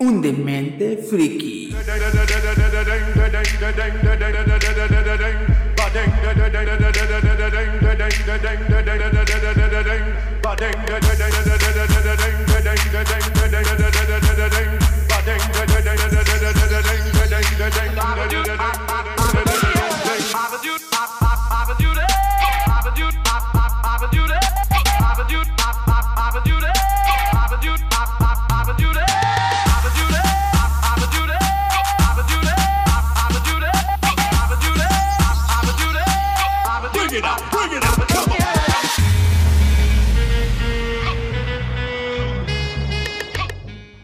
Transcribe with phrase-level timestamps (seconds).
[0.00, 1.74] un demente friki.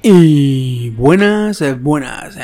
[0.08, 2.36] Y buenas, eh, buenas.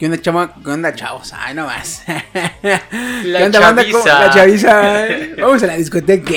[0.00, 0.52] ¿Qué onda, chama?
[0.64, 1.32] ¿Qué onda, chavos?
[1.32, 2.02] Ay, no más.
[2.64, 3.82] La ¿Qué onda, banda?
[3.82, 3.92] chaviza.
[3.92, 5.06] ¿Cómo- La chaviza.
[5.40, 6.32] Vamos a la discoteca.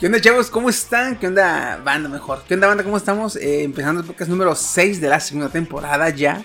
[0.00, 0.48] ¿Qué onda, chavos?
[0.48, 1.16] ¿Cómo están?
[1.18, 2.08] ¿Qué onda, banda?
[2.08, 2.42] Mejor.
[2.48, 2.84] ¿Qué onda, banda?
[2.84, 3.36] ¿Cómo estamos?
[3.36, 6.42] Eh, empezando el podcast número 6 de la segunda temporada ya.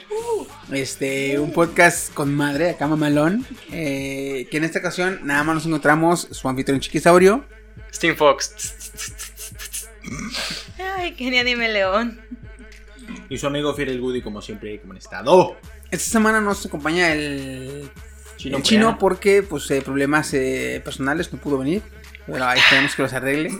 [0.73, 3.47] Este, un podcast con madre, acá mamalón.
[3.71, 7.45] Eh, que en esta ocasión nada más nos encontramos su anfitrión chiquisaurio.
[7.93, 8.51] Steam Fox.
[10.97, 12.19] Ay, que ni anime león.
[13.29, 15.57] Y su amigo Fiel Goody, como siempre, como en estado.
[15.91, 17.89] Esta semana nos acompaña el
[18.37, 21.81] Chino el chino porque pues eh, problemas eh, personales no pudo venir.
[22.25, 23.51] Pero ahí esperemos que los arregle.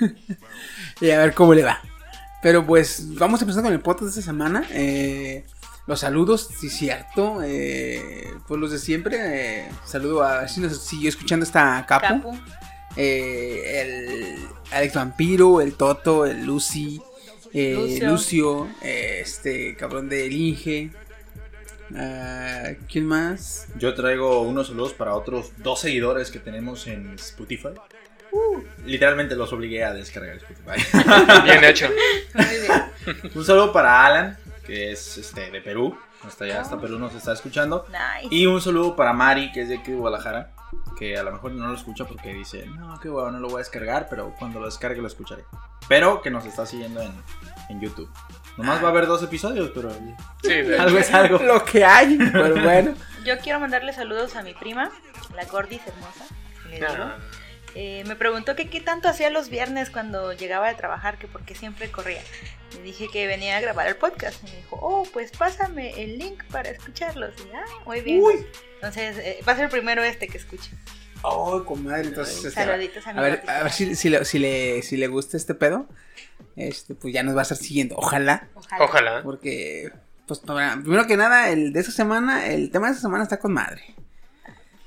[1.00, 1.80] y a ver cómo le va.
[2.42, 4.66] Pero pues vamos a empezar con el podcast de esta semana.
[4.70, 5.44] Eh,
[5.86, 7.40] los saludos, sí cierto.
[7.42, 9.18] Eh, pues los de siempre.
[9.18, 12.06] eh, saludo a ver si nos siguió escuchando esta capo.
[12.06, 12.38] Capu.
[12.96, 17.00] Eh, el Alex Vampiro, el Toto, el Lucy,
[17.52, 18.08] eh, Lucio.
[18.10, 20.90] Lucio, eh, este cabrón del Inge.
[21.96, 23.66] Ah, ¿Quién más?
[23.76, 27.70] Yo traigo unos saludos para otros dos seguidores que tenemos en Spotify.
[28.84, 30.80] Literalmente los obligué a descargar Spotify.
[31.44, 31.88] Bien hecho.
[32.34, 33.30] Muy bien.
[33.34, 35.96] Un saludo para Alan, que es este, de Perú.
[36.22, 37.86] Hasta allá, hasta Perú nos está escuchando.
[37.88, 38.34] Nice.
[38.34, 40.52] Y un saludo para Mari, que es de aquí de Guadalajara.
[40.98, 43.56] Que a lo mejor no lo escucha porque dice, no, qué bueno, no lo voy
[43.56, 45.44] a descargar, pero cuando lo descargue lo escucharé.
[45.88, 47.12] Pero que nos está siguiendo en,
[47.68, 48.08] en YouTube.
[48.56, 49.90] Nomás va a haber dos episodios, pero
[50.42, 51.38] Sí, algo es algo.
[51.42, 52.94] Lo que hay, pero bueno.
[53.24, 54.90] Yo quiero mandarle saludos a mi prima,
[55.34, 56.24] la Gordis hermosa.
[56.68, 56.86] le digo.
[56.90, 57.16] Ah,
[57.76, 61.54] Eh, me preguntó que qué tanto hacía los viernes cuando llegaba de trabajar, que porque
[61.54, 62.20] siempre corría.
[62.74, 64.42] Le dije que venía a grabar el podcast.
[64.42, 67.32] Y me dijo, oh, pues pásame el link para escucharlos.
[67.38, 68.20] Y ah, muy bien.
[68.80, 70.70] Entonces, eh, va a ser el primero este que escuche.
[71.22, 72.36] Oh, comadre, entonces.
[72.36, 75.06] este, Saluditos a mi a ver, a ver si, si, le, si, le, si le
[75.08, 75.86] gusta este pedo.
[76.56, 77.96] Este, pues ya nos va a estar siguiendo.
[77.96, 78.48] Ojalá.
[78.54, 78.84] Ojalá.
[78.84, 79.22] Ojalá.
[79.22, 79.92] Porque,
[80.26, 83.52] pues, primero que nada, el de esta semana, el tema de esta semana está con
[83.52, 83.82] madre.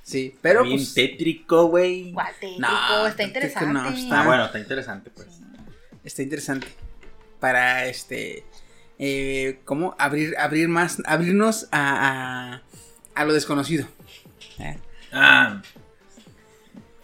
[0.01, 2.13] Sí, pero Bien pues, tétrico, güey.
[2.39, 3.73] Tétrico, No, está tétrico interesante.
[3.73, 5.27] no, está- Ah, bueno, está interesante, pues.
[6.03, 6.67] está interesante.
[7.39, 8.43] Para este,
[8.99, 12.61] eh, cómo abrir, abrir más, abrirnos a, a,
[13.15, 13.87] a lo desconocido.
[14.59, 14.77] ¿Eh?
[15.11, 15.61] Ah.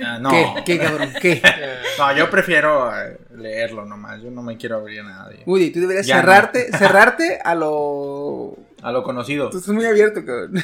[0.02, 0.30] Ah, no.
[0.30, 0.54] ¿Qué?
[0.66, 1.14] ¿Qué, cabrón?
[1.22, 1.42] ¿Qué?
[1.98, 4.22] No, yo prefiero eh, leerlo nomás.
[4.22, 5.44] Yo no me quiero abrir a nadie.
[5.46, 6.22] Woody, tú deberías Ya no.
[6.22, 9.50] cerrarte, cerrarte a lo A lo conocido.
[9.50, 10.64] Tú estás muy abierto, cabrón.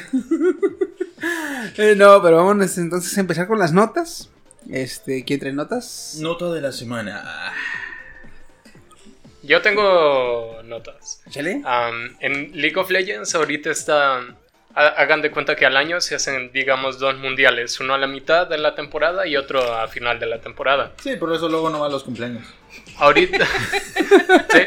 [1.78, 4.30] Eh, no, pero vámonos entonces a empezar con las notas.
[4.70, 6.18] Este, ¿quién trae notas?
[6.20, 7.24] Nota de la semana.
[9.42, 11.22] Yo tengo notas.
[11.64, 14.20] Am, en League of Legends ahorita está...
[14.76, 17.80] ha- Hagan de cuenta que al año se hacen, digamos, dos mundiales.
[17.80, 20.92] Uno a la mitad de la temporada y otro a final de la temporada.
[21.02, 22.46] Sí, por eso luego no va a los cumpleaños.
[22.98, 23.44] Ahorita...
[24.50, 24.60] sí,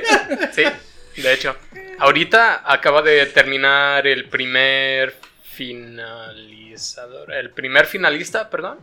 [0.53, 1.55] sí, de hecho.
[1.99, 7.33] Ahorita acaba de terminar el primer finalizador.
[7.33, 8.79] El primer finalista, perdón.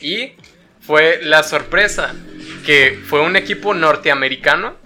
[0.00, 0.32] Y
[0.80, 2.14] fue la sorpresa
[2.66, 4.76] que fue un equipo norteamericano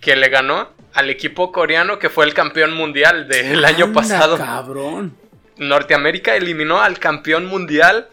[0.00, 4.36] que le ganó al equipo coreano que fue el campeón mundial del año pasado.
[4.38, 5.14] Cabrón.
[5.58, 8.08] Norteamérica eliminó al campeón mundial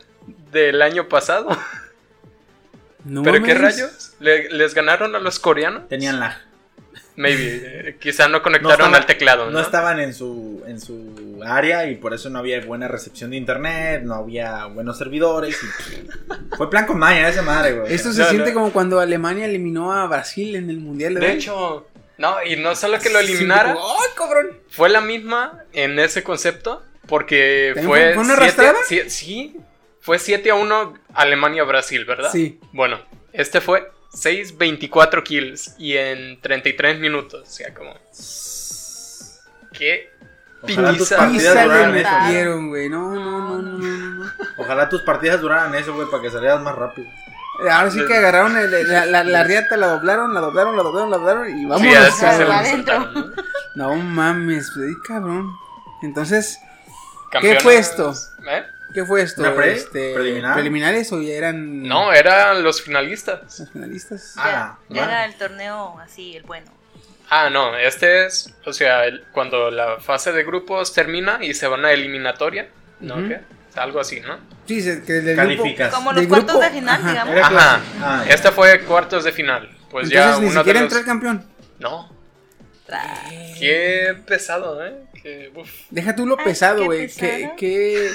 [0.51, 1.57] del año pasado.
[3.03, 4.13] No ¿Pero qué rayos?
[4.19, 5.87] ¿Le- ¿Les ganaron a los coreanos?
[5.89, 6.37] Tenían lag.
[7.15, 7.61] Maybe.
[7.89, 9.51] eh, quizá no No conectaron estaban- al teclado, ¿no?
[9.51, 13.37] No estaban en su, en su área y por eso no había buena recepción de
[13.37, 15.57] internet, no había buenos servidores.
[15.63, 17.93] y- Fue plan con Maya esa madre, güey.
[17.93, 18.59] Esto se No, siente no.
[18.59, 21.33] como cuando Alemania eliminó a Brasil en el Mundial de, De hoy.
[21.33, 21.87] hecho,
[22.21, 24.59] No, y no solo que lo eliminara, ¡Ay, cabrón!
[24.69, 28.13] fue la misma en ese concepto, porque ¿También fue...
[28.13, 28.77] fue- una siete- arrastrada?
[28.88, 29.57] sí, sí,
[30.01, 32.31] fue 7 a 1 Alemania-Brasil, ¿verdad?
[32.31, 32.59] Sí.
[32.71, 33.00] Bueno,
[33.33, 37.94] este fue 6-24 kills y en 33 minutos, o sea, como...
[39.74, 40.09] ¿Qué?
[40.63, 41.17] Ojalá tus Pitiza.
[41.17, 42.09] partidas Pizza le duraran eso.
[42.25, 42.89] metieron, güey.
[42.89, 44.31] No, no, no, no, no, no.
[44.57, 47.07] Ojalá tus partidas duraran eso, güey, para que salieras más rápido.
[47.69, 51.11] Ahora sí que agarraron el- la, la, la riata, la doblaron, la doblaron, la doblaron,
[51.11, 51.67] la doblaron y Sí,
[52.21, 52.47] cabrón.
[52.47, 52.99] lo adentro.
[53.11, 53.31] ¿no?
[53.75, 55.51] No mames, pues, ay, cabrón.
[56.01, 56.59] Entonces,
[57.31, 58.13] Campeones- fue esto?
[58.49, 58.63] ¿Eh?
[58.93, 59.41] ¿qué fue esto?
[59.41, 60.53] ¿Una pre- Este, preliminar?
[60.55, 63.59] ¿Preliminares o ya eran No, eran los finalistas.
[63.59, 64.33] los finalistas?
[64.37, 65.13] Ah, Ya, ya vale.
[65.13, 66.69] era el torneo así, el bueno.
[67.29, 71.67] Ah, no, este es, o sea, el- cuando la fase de grupos termina y se
[71.67, 72.67] van a eliminatoria,
[72.99, 73.15] ¿no?
[73.29, 73.39] ¿Qué?
[73.75, 74.38] Algo así, ¿no?
[74.68, 75.94] Sí, que del Calificas.
[75.94, 77.09] Como los cuartos grupo, de final, ajá.
[77.12, 77.35] digamos.
[77.38, 77.81] Ajá.
[78.01, 79.69] Ah, este fue cuartos de final.
[79.89, 80.85] Pues Entonces ya ni uno de siquiera los...
[80.88, 81.45] entró el campeón.
[81.79, 82.09] No,
[83.59, 85.51] qué pesado, ¿eh?
[85.56, 85.69] Uf.
[85.89, 87.56] Deja tú lo Ay, pesado, qué güey.
[87.57, 88.12] Que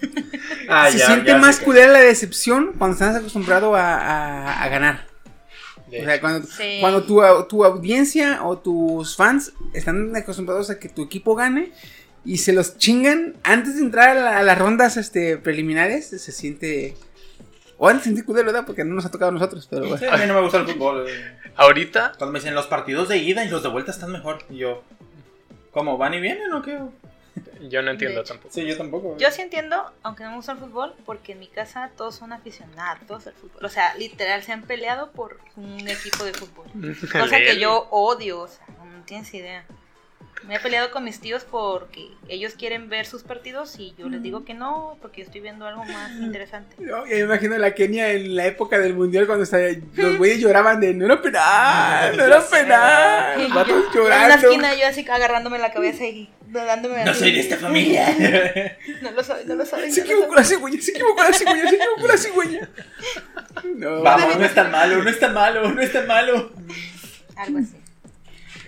[0.68, 4.68] Ah, se ya, siente ya más culera la decepción cuando estás acostumbrado a, a- a
[4.68, 5.06] ganar.
[5.88, 6.78] O sea, cuando, Sí.
[6.80, 11.72] cuando tu, tu audiencia o tus fans están acostumbrados a que tu equipo gane
[12.24, 16.32] y se los chingan antes de entrar a, la- a las rondas este, preliminares, se
[16.32, 16.96] siente...
[17.78, 18.64] O antes de sentir culero, ¿verdad?
[18.64, 19.98] Porque no nos ha tocado a nosotros, pero bueno.
[19.98, 21.04] Sí, a mí no me gusta el fútbol.
[21.08, 21.36] eh.
[21.56, 24.38] Ahorita, Cuando me dicen los partidos de ida y los de vuelta están mejor.
[24.48, 24.84] Y yo,
[25.72, 25.98] ¿cómo?
[25.98, 26.78] ¿Van y vienen o qué?
[27.68, 28.52] yo no entiendo tampoco.
[28.54, 29.16] Sí, yo tampoco.
[29.18, 32.32] Yo sí entiendo, aunque no me gusta el fútbol, porque en mi casa todos son
[32.32, 33.64] aficionados al fútbol.
[33.64, 36.66] O sea, literal, se han peleado por un equipo de fútbol.
[37.12, 39.64] Cosa que yo odio, o sea, no tienes idea.
[40.48, 44.22] Me he peleado con mis tíos porque ellos quieren ver sus partidos y yo les
[44.22, 46.74] digo que no, porque yo estoy viendo algo más interesante.
[46.78, 49.62] No, ya me imagino la Kenia en la época del mundial cuando estaba-
[49.94, 53.38] los güeyes lloraban de no era penal, no era penal.
[53.38, 54.46] Los yo- vatos yo en la llorando.
[54.48, 58.08] esquina yo así agarrándome la cabeza y dándome No soy de esta familia.
[59.02, 59.90] No lo soy, no lo soy.
[59.92, 62.68] Se equivocó la cigüeña, se equivocó la cigüeña, se equivocó la cigüeña.
[63.76, 66.52] No, Vamos, no es tan malo, no es tan malo, no es tan malo.
[67.36, 67.76] Algo así.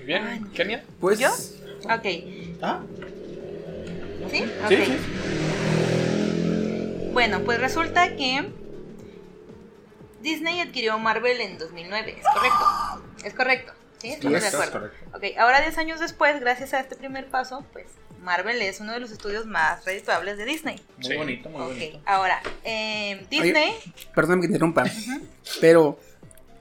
[0.05, 0.85] Bien, Kenia.
[1.01, 1.31] pues ¿Yo?
[1.87, 2.07] Ok.
[2.63, 2.81] ¿Ah?
[4.31, 4.43] ¿Sí?
[4.65, 4.69] Ok.
[4.69, 4.97] Sí, sí.
[7.13, 8.51] Bueno, pues resulta que
[10.23, 12.65] Disney adquirió Marvel en 2009, ¿es correcto?
[13.25, 14.09] Es correcto, ¿sí?
[14.11, 14.73] Estamos de es acuerdo.
[14.73, 15.07] correcto.
[15.17, 17.87] Ok, ahora 10 años después, gracias a este primer paso, pues
[18.21, 20.81] Marvel es uno de los estudios más redituables de Disney.
[20.97, 21.17] Muy Sí.
[21.17, 22.01] bonito, muy Ok, bonito.
[22.07, 23.75] ahora, eh, Disney...
[24.15, 24.85] Perdón que interrumpa.
[25.61, 26.01] Pero,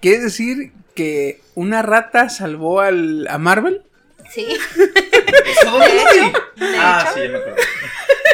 [0.02, 3.84] ¿quieres decir que una rata salvó al, a Marvel?
[4.34, 4.48] Sí,
[5.46, 6.20] ¿Eso dónde de lo vi?
[6.20, 7.56] hecho, de Ah, hecho, sí, ya me acuerdo.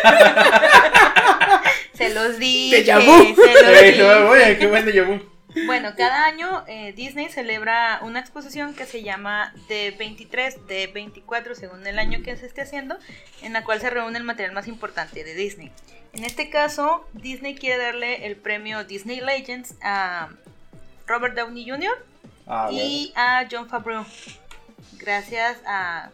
[1.94, 2.38] se los
[3.36, 3.82] se los
[4.38, 5.20] Eh, qué buen vu.
[5.66, 11.98] Bueno, cada año eh, Disney celebra una exposición que se llama D23, D24, según el
[12.00, 12.98] año que se esté haciendo,
[13.42, 15.72] en la cual se reúne el material más importante de Disney.
[16.14, 20.30] En este caso, Disney quiere darle el premio Disney Legends a
[21.08, 21.98] Robert Downey Jr.
[22.48, 24.06] Ah, y a John Favreau.
[24.98, 26.12] Gracias a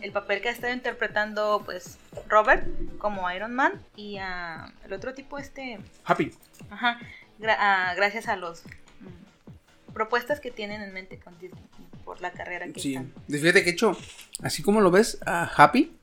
[0.00, 1.98] el papel que ha estado interpretando pues
[2.28, 2.66] Robert
[2.98, 6.32] como Iron Man y a el otro tipo este Happy.
[6.70, 6.98] Ajá,
[7.40, 8.62] gra- gracias a los
[9.00, 11.62] mm, propuestas que tienen en mente con Disney
[12.04, 12.94] por la carrera que Sí.
[12.94, 13.12] están.
[13.28, 13.96] Fíjate que hecho,
[14.42, 15.96] así como lo ves a Happy,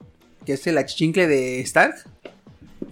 [0.46, 1.96] que es el achichincle de Stark,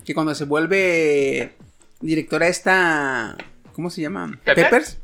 [0.06, 1.54] que cuando se vuelve
[2.00, 3.36] directora esta,
[3.74, 4.40] ¿cómo se llama?
[4.44, 4.64] ¿Pepper?
[4.66, 4.98] Peppers.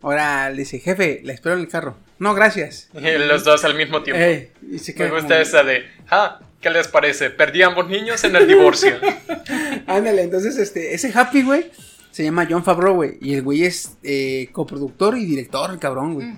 [0.00, 1.96] Ahora le dice, jefe, la espero en el carro.
[2.22, 2.88] No, gracias.
[2.94, 4.22] Los dos al mismo tiempo.
[4.22, 7.30] Ey, y se Me gusta como- esa de, ah, ¿qué les parece?
[7.30, 8.96] Perdí ambos niños en el divorcio.
[9.88, 11.72] Ándale, entonces este, ese Happy, güey,
[12.12, 13.18] se llama John Favreau, güey.
[13.20, 16.28] Y el güey es eh, coproductor y director, el cabrón, güey.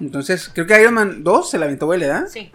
[0.00, 2.26] Entonces, creo que Iron Man 2 se la aventó, güey, ¿verdad?
[2.28, 2.50] Sí.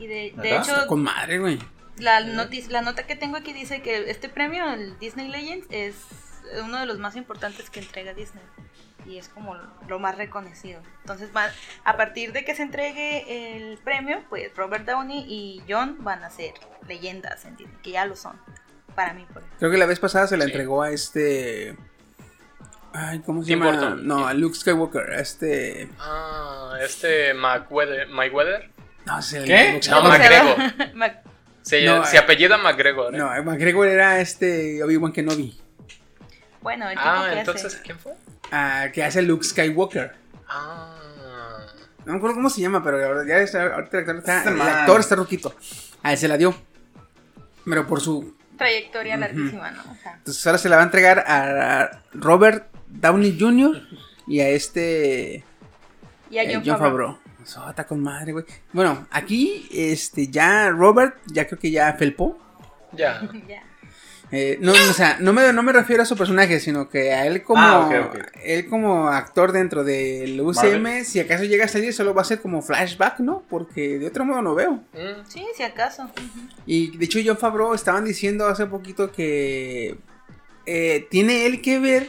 [0.00, 1.58] Y de, de hecho, Con madre, güey.
[1.98, 5.94] la, la nota que tengo aquí dice que este premio, el Disney Legends, es
[6.64, 8.42] uno de los más importantes que entrega Disney.
[9.06, 9.56] Y es como
[9.88, 10.80] lo más reconocido.
[11.00, 11.50] Entonces, va-
[11.84, 16.30] a partir de que se entregue el premio, pues Robert Downey y John van a
[16.30, 16.52] ser
[16.88, 18.38] leyendas en Disney, que ya lo son.
[18.94, 19.42] Para mí, por.
[19.58, 20.50] Creo que la vez pasada se la Sí.
[20.50, 21.76] entregó a este.
[22.92, 23.70] Ay, ¿cómo se Tim llama?
[23.72, 24.06] Burton.
[24.06, 25.12] No, a Luke Skywalker.
[25.12, 25.88] A este.
[25.98, 28.08] Ah, este McWeather.
[28.08, 28.70] ¿Mayweather?
[29.06, 29.80] No, ¿Qué?
[29.88, 30.02] No.
[30.02, 30.56] McGregor.
[30.94, 31.22] Mac-
[31.62, 32.18] Se, No, se eh.
[32.18, 33.14] apellida McGregor.
[33.14, 33.18] ¿eh?
[33.18, 35.56] No, McGregor era este Obi-Wan Kenobi.
[36.62, 37.82] Bueno, el tipo ah, que entonces, hace.
[37.82, 38.12] ¿quién fue?
[38.52, 40.14] ah, que hace Luke Skywalker.
[40.48, 40.96] Ah.
[42.04, 44.44] No me acuerdo cómo se llama, pero la verdad, ya está, ahorita el actor está,
[44.44, 44.68] el man.
[44.68, 45.54] actor está ruquito.
[46.02, 46.54] A él se la dio.
[47.64, 48.36] Pero por su.
[48.56, 49.82] Trayectoria larguísima, ¿no?
[49.82, 53.82] O sea, Entonces ahora se la va a entregar a Robert Downey Jr.
[54.26, 55.44] y a este.
[56.30, 57.12] y a eh, John, John Favreau.
[57.14, 57.18] Favreau.
[57.42, 58.44] Eso está con madre, güey.
[58.72, 62.38] Bueno, aquí, este, ya Robert, ya creo que ya felpó.
[62.92, 63.22] Ya.
[63.48, 63.62] Ya.
[64.32, 67.26] Eh, no, o sea, no me, no me refiero a su personaje, sino que a
[67.26, 68.10] él como, Ah,
[68.44, 71.04] él como actor dentro del UCM, Marvel.
[71.04, 73.42] si acaso llega a salir, solo va a ser como flashback, ¿no?
[73.50, 74.74] Porque de otro modo no veo.
[74.92, 76.08] Mm, Sí, si acaso.
[76.64, 79.96] Y de hecho, John Favreau estaban diciendo hace poquito que
[80.66, 82.08] eh, tiene él que ver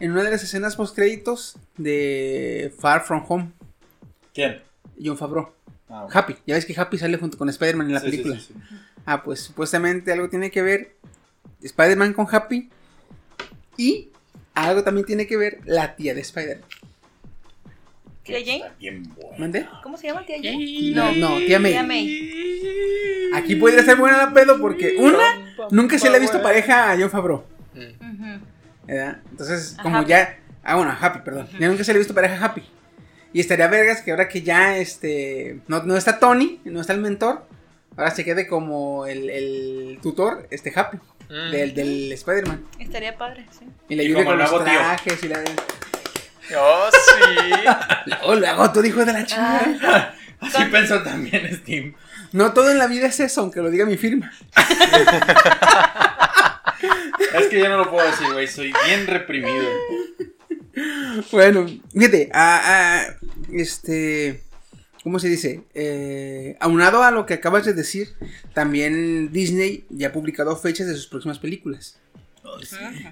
[0.00, 3.52] en una de las escenas post créditos de Far From Home.
[4.32, 4.62] ¿Quién?
[5.02, 5.52] John Favreau.
[5.90, 6.06] Ah.
[6.10, 6.36] Happy.
[6.46, 8.36] Ya ves que Happy sale junto con Spider-Man en la Sí, sí, película.
[8.40, 8.76] sí, sí.
[9.04, 10.94] Ah, pues supuestamente algo tiene que ver
[11.62, 12.68] Spider-Man con Happy.
[13.76, 14.10] Y
[14.54, 16.68] algo también tiene que ver la tía de Spider-Man.
[18.22, 18.38] ¿Tía
[18.80, 19.02] Jane?
[19.82, 20.92] ¿Cómo se llama tía Jane?
[20.94, 21.72] No, no, tía May.
[21.72, 23.30] Tía May.
[23.34, 26.96] Aquí podría ser buena la pedo porque una, nunca se le ha visto pareja a
[26.98, 27.44] John Favreau.
[28.86, 30.08] Entonces, A como Happy.
[30.10, 30.38] ya.
[30.62, 31.48] Ah, bueno, a Happy, perdón.
[31.58, 32.62] Ya nunca se le ha visto pareja a Happy.
[33.32, 35.60] Y estaría vergas que ahora que ya este.
[35.68, 37.46] No, no está Tony, no está el mentor.
[37.96, 41.50] Ahora se quede como el, el tutor, este Happy, Mm.
[41.50, 42.64] del, del Spider-Man.
[42.78, 43.66] Estaría padre, sí.
[43.88, 44.62] Y le Y con los tío.
[44.64, 45.42] trajes y la.
[46.58, 47.50] Oh, sí.
[48.06, 50.14] Luego lo hago, tú hijo de la chingada.
[50.40, 51.94] Así pensó también Steam.
[52.32, 54.32] No todo en la vida es eso, aunque lo diga mi firma.
[57.34, 58.46] Es que yo no lo puedo decir, güey.
[58.46, 59.64] Soy bien reprimido.
[61.32, 63.16] Bueno, fíjate, a, a-
[63.52, 64.43] este,
[65.04, 65.62] ¿cómo se dice?
[65.74, 68.08] Eh, aunado a lo que acabas de decir,
[68.54, 72.00] también Disney ya ha publicado fechas de sus próximas películas.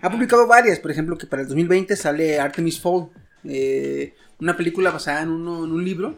[0.02, 3.08] Ha publicado varias, por ejemplo, que para el 2020 sale Artemis Fall,
[3.44, 6.16] eh, una película basada en, uno- en un libro,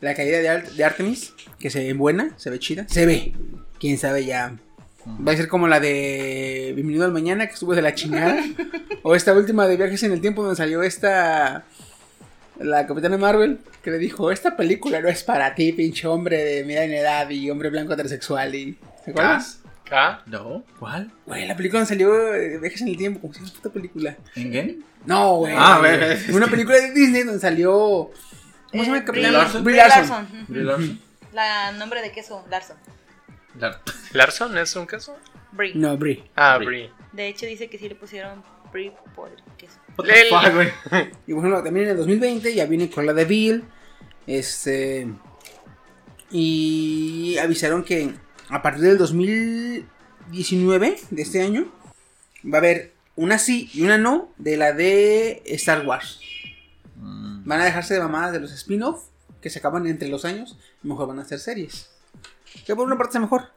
[0.00, 3.32] La caída de, Ar- de Artemis, que se ve buena, se ve chida, se ve,
[3.80, 4.56] quién sabe ya.
[5.26, 8.42] Va a ser como la de Bienvenido al Mañana, que estuvo de la chingada.
[9.04, 11.64] o esta última de Viajes en el Tiempo, donde salió esta.
[12.58, 16.64] La Capitana Marvel, que le dijo: Esta película no es para ti, pinche hombre de
[16.64, 18.54] mediana edad y hombre blanco heterosexual.
[18.54, 19.60] Y, ¿Te acuerdas?
[19.84, 20.22] ¿Ca?
[20.26, 20.64] ¿No?
[20.80, 21.12] ¿Cuál?
[21.26, 24.16] Güey, la película donde salió eh, Viajes en el Tiempo, como si fuera puta película.
[24.34, 24.78] ¿En qué?
[25.04, 25.54] No, güey.
[25.56, 26.34] Ah, güey.
[26.34, 28.10] Una película de Disney donde salió.
[28.70, 29.32] ¿Cómo se llama el Eh, capitán?
[29.32, 29.64] Larson?
[29.64, 30.28] Brie Larson.
[30.48, 31.00] Brie Larson.
[31.32, 32.76] La nombre de queso, Larson.
[34.12, 35.16] ¿Larson es un queso?
[35.52, 35.72] Brie.
[35.74, 36.24] No, Brie.
[36.34, 36.66] Ah, Brie.
[36.68, 36.90] Brie.
[37.12, 39.78] De hecho, dice que sí le pusieron Brie por el queso.
[39.96, 40.68] What the fuck, güey.
[41.26, 43.64] Y bueno, también en el 2020 ya viene con la de Bill.
[44.26, 45.08] Este.
[46.30, 48.12] Y avisaron que
[48.48, 51.72] a partir del 2019 de este año
[52.44, 56.18] va a haber una sí y una no de la de Star Wars.
[56.96, 57.48] Mm.
[57.48, 59.04] Van a dejarse de mamadas de los spin-off
[59.40, 61.90] que se acaban entre los años y mejor van a hacer series.
[62.66, 63.50] Que por una parte es mejor.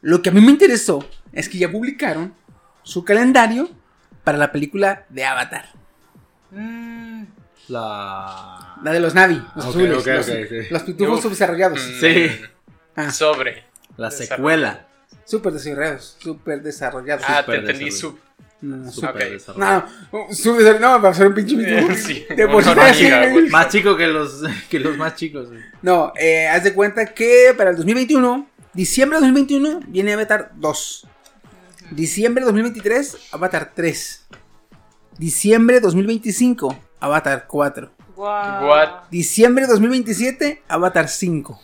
[0.00, 2.34] Lo que a mí me interesó es que ya publicaron
[2.82, 3.70] su calendario
[4.24, 5.66] para la película de Avatar.
[6.50, 7.24] Mm,
[7.68, 8.76] La.
[8.82, 11.22] La de los Navi, los Ok, azules, ok, los, pitufos Uf.
[11.24, 11.80] subdesarrollados.
[11.80, 12.30] Sí.
[12.96, 13.64] Ah, Sobre.
[13.96, 14.86] La secuela.
[15.24, 17.24] súper desarrollados, súper desarrollados.
[17.28, 18.18] Ah, te entendí sub.
[18.60, 19.30] No, no, Súper Ok.
[19.32, 19.86] desarrollado.
[20.12, 21.94] no, no, súper no, va a ser un pinche pitufo.
[21.94, 23.48] Sí, De por sí una está así, güey.
[23.48, 25.48] Más chico que los, que los más chicos.
[25.82, 31.06] No, eh, haz de cuenta que para el 2021, diciembre de 2021, viene Avatar 2.
[31.90, 34.26] Diciembre de 2023, Avatar 3.
[35.18, 37.90] Diciembre de 2025, Avatar 4.
[38.16, 38.66] guau.
[38.66, 38.88] What?
[39.10, 41.60] Diciembre de 2027, Avatar 5.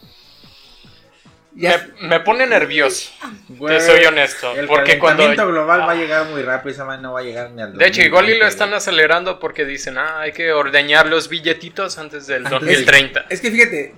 [1.55, 3.11] Ya, Me, me pone nervioso.
[3.49, 4.53] Güey, Te soy honesto.
[4.53, 5.25] El Porque cuando.
[5.25, 6.71] calentamiento global va a llegar muy rápido.
[6.73, 9.41] Esa no va a llegar ni al De hecho, igual y lo 2020, están acelerando
[9.41, 13.27] porque dicen, ah, hay que ordeñar los billetitos antes del Antes 2030.
[13.29, 13.95] Es que fíjate,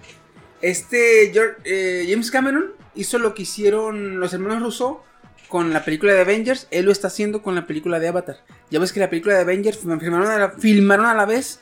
[0.63, 5.05] este George- eh, James Cameron hizo lo que hicieron los hermanos Russo
[5.51, 6.67] con la película de Avengers.
[6.71, 8.39] Él lo está haciendo con la película de Avatar.
[8.71, 11.61] Ya ves que la película de Avengers filmaron a la, filmaron a la vez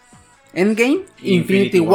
[0.55, 1.91] Endgame e Infinity, Infinity War.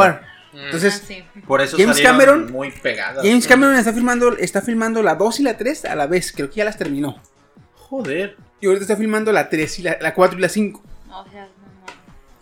[0.53, 0.65] War.
[0.65, 1.23] Entonces, Ah, sí.
[1.47, 3.25] Por eso James Cameron- muy pegadas.
[3.25, 6.31] James Cameron está filmando, está filmando la 2 y la 3 a la vez.
[6.31, 7.19] Creo que ya las terminó.
[7.75, 8.35] Joder.
[8.61, 10.83] Y ahorita está filmando la 3 y la, la 4 y la 5.
[11.07, 11.93] No, o sea, no, no.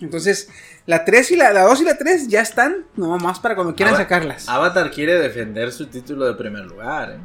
[0.02, 0.50] Entonces,
[0.86, 3.76] la 3 y la, la 2 y la 3 ya están, no más para cuando
[3.76, 4.50] quieran Ava- sacarlas.
[4.50, 7.18] Avatar quiere defender su título de primer lugar, ¿eh?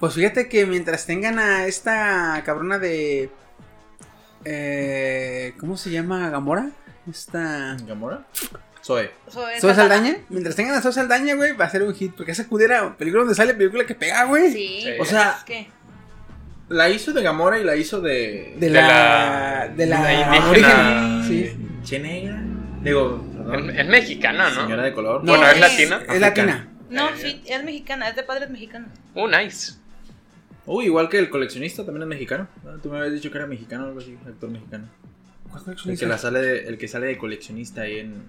[0.00, 3.30] Pues fíjate que mientras tengan a esta cabrona de.
[4.44, 6.28] Eh, ¿Cómo se llama?
[6.30, 6.70] ¿Gamora?
[7.10, 7.76] Esta.
[7.86, 8.24] ¿Gamora?
[8.84, 9.10] Zoe.
[9.30, 9.94] Zoe ¿Zoe Saldana.
[10.04, 10.18] Saldaña?
[10.28, 12.12] Mientras tengan a Zoe Saldaña, güey, va a ser un hit.
[12.14, 14.52] Porque esa cudera, película donde sale, película que pega, güey.
[14.52, 14.80] Sí.
[14.82, 14.90] Sí.
[15.00, 15.68] O sea, que.
[16.68, 18.54] la hizo de Gamora y la hizo de.
[18.58, 18.80] De De la.
[19.66, 20.00] la- De la.
[20.02, 21.24] la indígena.
[21.26, 21.56] Sí.
[21.82, 22.42] Che negra.
[22.82, 23.70] Digo, perdón.
[23.70, 24.62] Es, es mexicana, ¿no?
[24.62, 25.24] Señora de color.
[25.24, 26.02] No, bueno, es es- latina.
[26.12, 26.68] Es latina.
[26.90, 28.90] No, sí, es mexicana, es de padres mexicanos.
[29.14, 29.72] Oh, nice.
[30.66, 32.48] Uy, igual que el coleccionista también es mexicano.
[32.64, 32.78] ¿no?
[32.78, 34.88] Tú me habías dicho que era mexicano o algo así, actor mexicano.
[35.50, 36.06] ¿Cuál El que, coleccionista?
[36.06, 38.22] la sale de, el que sale de coleccionista ahí en.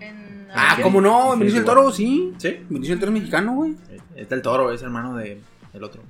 [0.00, 0.78] En Ah.
[0.82, 1.32] ¿cómo no?
[1.32, 2.32] Sí, Benicio del Toro, sí.
[2.38, 2.56] ¿Sí?
[2.68, 3.74] Benicio del Toro es mexicano, güey.
[4.14, 5.38] Está el toro, es hermano de,
[5.72, 6.02] del otro.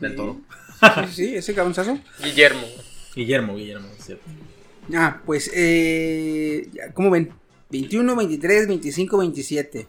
[0.00, 0.16] Del Sí.
[0.16, 0.40] toro.
[0.80, 1.98] Sí, sí, sí, ese cabronzazo.
[2.22, 2.62] Guillermo.
[3.16, 4.24] Guillermo, Guillermo, es cierto.
[4.94, 7.30] Ah, pues, eh, ¿cómo ven?
[7.70, 9.86] 21, 23, 25, 27.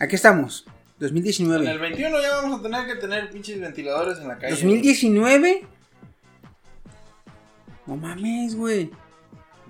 [0.00, 0.66] Aquí estamos.
[1.10, 1.78] En el 2019.
[1.78, 4.50] 21 ya vamos a tener que tener pinches ventiladores en la calle.
[4.52, 5.66] 2019.
[7.86, 8.90] No mames, güey.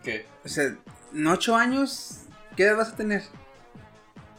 [0.03, 0.27] ¿Qué?
[0.45, 0.65] O sea,
[1.13, 2.21] en 8 años,
[2.57, 3.23] ¿qué edad vas a tener?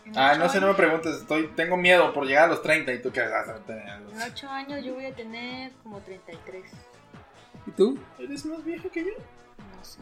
[0.06, 1.16] En Ah, no sé, no me preguntes.
[1.16, 3.90] Estoy, tengo miedo por llegar a los 30 y tú qué vas a tener.
[3.90, 6.64] a los- En 8 años yo voy a tener como 33.
[7.68, 7.98] ¿Y tú?
[8.20, 9.12] ¿Eres más vieja que yo?
[9.12, 9.98] No sé.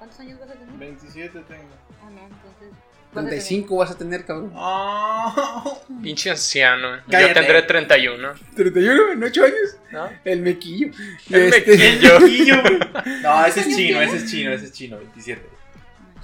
[0.00, 0.74] ¿Cuántos años vas a tener?
[0.78, 1.62] 27 tengo.
[2.02, 2.70] Ah, no, entonces.
[3.12, 4.50] vas a 35 vas a tener, cabrón.
[4.56, 5.78] Oh.
[6.02, 6.96] Pinche anciano.
[6.96, 7.34] Yo Cállate.
[7.34, 8.28] tendré 31.
[8.56, 9.56] 31 en 8 años.
[9.92, 10.08] ¿No?
[10.24, 10.90] El mequillo.
[11.28, 12.54] El Este, mequillo.
[13.22, 15.42] No, ese es chino, ese es chino, ese es chino, 27.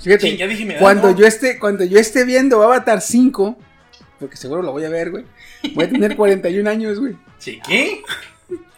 [0.02, 1.16] Fíjate, Sí, ya dije edad, cuando ¿no?
[1.16, 3.59] yo esté, cuando yo esté viendo Avatar 5,
[4.18, 5.25] porque seguro lo voy a ver, güey.
[5.75, 7.16] Voy a tener 41 años, güey.
[7.38, 7.61] ¿Sí?
[7.66, 8.02] ¿Qué?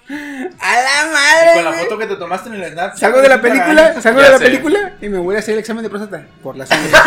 [0.09, 1.55] A la Y madre.
[1.55, 1.83] con la güey.
[1.85, 2.97] foto que te tomaste en el snap.
[2.97, 4.45] Salgo de la película, salgo de la sé.
[4.45, 6.91] película y me voy a hacer el examen de próstata por la sangre.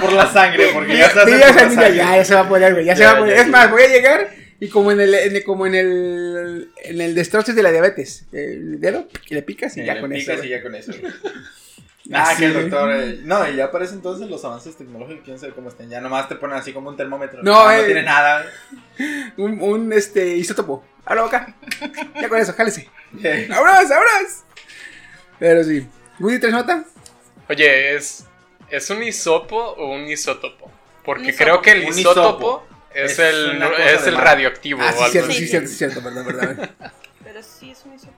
[0.00, 1.96] Por la sangre, porque Sí, ya estás sí, en ya, por la se- sangre.
[1.96, 3.34] ya, ya se va a poner, güey, ya, se Ya, va a poner.
[3.34, 3.52] ya, es ya.
[3.52, 4.28] más, voy a llegar
[4.60, 8.24] y como en el, en el- como en el, en el destroces de la diabetes,
[8.32, 10.20] el dedo, y le picas y Sí, ya le con eso.
[10.20, 10.48] picas güey.
[10.48, 10.92] y ya con eso.
[12.12, 12.90] Ah, que el doctor.
[12.92, 15.90] eh, no, y ya para ese entonces los avances tecnológicos, quién sabe cómo estén.
[15.90, 17.42] Ya nomás te ponen así como un termómetro.
[17.42, 17.80] No, Ah, eh.
[17.80, 18.46] no tiene nada.
[19.36, 20.84] Un, un, este, isótopo.
[21.04, 21.54] A la boca.
[22.20, 22.88] Ya con eso, jálese.
[23.22, 24.44] Eh, ¡Vámonos, vámonos!
[25.38, 25.86] Pero sí.
[26.18, 26.84] ¿Woody tres nota?
[27.48, 28.24] Oye, ¿es,
[28.70, 30.70] ¿es un hisopo o un isótopo?
[31.04, 35.12] Porque creo que el isótopo es, Es el, es el radioactivo Ah, o sí, algo
[35.12, 35.38] cierto, así.
[35.40, 36.70] sí, cierto, sí, cierto, perdón, perdón.
[37.24, 38.12] Pero sí es un isopo,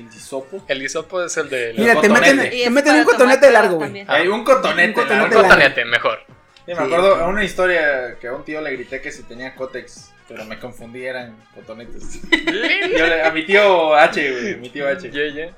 [0.00, 0.64] El hisopo.
[0.68, 1.74] El hisopo es el de...
[1.76, 2.34] Mira, te cotonete.
[2.34, 3.86] meten, Y te meten un cotonete largo, güey.
[3.88, 4.06] también.
[4.10, 5.00] Hay un cotonete.
[5.00, 6.18] Un cotonete mejor.
[6.26, 6.82] Sí, me Sí.
[6.82, 10.58] acuerdo una historia que a un tío le grité que si tenía cótex, pero me
[10.58, 12.20] confundí, eran cotonetes.
[12.30, 15.10] Yo le- a mi tío H, güey, mi tío H.
[15.10, 15.50] Yeah, yeah.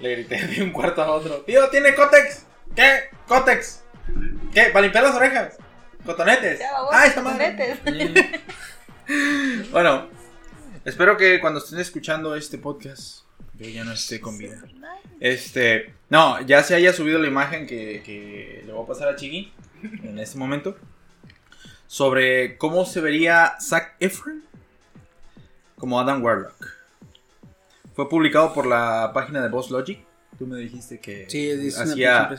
[0.00, 1.36] Le grité de un cuarto a otro.
[1.42, 2.46] Tío, ¿tiene cótex?
[2.74, 3.10] ¿Qué?
[3.28, 3.84] ¿Cótex?
[4.52, 4.64] ¿Qué?
[4.72, 5.56] ¿Para limpiar las orejas?
[6.04, 6.60] ¿Cotonetes?
[6.90, 7.76] ¡Ah, esa madre!
[7.84, 8.28] cotonetes.
[9.08, 9.70] Mm.
[9.70, 10.08] bueno,
[10.84, 13.21] espero que cuando estén escuchando este podcast,
[13.70, 14.62] ya no esté con vida.
[15.20, 19.16] Este, no, ya se haya subido la imagen que, que le voy a pasar a
[19.16, 19.52] Chigui
[20.02, 20.76] en este momento
[21.86, 24.42] sobre cómo se vería Zac Efron
[25.76, 26.66] como Adam Warlock.
[27.94, 30.00] Fue publicado por la página de Boss Logic.
[30.38, 32.30] Tú me dijiste que Sí, es hacía.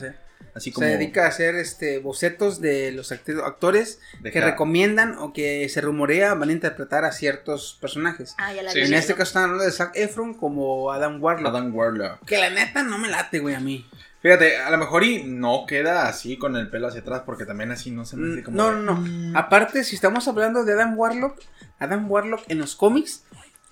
[0.56, 5.68] Así Se dedica a hacer este bocetos de los actores de que recomiendan o que
[5.70, 8.36] se rumorea van a interpretar a ciertos personajes.
[8.38, 8.82] Ah, ya la Sí, vi.
[8.86, 8.96] en sí.
[8.96, 11.48] este caso están hablando de Zac Efron como Adam Warlock.
[11.48, 12.26] Adam Warlock.
[12.26, 13.86] Que la neta no me late, güey, a mí.
[14.22, 17.72] Fíjate, a lo mejor y no queda así con el pelo hacia atrás porque también
[17.72, 19.38] así no se me hace como No, no, no.
[19.38, 21.40] Aparte, si estamos hablando de Adam Warlock,
[21.80, 23.24] Adam Warlock en los cómics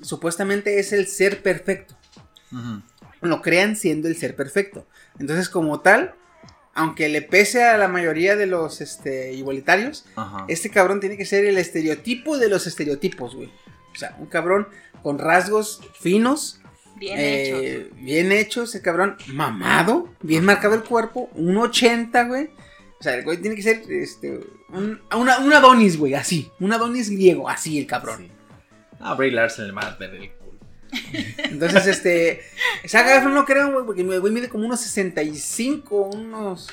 [0.01, 1.95] supuestamente es el ser perfecto.
[3.21, 4.87] Lo crean siendo el ser perfecto.
[5.19, 6.15] Entonces, como tal,
[6.73, 10.45] aunque le pese a la mayoría de los este, igualitarios, Ajá.
[10.47, 13.51] este cabrón tiene que ser el estereotipo de los estereotipos, güey.
[13.93, 14.67] O sea, un cabrón
[15.03, 16.59] con rasgos finos,
[16.95, 17.95] Bien eh, hecho.
[17.95, 22.49] bien hechos, el cabrón mamado, bien marcado el cuerpo, un 80, güey.
[22.99, 26.51] O sea, el güey tiene que ser este, un, una, un Adonis, güey, así.
[26.59, 28.17] Un Adonis griego, así el cabrón.
[28.19, 28.31] Sí.
[28.99, 30.09] Ah, Bray Larson, el más culo.
[31.43, 32.41] Entonces, este.
[32.87, 36.67] Zac Efron no creo, güey, porque el güey mide como unos 65, unos.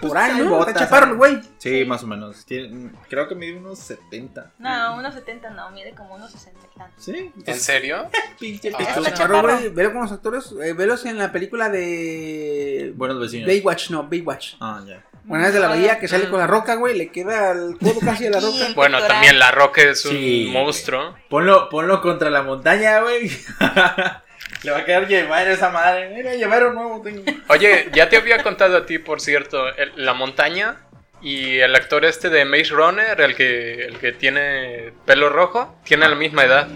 [0.00, 0.50] por ahí, trae ¿no?
[0.50, 1.40] botas, Está chaparro, güey.
[1.58, 2.44] Sí, más o menos.
[2.46, 4.52] Tiene- creo que mide unos 70.
[4.58, 7.04] No, unos 70 no, mide como unos 60 y tantos.
[7.04, 7.32] Sí.
[7.44, 8.08] ¿En serio?
[8.40, 9.68] Pinche Ah, está Chaparro, güey.
[9.70, 10.52] Velo con los actores.
[10.62, 12.92] eh, velos en la película de.
[12.96, 13.46] Buenos vecinos.
[13.46, 14.54] Baywatch, no, Baywatch.
[14.60, 15.04] Ah, ya.
[15.26, 16.96] Buena vez de la bahía que sale con la roca, güey.
[16.96, 18.68] Le queda el codo casi a la roca.
[18.74, 20.48] Bueno, también La Roca es un Sí.
[20.52, 21.16] monstruo.
[21.28, 23.30] Ponlo, ponlo contra la montaña, güey.
[24.62, 26.10] Le va a quedar llevar esa madre.
[26.14, 27.22] Mira, llevar nuevo tengo.
[27.48, 30.76] Oye, ya te había contado a ti, por cierto, el- La Montaña
[31.20, 36.08] y el actor este de Maze Runner, el que, el que tiene pelo rojo, tiene
[36.08, 36.68] la misma edad.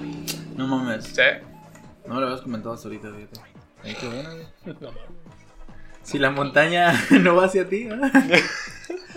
[0.56, 1.04] No mames.
[1.04, 1.22] ¿Sí?
[2.06, 3.40] No lo habías comentado hasta ahorita, fíjate.
[3.84, 4.76] Ay, qué bueno, güey.
[6.10, 8.42] Si la montaña no va hacia ti, ¿eh?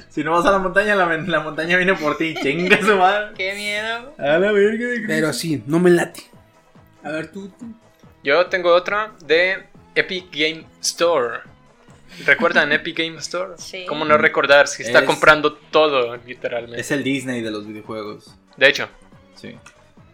[0.09, 2.35] Si no vas a la montaña, la, la montaña viene por ti.
[2.39, 3.31] Chinga su madre.
[3.35, 4.13] Qué miedo.
[4.19, 6.21] A la verga de Pero sí, no me late.
[7.03, 7.49] A ver, tú.
[7.49, 7.73] tú.
[8.23, 9.63] Yo tengo otra de
[9.95, 11.39] Epic Game Store.
[12.27, 13.53] ¿Recuerdan Epic Game Store?
[13.57, 13.85] Sí.
[13.87, 16.79] ¿Cómo no recordar si está Es- comprando todo, literalmente?
[16.79, 18.35] Es el Disney de los videojuegos.
[18.55, 18.87] De hecho,
[19.33, 19.47] Sí.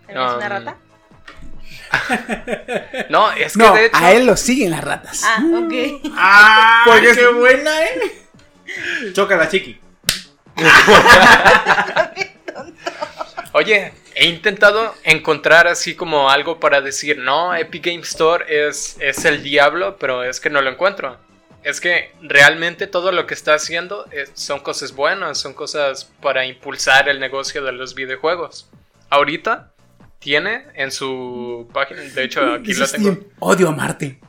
[0.08, 0.78] ¿Eres una Um, rata?
[3.10, 3.98] no, es que No, de hecho.
[3.98, 5.22] a él lo siguen las ratas.
[5.26, 5.74] Ah, ok.
[6.16, 6.84] ¡Ah!
[6.86, 8.22] Porque ¡Qué es- buena, eh!
[9.14, 9.80] Chócala, chiqui.
[13.54, 19.26] Oye, he intentado encontrar así como algo para decir, no, Epic Game Store es, es
[19.26, 21.18] el diablo, pero es que no lo encuentro.
[21.64, 26.46] Es que realmente todo lo que está haciendo es- son cosas buenas, son cosas para
[26.46, 28.70] impulsar el negocio de los videojuegos.
[29.10, 29.72] Ahorita
[30.20, 33.12] tiene en su página, de hecho aquí lo tengo.
[33.14, 34.20] Steam, Odio a Marte.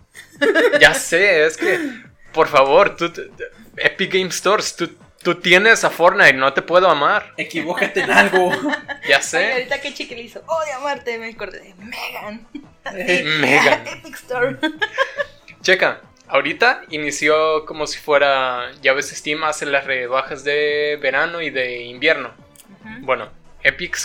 [0.81, 1.79] Ya sé, es que,
[2.33, 3.13] por favor, tú,
[3.77, 4.91] Epic Game Stores, tú,
[5.23, 7.35] tú tienes a Fortnite, no te puedo amar.
[7.37, 8.51] Equivócate en algo.
[9.09, 9.53] Ya Ay, sé.
[9.53, 12.47] ahorita que chique le hizo, oh, de amarte, me acordé de Megan.
[13.41, 13.87] Megan.
[13.87, 14.57] Epic Store.
[15.63, 21.51] Checa, ahorita inició como si fuera, ya ves, Steam hace las rebajas de verano y
[21.51, 22.31] de invierno.
[23.01, 23.31] Bueno,
[23.63, 23.97] Epic,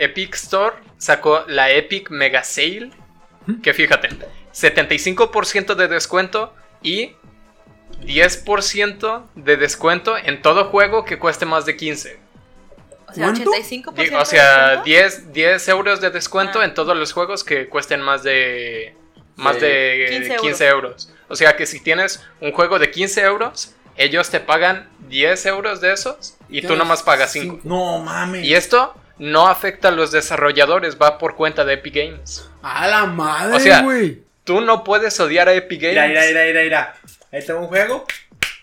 [0.00, 2.90] Epic Store sacó la Epic Mega Sale,
[3.62, 4.08] que fíjate,
[4.52, 7.12] 75% de descuento y
[8.04, 12.18] 10% de descuento en todo juego que cueste más de 15.
[13.08, 13.50] O sea, ¿Cuánto?
[13.50, 14.84] 85% Di- de O sea, descuento.
[14.84, 16.64] 10, 10 euros de descuento Ah.
[16.64, 18.94] en todos los juegos que cuesten más de
[19.36, 19.62] más Sí.
[19.62, 21.12] de 15 15, euros.
[21.28, 25.80] O sea que si tienes un juego de 15 euros, ellos te pagan 10 euros
[25.80, 27.54] de esos y tú nomás pagas 5.
[27.62, 27.68] cinco.
[27.68, 28.44] No mames.
[28.44, 32.48] Y esto no afecta a los desarrolladores, va por cuenta de Epic Games.
[32.62, 34.22] A la madre, O sea, güey.
[34.44, 35.94] Tú no puedes odiar a Epic Games.
[35.94, 36.94] Mira, mira, mira, mira, mira.
[37.30, 38.06] Ahí está un juego.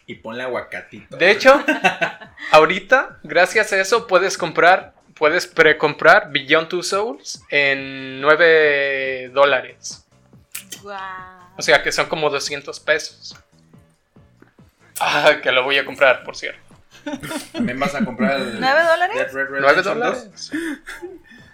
[0.08, 1.16] Y ponle aguacatito.
[1.16, 1.64] De hecho,
[2.52, 10.08] ahorita, gracias a eso, puedes comprar, puedes precomprar Beyond Two Souls en 9 dólares.
[10.82, 11.00] Guau.
[11.56, 13.36] O sea que son como 200 pesos.
[15.00, 16.67] Ah, que lo voy a comprar, por cierto.
[17.54, 18.60] También vas a comprar el.
[18.60, 19.16] ¿Nueve dólares?
[19.18, 20.14] Dead Red 9 Redemption 2.
[20.24, 20.52] dólares.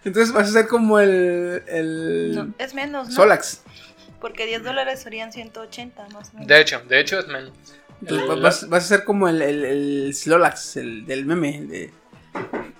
[0.05, 1.63] Entonces vas a ser como el.
[1.67, 3.13] el No, es menos, ¿no?
[3.15, 3.61] Solax.
[4.19, 6.47] Porque 10 dólares serían 180 más o menos.
[6.47, 7.51] De hecho, de hecho es menos.
[8.01, 11.61] Entonces El- vas, vas a ser como el, el, el Slolax, el del meme.
[11.61, 11.93] de,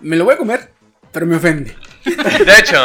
[0.01, 0.71] me lo voy a comer,
[1.11, 1.75] pero me ofende.
[2.05, 2.77] De hecho,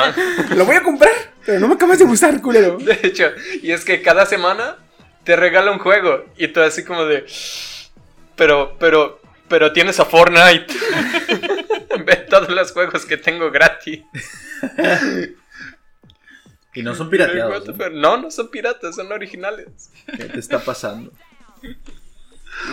[0.54, 1.12] Lo voy a comprar,
[1.44, 2.76] pero no me acabas de gustar, culero.
[2.78, 3.30] de hecho,
[3.62, 4.76] y es que cada semana
[5.24, 7.26] te regala un juego y tú así como de,
[8.36, 9.17] pero, pero,
[9.48, 10.66] pero tienes a Fortnite.
[12.04, 14.02] Ve todos los juegos que tengo gratis.
[16.74, 17.68] Y no son pirateados.
[17.68, 17.90] ¿eh?
[17.92, 19.66] No, no son piratas, son originales.
[20.16, 21.12] ¿Qué te está pasando?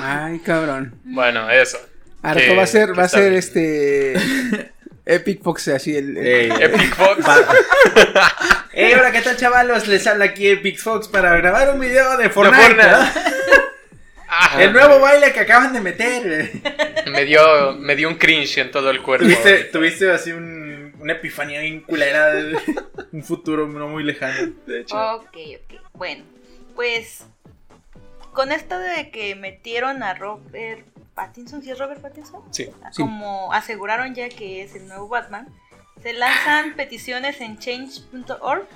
[0.01, 0.99] Ay, cabrón.
[1.03, 1.77] Bueno, eso.
[2.21, 3.33] Ahora Que- va a ser, va a ser bien.
[3.35, 4.71] este.
[5.07, 6.17] Epic Fox, así el.
[6.17, 7.23] Epic Fox.
[8.73, 9.88] Hey, hola, ¿qué tal, chavalos?
[9.88, 12.75] Les habla aquí Epic Fox para grabar un video de Fortnite.
[14.37, 16.51] Ah, El nuevo baile que acaban de meter.
[17.09, 19.25] Me dio, me dio un cringe en todo el cuerpo.
[19.25, 22.57] Tuviste, tuviste así un, una epifanía bien culera de
[23.13, 24.53] un futuro no muy lejano.
[24.65, 24.95] De hecho.
[25.15, 25.81] Ok, ok.
[25.93, 26.25] Bueno,
[26.75, 27.25] pues
[28.33, 32.41] con esto de que metieron a Robert Pattinson, ¿sí es Robert Pattinson?
[32.51, 32.69] Sí.
[32.91, 33.01] Sí.
[33.01, 35.47] Como aseguraron ya que es el nuevo Batman,
[36.03, 38.67] se lanzan peticiones en change.org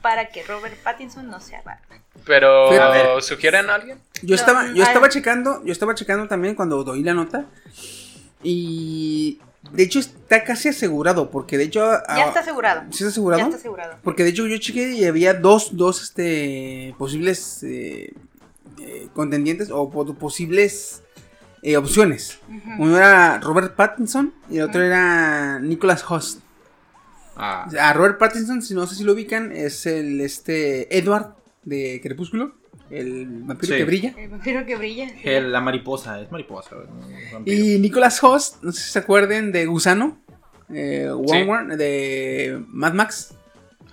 [0.00, 2.03] para que Robert Pattinson no sea Batman.
[2.26, 3.22] Pero, A ver.
[3.22, 3.98] ¿sugieren a alguien?
[4.22, 7.44] Yo estaba, yo estaba checando, yo estaba checando también cuando doy la nota.
[8.42, 9.38] Y
[9.72, 11.80] de hecho está casi asegurado, porque de hecho.
[11.80, 12.82] Ya ah, está asegurado.
[12.90, 13.40] ¿Sí está asegurado?
[13.40, 13.96] Ya está asegurado.
[14.02, 18.12] Porque de hecho yo chequé y había dos, dos este, posibles eh,
[18.80, 21.02] eh, contendientes o po- posibles
[21.62, 22.38] eh, opciones.
[22.78, 26.40] Uno era Robert Pattinson y el otro era Nicholas Host.
[27.36, 31.34] Ah, A Robert Pattinson, si no sé si lo ubican, es el este Edward
[31.64, 32.54] de Crepúsculo,
[32.90, 33.78] el vampiro Sí.
[33.78, 34.14] que brilla.
[34.16, 35.08] El vampiro que brilla.
[35.08, 35.20] sí.
[35.24, 36.76] el- la mariposa, es mariposa.
[37.44, 40.18] Y Nicholas Host, no sé si se acuerden de Gusano,
[40.72, 41.12] eh, Sí.
[41.32, 43.34] Wormwood, de Mad Max,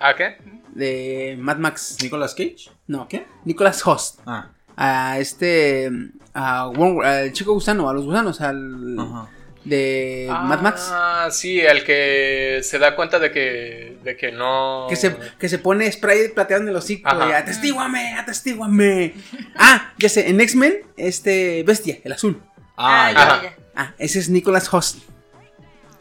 [0.00, 0.36] ¿A qué?
[0.74, 1.98] de Mad Max.
[2.02, 2.70] ¿Nicolas Cage?
[2.86, 3.26] No, ¿Qué?
[3.44, 4.20] Nicholas Host.
[4.26, 5.90] Ah, a este
[6.34, 9.28] a Worm- al chico gusano, a los gusanos, al ajá.
[9.64, 14.86] De Mad Max, Ah, sí, el que se da cuenta de que, de que no.
[14.88, 17.28] que se que se pone spray plateado en el hocico, Ajá.
[17.28, 19.14] y atestíguame, atestíguame.
[19.56, 22.42] ah, ya sé, en X-Men este bestia, el azul.
[22.76, 23.42] Ah, Ah, ya.
[23.42, 23.56] ya.
[23.76, 24.98] Ah, ese es Nicholas Host.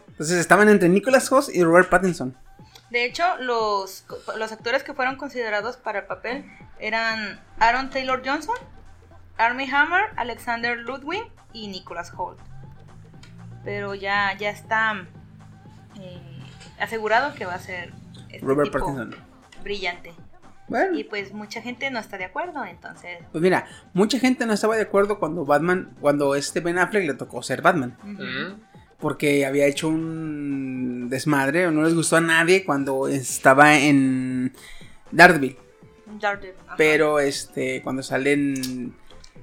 [0.09, 2.35] Entonces estaban entre Nicholas Host y Robert Pattinson.
[2.89, 4.05] De hecho, los,
[4.37, 6.45] los actores que fueron considerados para el papel
[6.79, 8.55] eran Aaron Taylor Johnson,
[9.37, 12.39] Armie Hammer, Alexander Ludwig y Nicholas Holt.
[13.63, 15.05] Pero ya, ya está
[15.99, 16.19] eh,
[16.79, 17.93] asegurado que va a ser
[18.29, 19.15] este Robert tipo Pattinson.
[19.63, 20.13] brillante.
[20.67, 23.19] Bueno, Y pues mucha gente no está de acuerdo, entonces.
[23.31, 27.13] pues mira, mucha gente no estaba de acuerdo cuando Batman, cuando este Ben Affleck le
[27.13, 27.97] tocó ser Batman.
[28.99, 34.53] porque había hecho un desmadre o no les gustó a nadie cuando estaba en
[35.11, 35.57] Daredevil.
[36.19, 36.75] Daredevil, ajá.
[36.77, 38.95] Pero este cuando sale en,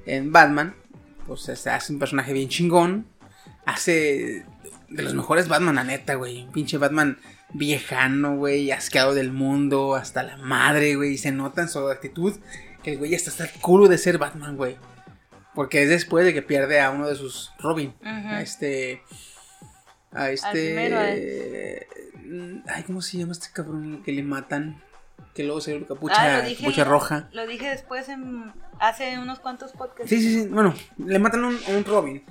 [0.06, 0.74] en Batman,
[1.26, 3.06] pues se hace un personaje bien chingón.
[3.68, 4.46] Hace
[4.88, 6.44] de los mejores Batman, la neta, güey.
[6.44, 7.18] Un pinche Batman
[7.52, 11.12] viejano, güey, asqueado del mundo, hasta la madre, güey.
[11.12, 12.34] Y se nota en su actitud
[12.82, 14.78] que el güey hasta está el culo de ser Batman, güey.
[15.54, 17.92] Porque es después de que pierde a uno de sus Robin.
[18.02, 19.02] A este.
[20.12, 20.50] A este.
[20.50, 20.98] primero,
[22.24, 24.82] mm, Ay, ¿cómo se llama este cabrón que le matan?
[25.34, 27.28] Que luego se ve capucha, Ah, dije, capucha roja.
[27.32, 28.50] Lo dije después en,
[28.80, 30.08] hace unos cuantos podcasts.
[30.08, 30.48] Sí, sí, sí.
[30.48, 32.24] Bueno, le matan a un, a un Robin.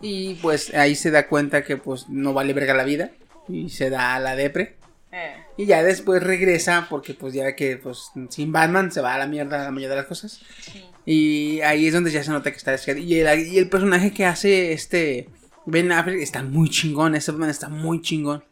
[0.00, 3.10] Y pues ahí se da cuenta que pues no vale verga la vida.
[3.48, 4.76] Y se da a la depre.
[5.12, 9.18] Eh, Y ya después regresa porque pues ya que pues sin Batman se va a
[9.18, 10.40] la mierda la mayoría de las cosas.
[10.60, 10.84] sí.
[11.06, 13.00] Y ahí es donde ya se nota que está desquiciado.
[13.00, 15.28] Y el, y el personaje que hace este
[15.66, 17.14] Ben Affleck está muy chingón.
[17.16, 18.44] Este Batman está muy chingón.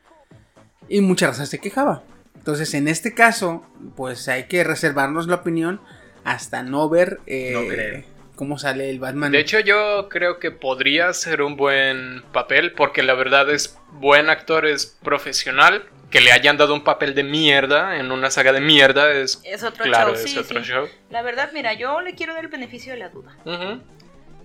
[0.89, 2.03] Y mucha raza se quejaba.
[2.37, 3.65] Entonces en este caso
[3.97, 5.81] pues hay que reservarnos la opinión
[6.25, 8.05] hasta no ver eh, No creo.
[8.39, 9.33] Cómo sale el Batman.
[9.33, 14.31] De hecho, yo creo que podría ser un buen papel, porque la verdad es buen
[14.31, 15.85] actor, es profesional.
[16.09, 19.63] Que le hayan dado un papel de mierda en una saga de mierda es, Es
[19.63, 20.71] otro claro, show, es sí, otro sí.
[20.71, 20.87] show.
[21.11, 23.37] La verdad, mira, yo le quiero dar el beneficio de la duda.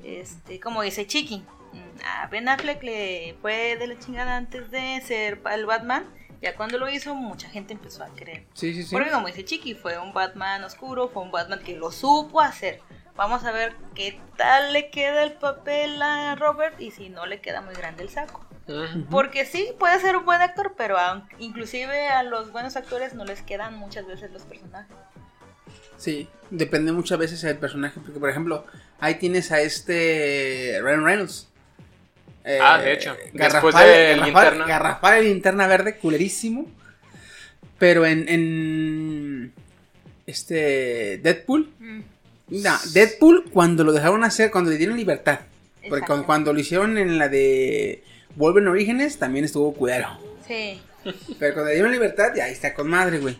[0.03, 4.99] Este, como dice Chiqui, mm, a Ben Affleck le fue de la chingada antes de
[5.05, 6.03] ser el Batman.
[6.41, 8.43] Ya cuando lo hizo, mucha gente empezó a creer.
[8.55, 8.93] Sí, sí, sí.
[8.93, 12.81] Porque como dice Chiqui, fue un Batman oscuro, fue un Batman que lo supo hacer.
[13.15, 17.41] Vamos a ver qué tal le queda el papel a Robert y si no le
[17.41, 18.45] queda muy grande el saco.
[19.11, 23.25] Porque sí, puede ser un buen actor, pero aun- inclusive a los buenos actores no
[23.25, 24.95] les quedan muchas veces los personajes.
[25.97, 27.99] Sí, depende muchas veces del personaje.
[27.99, 28.65] Porque, por ejemplo,
[28.99, 31.49] ahí tienes a este Ryan Reynolds.
[32.45, 34.65] Eh, Ah, de hecho, después Garrafal, de Garrafal- Linterna.
[34.65, 36.65] Garrafal el linterna verde, culerísimo.
[37.77, 39.53] Pero en, en
[40.25, 41.69] este Deadpool.
[42.61, 45.39] No, Deadpool cuando lo dejaron hacer, cuando le dieron libertad.
[45.89, 48.03] Porque cuando, cuando lo hicieron en la de
[48.35, 50.07] Wolverine Orígenes también estuvo culero.
[50.47, 50.79] Sí.
[51.39, 53.37] Pero cuando le dieron libertad, ya ahí está con madre, güey.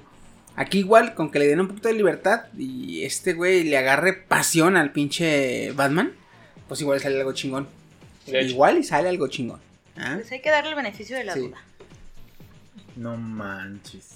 [0.56, 4.13] Aquí igual, con que le den un poquito de libertad y este güey le agarre
[4.13, 6.13] pasión al pinche Batman,
[6.67, 7.67] pues igual sale algo chingón.
[8.28, 9.60] Igual y sale algo chingón.
[9.95, 10.13] ¿Ah?
[10.15, 11.39] Pues hay que darle el beneficio de la Sí.
[11.39, 11.58] duda.
[12.95, 14.08] No manches.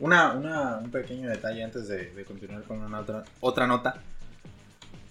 [0.00, 3.96] Una, una, un pequeño detalle antes de, de continuar con una otra, otra nota.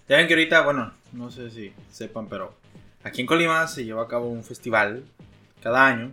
[0.08, 2.54] Ya ven que ahorita, bueno, no sé si sepan, pero
[3.04, 5.04] aquí en Colima se lleva a cabo un festival
[5.62, 6.12] cada año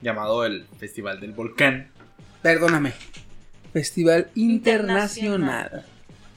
[0.00, 1.90] llamado el Festival del Volcán.
[2.40, 2.92] Perdóname.
[3.72, 5.84] Festival Internacional.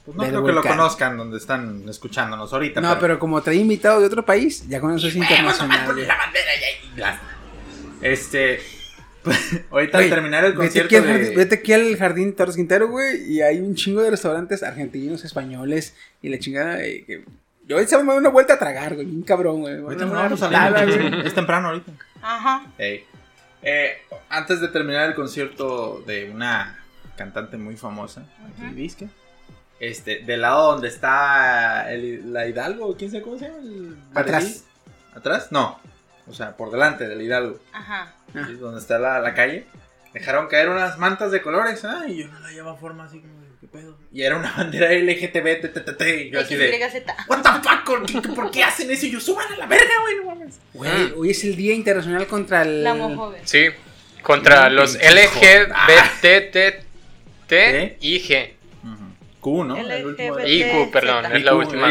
[0.04, 2.80] Pues no Del creo que lo conozcan donde están escuchándonos ahorita.
[2.80, 5.92] No, pero como trae invitado de otro país, ya con eso es internacional.
[5.92, 6.06] güey.
[6.06, 6.50] la bandera
[6.96, 7.20] ya
[8.02, 8.60] Este.
[9.70, 12.56] ahorita al terminar el vete concierto aquí, al de- jardín, vete aquí al jardín Torres
[12.56, 17.24] Quintero, güey, y hay un chingo de restaurantes argentinos, españoles, y la chingada, eh, que...
[17.66, 19.78] Yo ahorita me voy a dar una vuelta a tragar, güey, un cabrón, güey.
[19.78, 21.16] Ahorita nos vamos nada, saliendo.
[21.16, 21.26] güey.
[21.28, 21.92] Es temprano ahorita.
[22.20, 22.66] Ajá.
[22.76, 23.04] Ey.
[23.62, 23.92] Eh,
[24.28, 26.80] antes de terminar el concierto de una
[27.16, 28.24] cantante muy famosa,
[28.58, 29.08] aquí disque,
[29.78, 33.58] este, del lado donde está el- la Hidalgo, ¿quién sabe cómo se llama?
[33.58, 34.64] El Atrás.
[35.14, 35.48] ¿Atrás?
[35.52, 35.78] No.
[36.28, 38.14] O sea, por delante del Hidalgo, Ajá.
[38.34, 38.44] Ah.
[38.46, 38.54] ¿sí?
[38.54, 39.66] donde está la, la calle.
[40.12, 43.40] Dejaron caer unas mantas de colores, ah, y yo no la llevaba forma así como
[43.40, 43.96] de, ¿qué pedo?
[44.12, 47.04] Y era una bandera LGTB, TTT, y yo así de, XYZ.
[47.28, 47.84] ¿What the fuck?
[47.84, 49.06] ¿Por qué, por qué hacen eso?
[49.06, 50.60] Y yo, suban a la verga, güey, no mames.
[50.74, 52.84] Güey, hoy es el Día Internacional contra el...
[52.84, 53.40] La homofobia.
[53.44, 53.68] Sí,
[54.22, 56.56] contra los pinche LGBTT
[57.48, 57.96] ¿Qué?
[58.00, 58.52] y G.
[59.40, 59.76] Q, ¿no?
[59.76, 61.90] IQ, perdón, es la última.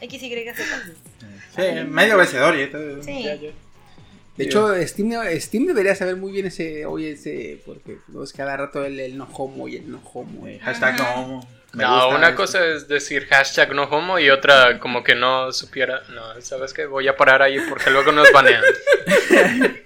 [0.00, 0.99] XYZ.
[1.54, 2.54] Sí, medio vencedor.
[2.56, 2.70] ¿eh?
[3.02, 3.22] Sí.
[3.24, 3.50] Ya, ya.
[4.36, 8.56] De hecho, Steam, Steam debería saber muy bien ese, hoy ese, porque no es cada
[8.56, 10.46] rato el, el no homo y el no homo.
[10.46, 11.48] Eh, y- hashtag no homo.
[11.72, 16.02] Me No, una cosa es decir hashtag no homo y otra como que no supiera.
[16.08, 16.86] No, ¿sabes qué?
[16.86, 18.62] Voy a parar ahí porque luego nos banean.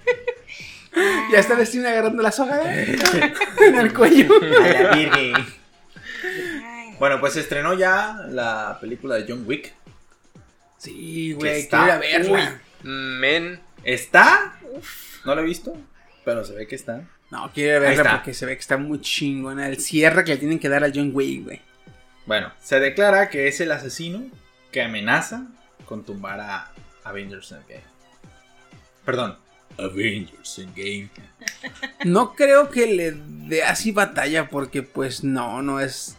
[1.31, 2.95] Ya está el Steam agarrando la soga ¿eh?
[3.59, 4.29] en el cuello.
[4.41, 5.45] A la
[6.99, 9.73] Bueno, pues estrenó ya la película de John Wick.
[10.77, 12.61] Sí, güey, está- quiero ir a verla.
[12.83, 13.59] Men.
[13.83, 14.57] ¿Está?
[15.25, 15.75] No la he visto,
[16.23, 17.03] pero se ve que está.
[17.31, 19.67] No, quiero ir a verla porque se ve que está muy chingona.
[19.67, 21.61] El cierre que le tienen que dar a John Wick, güey.
[22.25, 24.23] Bueno, se declara que es el asesino
[24.71, 25.45] que amenaza
[25.85, 26.71] con tumbar a
[27.03, 27.83] Avengers Endgame.
[29.05, 29.37] Perdón,
[29.77, 31.09] Avengers Endgame.
[32.05, 36.17] No creo que le dé así batalla porque pues no, no es...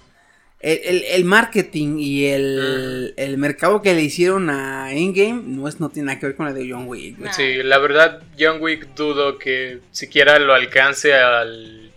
[0.60, 5.80] El, el- el marketing y el, el mercado que le hicieron a Endgame no, es,
[5.80, 7.18] no tiene nada que ver con la de John Wick.
[7.18, 7.32] No.
[7.32, 11.92] Sí, la verdad, John Wick dudo que siquiera lo alcance al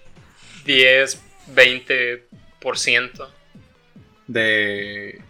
[0.66, 1.22] 10,
[1.56, 3.28] 20%.
[4.28, 5.22] De.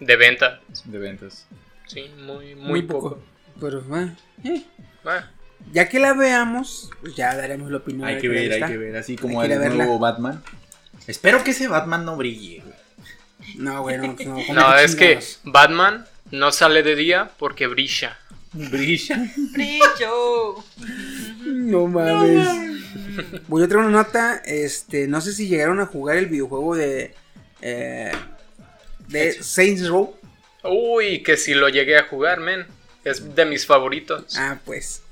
[0.00, 0.60] de venta.
[0.84, 1.46] de ventas.
[1.86, 3.10] Sí, muy, muy, Muy poco.
[3.10, 3.22] poco.
[3.60, 4.62] Pero, bueno, eh,
[5.72, 8.06] ya que la veamos, pues ya daremos la opinión.
[8.08, 8.96] Hay que ver, hay que ver.
[8.96, 10.42] Así como Hay el nuevo Batman.
[11.06, 12.75] Espero que ese Batman no brille, güey.
[13.54, 14.08] No, güey, no.
[14.08, 15.18] No, ¿cómo No, es que?
[15.44, 18.18] Batman no sale de día porque brilla.
[18.52, 19.30] Brilla.
[19.52, 20.64] Brillo.
[21.44, 22.48] No mames.
[23.48, 24.36] Voy a traer una nota.
[24.44, 27.14] Este, no sé si llegaron a jugar el videojuego de.
[27.62, 28.12] eh,
[29.08, 30.16] de Saints Row.
[30.64, 32.66] Uy, que si lo llegué a jugar, men.
[33.04, 34.36] Es de mis favoritos.
[34.36, 35.02] Ah, pues.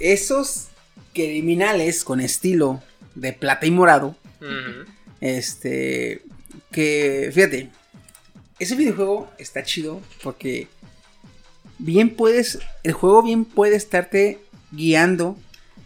[0.00, 0.68] Esos
[1.14, 2.82] criminales con estilo
[3.14, 4.16] de plata y morado.
[5.20, 6.22] Este.
[6.72, 7.30] Que.
[7.32, 7.70] Fíjate.
[8.58, 10.68] Ese videojuego está chido porque.
[11.78, 12.58] Bien puedes.
[12.82, 14.38] El juego bien puede estarte
[14.70, 15.36] guiando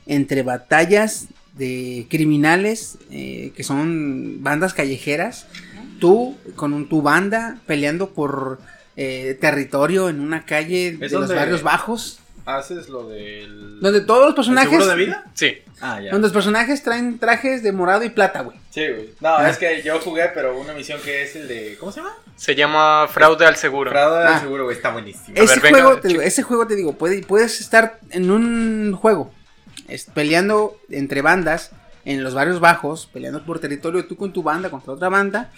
[0.07, 5.47] entre batallas de criminales eh, que son bandas callejeras.
[6.01, 8.61] Tú con un- tu banda peleando por
[8.97, 12.19] eh, territorio en una calle de ¿Es los barrios bajos.
[12.47, 13.81] ¿Haces lo del.
[13.81, 14.71] Donde todos los ¿El personajes.
[14.71, 15.25] seguro de vida?
[15.35, 15.59] Sí.
[15.81, 16.13] Ah, ya.
[16.13, 18.57] Donde los personajes traen trajes de morado y plata, güey.
[18.71, 19.11] Sí, güey.
[19.21, 19.51] No, Ah.
[19.51, 21.77] es que yo jugué, pero una misión que es el de.
[21.81, 22.15] ¿Cómo se llama?
[22.37, 23.91] Se llama Fraude al Seguro.
[23.91, 24.39] Fraude Ah.
[24.41, 24.77] seguro, güey.
[24.77, 25.37] Está buenísimo.
[25.37, 26.09] A Ese ver, venga, juego, te chico.
[26.09, 29.33] digo, ese juego te digo, puede- puedes estar en un juego
[29.89, 31.73] es- peleando entre bandas
[32.05, 35.51] en los barrios bajos, peleando por territorio tú con tu banda contra otra banda,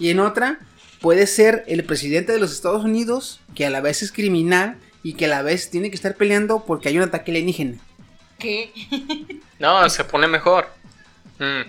[0.00, 0.58] y en otra
[1.00, 5.14] puedes ser el presidente de los Estados Unidos, que a la vez es criminal y
[5.14, 7.78] que a la vez tiene que estar peleando porque hay un ataque alienígena.
[8.38, 8.72] ¿Qué?
[9.58, 10.68] No, se pone mejor.
[11.38, 11.62] Mm.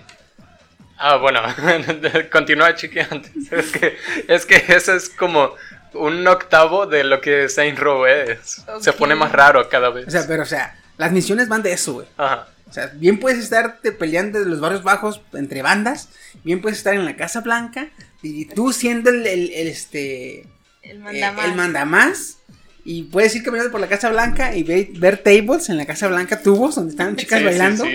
[0.98, 1.40] Ah, bueno,
[2.32, 3.28] continúa chiqueando.
[3.50, 3.96] Es que,
[4.28, 5.54] es que eso es como
[5.92, 8.64] un octavo de lo que Saint Row es.
[8.80, 10.06] Se pone más raro cada vez.
[10.06, 12.06] O sea, pero o sea, las misiones van de eso, güey.
[12.16, 12.48] Ajá.
[12.68, 16.08] O sea, bien puedes estar te peleando en los barrios bajos entre bandas,
[16.42, 17.88] bien puedes estar en la Casa Blanca
[18.22, 20.40] y tú siendo el, el- el, este
[20.82, 21.44] El eh, mandamás.
[21.44, 22.38] el mandamás
[22.84, 26.06] y puedes ir caminando por la Casa Blanca y ver, ver tables en la Casa
[26.08, 27.90] Blanca, tubos donde están chicas Sí, bailando, sí.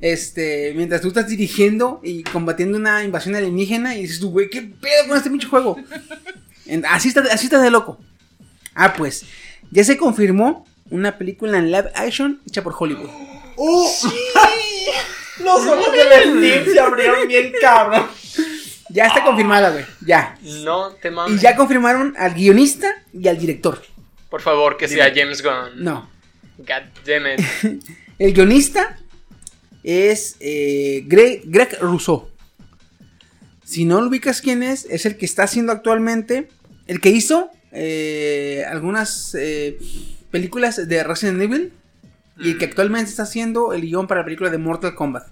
[0.00, 4.62] este, mientras tú estás dirigiendo y combatiendo una invasión alienígena y dices tú, güey, qué
[4.62, 5.76] pedo con este pinche juego.
[6.66, 7.98] En- así está, así está de loco.
[8.74, 9.24] Ah, pues,
[9.70, 13.08] ya se confirmó una película en live action hecha por Hollywood.
[15.42, 18.06] Los ojos del Steam se abrieron bien, cabrón.
[18.90, 19.84] Ya está confirmada, güey.
[20.04, 20.36] Ya.
[20.42, 21.38] No te mames.
[21.38, 23.82] Y ya confirmaron al guionista y al director.
[24.32, 25.84] Por favor, que sea James Gunn.
[25.84, 26.08] No.
[26.56, 27.84] God damn it.
[28.18, 28.98] El guionista
[29.82, 32.30] es eh, Greg, Greg Rousseau.
[33.62, 36.48] Si no lo ubicas quién es, es el que está haciendo actualmente,
[36.86, 39.78] el que hizo eh, algunas eh,
[40.30, 41.74] películas de Resident Evil
[42.38, 45.26] y el que actualmente está haciendo el guion para la película de Mortal Kombat.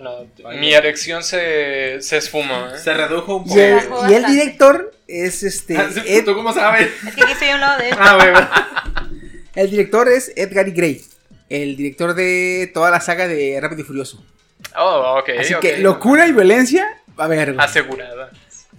[0.00, 2.72] Bueno, mi erección se, se esfuma.
[2.74, 2.78] ¿eh?
[2.78, 4.04] Se redujo un Y poco.
[4.06, 5.74] el, y el director es este.
[6.06, 6.88] Ed- ¿Tú cómo sabes?
[7.06, 7.94] Es que aquí estoy a un lado de él.
[7.98, 8.14] Ah,
[9.02, 9.10] güey.
[9.54, 10.70] el director es Edgar E.
[10.72, 11.04] Gray,
[11.48, 14.24] el director de toda la saga de Rápido y Furioso.
[14.76, 15.30] Oh, ok.
[15.40, 16.86] Así que locura y violencia,
[17.16, 17.64] a ver, güey.
[17.64, 18.30] Asegurada.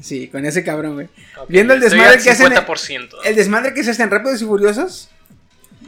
[0.02, 1.10] Sí, con ese cabrón, güey.
[1.48, 2.52] Viendo el desmadre que hacen.
[2.52, 3.10] 50%.
[3.26, 5.10] El desmadre que se hacen rápidos y furiosos.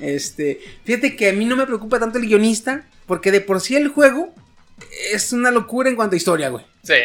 [0.02, 0.60] Este.
[0.84, 2.84] Fíjate que a mí no me preocupa tanto el guionista.
[3.06, 4.34] Porque de por sí el juego
[5.12, 6.66] es una locura en cuanto a historia, güey.
[6.84, 6.96] Sí.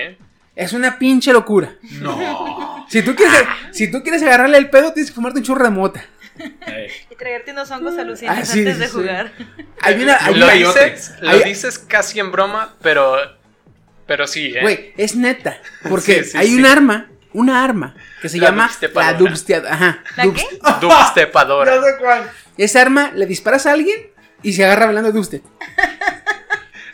[0.56, 1.74] Es una pinche locura.
[2.00, 2.66] No.
[2.88, 5.68] Si tú quieres, si tú quieres agarrarle el pedo, tienes que fumarte un churro de
[5.70, 6.02] mota.
[7.10, 8.92] Y traerte unos hongos alucinantes Ah, sí, antes sí, de sí.
[8.94, 9.32] jugar.
[9.82, 10.16] Hay una.
[10.24, 13.14] hay lo una- dices, lo dices casi en broma, pero.
[14.06, 14.62] Pero sí, ¿eh?
[14.62, 15.58] Güey, es neta.
[15.86, 16.54] Porque Sí, sí, hay sí.
[16.54, 17.10] un arma.
[17.34, 17.94] Una arma.
[18.22, 18.68] Que se La llama.
[18.68, 19.12] dubstepadora.
[19.12, 19.66] La dubstep.
[19.66, 20.02] Ajá.
[20.16, 20.58] ¿La dubst- qué?
[20.80, 21.74] Dubstepadora.
[21.76, 22.30] Ya sé cuál.
[22.56, 24.00] Esa arma le disparas a alguien
[24.42, 25.44] y se agarra bailando dubstep.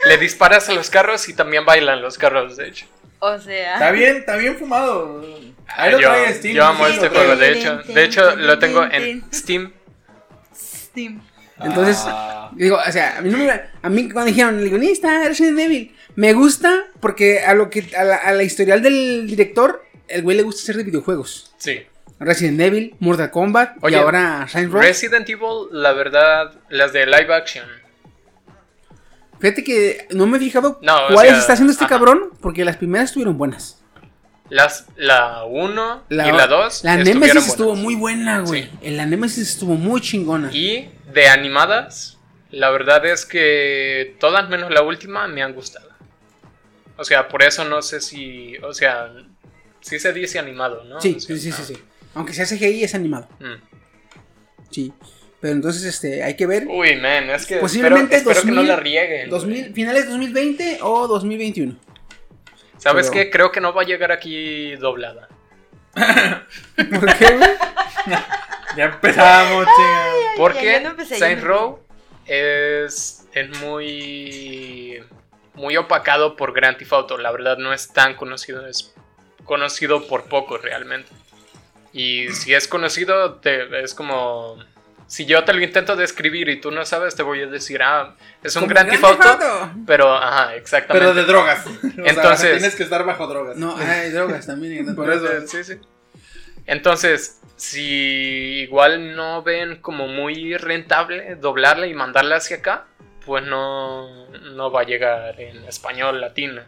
[0.07, 2.87] Le disparas a los carros y también bailan los carros, de hecho.
[3.21, 3.75] O sea.
[3.75, 5.25] Está bien, está bien fumado.
[5.69, 6.55] Ahí lo yo, trae Steam.
[6.55, 7.77] yo amo sí, este juego, de hecho.
[7.79, 9.73] De hecho, lo tengo en Steam.
[10.55, 11.23] Steam.
[11.61, 12.51] Entonces, Ah.
[12.55, 15.95] digo, o sea, a mí, no me, a mí cuando dijeron, el guionista, Resident Evil,
[16.17, 20.37] me gusta porque a lo que a la, a la historial del director, el güey
[20.37, 21.55] le gusta hacer de videojuegos.
[21.59, 21.87] Sí.
[22.21, 24.83] Resident Evil, Mortal Kombat y Oye, ahora Saints Row.
[24.83, 27.65] Resident Evil, la verdad, las de live action.
[29.45, 31.97] Fíjate que no me he fijado No, o cuáles sea, está haciendo este ajá.
[31.97, 33.83] cabrón, porque las primeras estuvieron buenas.
[34.49, 38.71] Las, la 1 y la 2 La Nemesis estuvo muy buena, güey.
[38.83, 38.91] Sí.
[38.91, 40.51] La Nemesis estuvo muy chingona.
[40.51, 42.19] Y de animadas,
[42.51, 45.91] la verdad es que todas menos la última me han gustado.
[46.97, 48.57] O sea, por eso no sé si.
[48.59, 49.13] O sea,
[49.83, 51.03] sí se dice animado, ¿no?
[51.03, 51.79] sí, O sea, sí, sí, sí, ah, sí.
[52.15, 53.29] Aunque sea CGI, es animado.
[53.41, 53.75] mm.
[54.71, 54.93] Sí.
[55.45, 56.65] Pero entonces, este, hay que ver.
[56.67, 59.29] Uy, man, es que Posiblemente espero, espero que no 2000, la rieguen.
[59.29, 61.77] 2000, finales 2020 o 2021.
[62.79, 63.31] ¿Sabes Pero- qué?
[63.31, 65.29] Creo que no va a llegar aquí doblada.
[65.95, 67.51] ¿Por qué, güey?
[68.79, 70.13] Ya empezamos, chinga.
[70.39, 71.81] Porque no Saint no Row
[72.25, 74.99] es, es muy,
[75.53, 77.19] muy opacado por Grand Theft Auto.
[77.19, 78.95] La verdad no es tan conocido, es
[79.45, 81.13] conocido por poco realmente.
[81.93, 84.57] Y si es conocido, te- es como...
[85.07, 88.17] Si yo te lo intento describir y tú no sabes, te voy a decir, ah,
[88.43, 89.75] es un Como Grand Theft Grand Theft Auto, Auto.
[89.87, 91.07] pero, ajá, exactamente.
[91.07, 91.65] Pero de drogas.
[91.67, 93.57] O sea, Entonces- tienes que estar bajo drogas.
[93.57, 94.89] No, hay drogas también.
[94.89, 95.27] en Por eso.
[95.47, 95.75] Sí, sí.
[96.67, 102.87] Entonces, si igual no ven como muy rentable doblarla y mandarla hacia acá,
[103.27, 106.63] pues no, no va a llegar en español latino.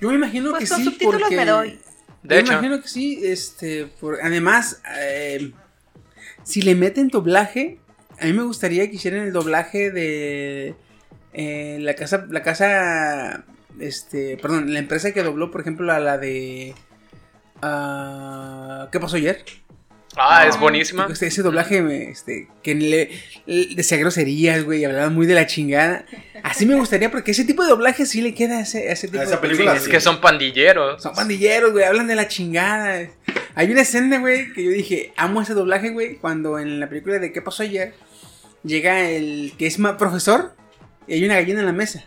[0.00, 0.84] Yo me imagino Pues que con sí.
[0.84, 1.36] subtítulos porque...
[1.36, 1.80] me doy.
[2.22, 2.52] De Yo hecho.
[2.52, 5.52] imagino que sí, este, por- además, eh,
[6.48, 7.78] si le meten doblaje,
[8.18, 10.74] a mí me gustaría que hicieran el doblaje de
[11.34, 13.44] eh, la casa, la casa,
[13.78, 16.74] este, perdón, la empresa que dobló, por ejemplo, a la de,
[17.60, 19.44] ah, ¿qué pasó ayer?
[20.18, 20.60] Ah, es Ah.
[20.60, 21.06] buenísima.
[21.10, 23.10] Este, ese doblaje, me, este, que le,
[23.46, 26.04] le decía groserías, güey, y hablaba muy de la chingada.
[26.42, 29.08] Así me gustaría, porque ese tipo de doblaje sí le queda a ese, a ese
[29.08, 31.02] tipo esa de película Es que son pandilleros.
[31.02, 33.08] son pandilleros, güey, hablan de la chingada.
[33.54, 37.18] Hay una escena, güey, que yo dije, amo ese doblaje, güey, cuando en la película
[37.18, 37.94] de ¿Qué pasó ayer?
[38.64, 40.54] Llega el que es ma- profesor
[41.06, 42.04] y hay una gallina en la mesa.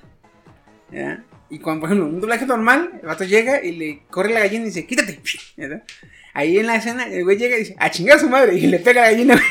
[0.92, 1.24] ¿ya?
[1.50, 4.64] Y cuando, por ejemplo, un doblaje normal, el vato llega y le corre la gallina
[4.64, 5.20] y dice, quítate.
[5.58, 5.84] ¿verdad?
[6.34, 8.56] Ahí en la escena, el güey llega y dice, a chingar a su madre.
[8.56, 9.34] Y le pega a la gallina.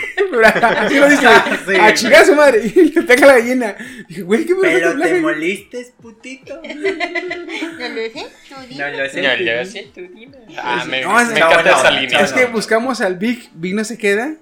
[0.78, 1.26] Así lo dice,
[1.66, 1.74] Sí.
[1.78, 2.62] a chingar a su madre.
[2.74, 3.76] Y le pega a la gallina.
[4.08, 5.20] Dije, güey, qué bueno Pero te güey".
[5.20, 6.54] molestes, putito.
[6.62, 8.26] ¿No lo sé?
[8.48, 8.76] ¿Tú di?
[8.76, 9.22] No lo sé.
[9.22, 10.36] No, sí, tú dime.
[10.56, 12.20] Ah, me, No, es- me no, encanta no, esa no, línea.
[12.20, 14.34] Es que buscamos al Big, Big no se queda.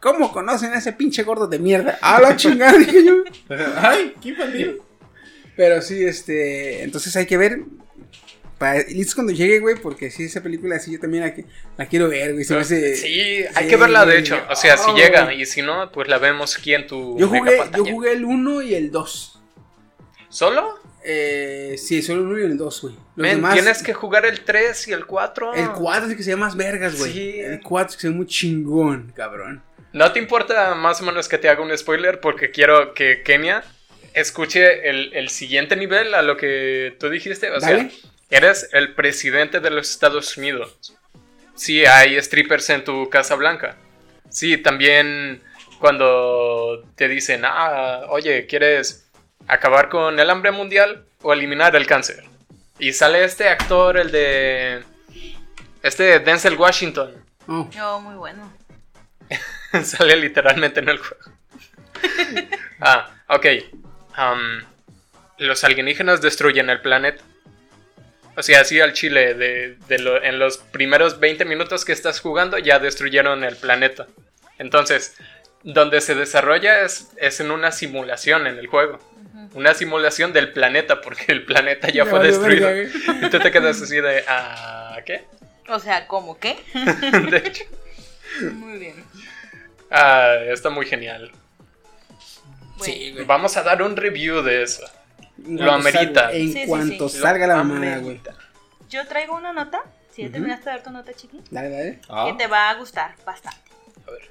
[0.00, 1.98] ¿Cómo conocen a ese pinche gordo de mierda?
[2.02, 3.14] A la chingada, dije yo.
[3.76, 4.78] Ay, qué infantil.
[5.56, 6.82] Pero sí, este.
[6.82, 7.60] Entonces hay que ver.
[8.62, 11.34] Para, listos cuando llegue, güey, porque sí, esa película sí, yo también la,
[11.76, 12.44] la quiero ver, güey.
[12.44, 14.38] Se hace- Sí, hay sí, que verla de hecho.
[14.48, 14.96] O sea, si Oh.
[14.96, 18.24] llega y si no, pues la vemos aquí en tu Yo jugué, yo jugué el
[18.24, 19.40] 1 y el 2.
[20.28, 20.78] ¿Solo?
[21.04, 22.94] Eh, sí, solo el 1 y el 2, güey.
[22.94, 25.54] Los Men, demás- tienes que jugar el 3 y el 4.
[25.54, 27.12] El 4 es el que se llama más vergas, güey.
[27.12, 27.40] Sí.
[27.40, 29.62] El 4 es que se ve muy chingón, cabrón.
[29.92, 32.20] ¿No te importa más o menos que te haga un spoiler?
[32.20, 33.64] Porque quiero que Kenia
[34.14, 37.50] escuche el, el siguiente nivel a lo que tú dijiste.
[37.50, 37.90] O sea, Dale.
[38.32, 40.94] Eres el presidente de los Estados Unidos.
[41.54, 43.76] Sí, hay strippers en tu Casa Blanca.
[44.30, 45.42] Sí, también
[45.78, 49.06] cuando te dicen, ah, oye, ¿quieres
[49.46, 52.24] acabar con el hambre mundial o eliminar el cáncer?
[52.78, 54.82] Y sale este actor, el de...
[55.82, 57.12] Este Denzel Washington.
[57.46, 58.50] Oh, No, muy bueno.
[59.84, 61.24] Sale literalmente en el juego.
[62.80, 63.46] ah, ok.
[65.38, 67.22] Los alienígenas destruyen el planeta.
[68.36, 72.20] O sea, así al chile, de, de lo- en los primeros 20 minutos que estás
[72.20, 74.06] jugando ya destruyeron el planeta.
[74.58, 75.14] Entonces,
[75.62, 78.98] donde se desarrolla es, es en una simulación en el juego.
[79.54, 82.70] Una simulación del planeta, porque el planeta ya Ya fue destruido.
[83.20, 85.24] Y tú te quedas así de, ah, ¿qué?
[85.68, 86.56] O sea, ¿cómo qué?
[87.30, 87.64] De hecho,
[88.52, 89.04] Muy bien.
[89.90, 91.30] ah, está muy genial.
[92.78, 93.14] Bueno, sí.
[93.26, 94.82] Vamos a dar un review de eso.
[95.38, 96.20] En Lo cuanto amerita.
[96.22, 97.18] salga- En Sí, sí, cuanto sí.
[97.18, 98.20] salga la mamada, güey.
[98.88, 99.82] yo traigo una nota.
[100.10, 101.40] Si ya terminaste de dar tu nota, chiqui.
[101.50, 102.00] Dale, dale.
[102.30, 103.58] Que te va a gustar bastante.
[104.06, 104.30] A ver.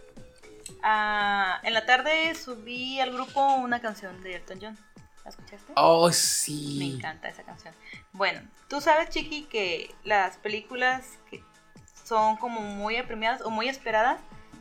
[0.84, 4.78] Ah, en la tarde subí al grupo una canción de Elton John.
[5.24, 5.74] ¿La escuchaste?
[5.76, 6.96] Oh, Me sí.
[6.98, 7.74] encanta esa canción.
[8.14, 11.44] Bueno, tú sabes, Chiqui, que las películas que
[12.04, 14.20] son como muy apremiadas o muy esperadas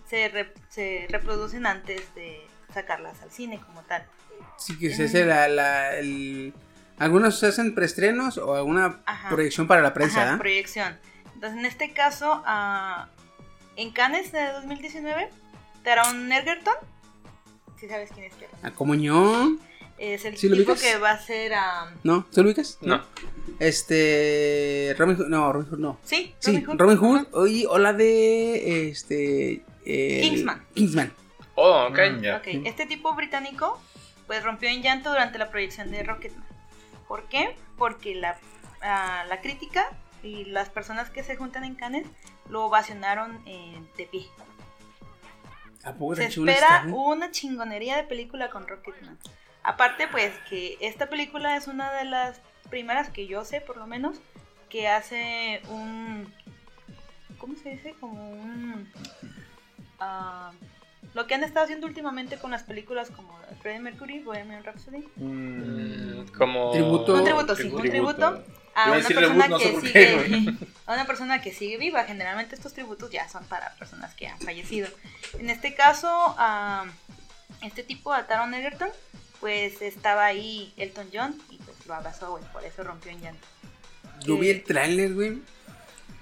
[0.08, 4.04] se, re- se reproducen antes de sacarlas al cine como tal.
[4.60, 6.52] Sí, que se hace la, la- el-
[6.98, 9.30] Algunos se hacen preestrenos o alguna Ajá.
[9.30, 10.38] proyección para la prensa, Ajá, ¿ah?
[10.38, 10.98] proyección.
[11.34, 13.08] Entonces, en este caso, ah,
[13.76, 15.30] en Cannes de 2019,
[15.82, 16.74] Taron Egerton,
[17.78, 19.58] si sabes quién es ¿A comunión?
[19.96, 20.86] es el ¿Sí lo tipo ubicas?
[20.90, 21.54] que va a ser...
[21.54, 22.26] ah, ¿No?
[22.30, 22.76] ¿Se lo ubicas?
[22.82, 23.02] No.
[23.58, 24.94] Este.
[24.98, 25.28] Robin Hood.
[25.28, 25.98] No, Robin Hood no.
[26.02, 26.78] sí, Sí, Robin Hood.
[26.78, 26.98] Robin
[27.32, 27.48] Hood.
[27.48, 28.88] Y, o la de.
[28.90, 29.64] Este.
[29.86, 30.64] el- Kingsman.
[30.74, 31.12] Kingsman.
[31.54, 31.98] Oh, ok.
[32.18, 32.36] Mm, ya.
[32.36, 33.80] Ok, este tipo británico
[34.30, 36.46] pues rompió en llanto durante la proyección de Rocketman.
[37.08, 37.56] ¿Por qué?
[37.76, 38.38] Porque la,
[38.80, 39.88] ah, la crítica
[40.22, 42.06] y las personas que se juntan en Cannes
[42.48, 44.28] lo ovacionaron eh, de pie.
[45.82, 49.18] ¿A poco Se espera una chingonería de película con Rocketman.
[49.64, 53.88] Aparte, pues que esta película es una de las primeras que yo sé, por lo
[53.88, 54.20] menos,
[54.68, 56.32] que hace un.
[57.36, 57.96] ¿Cómo se dice?
[57.98, 58.88] Como un.
[59.98, 60.52] ah,
[61.14, 65.04] lo que han estado haciendo últimamente con las películas como Freddie Mercury, Bohemian Rhapsody.
[65.16, 66.70] Mm, Como.
[66.70, 67.14] Tributo.
[67.14, 68.44] Un tributo, sí, un tributo
[68.74, 70.54] a una persona reboot, no sé que qué, sigue
[70.86, 72.04] a una persona que sigue viva.
[72.04, 74.88] Generalmente estos tributos ya son para personas que han fallecido.
[75.38, 76.86] En este caso, a
[77.62, 78.88] este tipo, a Taron Egerton,
[79.40, 83.46] pues estaba ahí Elton John y pues lo abrazó, güey, por eso rompió en llanto.
[84.24, 85.42] Yo vi el tráiler, güey.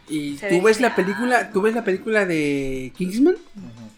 [0.09, 3.37] Y tú ve ves la película, tú ves la película de Kingsman,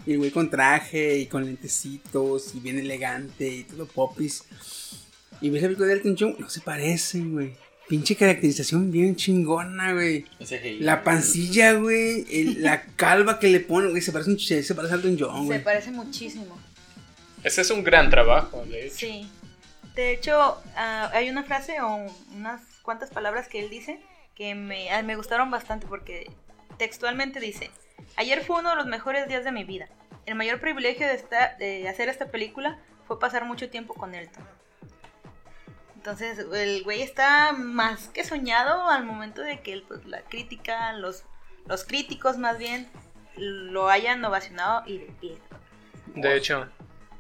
[0.07, 4.45] y el güey con traje y con lentecitos y bien elegante y todo popis.
[5.41, 7.53] Y ves la película de Elton John, no se parecen, güey.
[7.89, 10.25] Pinche caracterización bien chingona, güey.
[10.79, 12.25] La pancilla, güey,
[12.55, 15.47] la calva que le pone, güey, se parece un se parece a Elton John, Se
[15.47, 15.65] güey.
[15.65, 16.57] parece muchísimo.
[17.43, 18.97] Ese es un gran trabajo, de hecho.
[18.97, 19.29] Sí.
[19.95, 23.99] De hecho, ah, hay una frase o unas cuantas palabras que él dice
[24.37, 26.31] que me, ah, me gustaron bastante porque
[26.79, 27.71] textualmente dice,
[28.17, 29.89] ayer fue uno de los mejores días de mi vida.
[30.27, 34.45] El mayor privilegio de, esta- de hacer esta película fue pasar mucho tiempo con Elton.
[35.97, 41.25] Entonces, el güey está más que soñado al momento de que pues, la crítica, los,
[41.67, 42.89] los críticos más bien,
[43.37, 45.39] lo hayan ovacionado y de pie.
[46.15, 46.69] De hecho.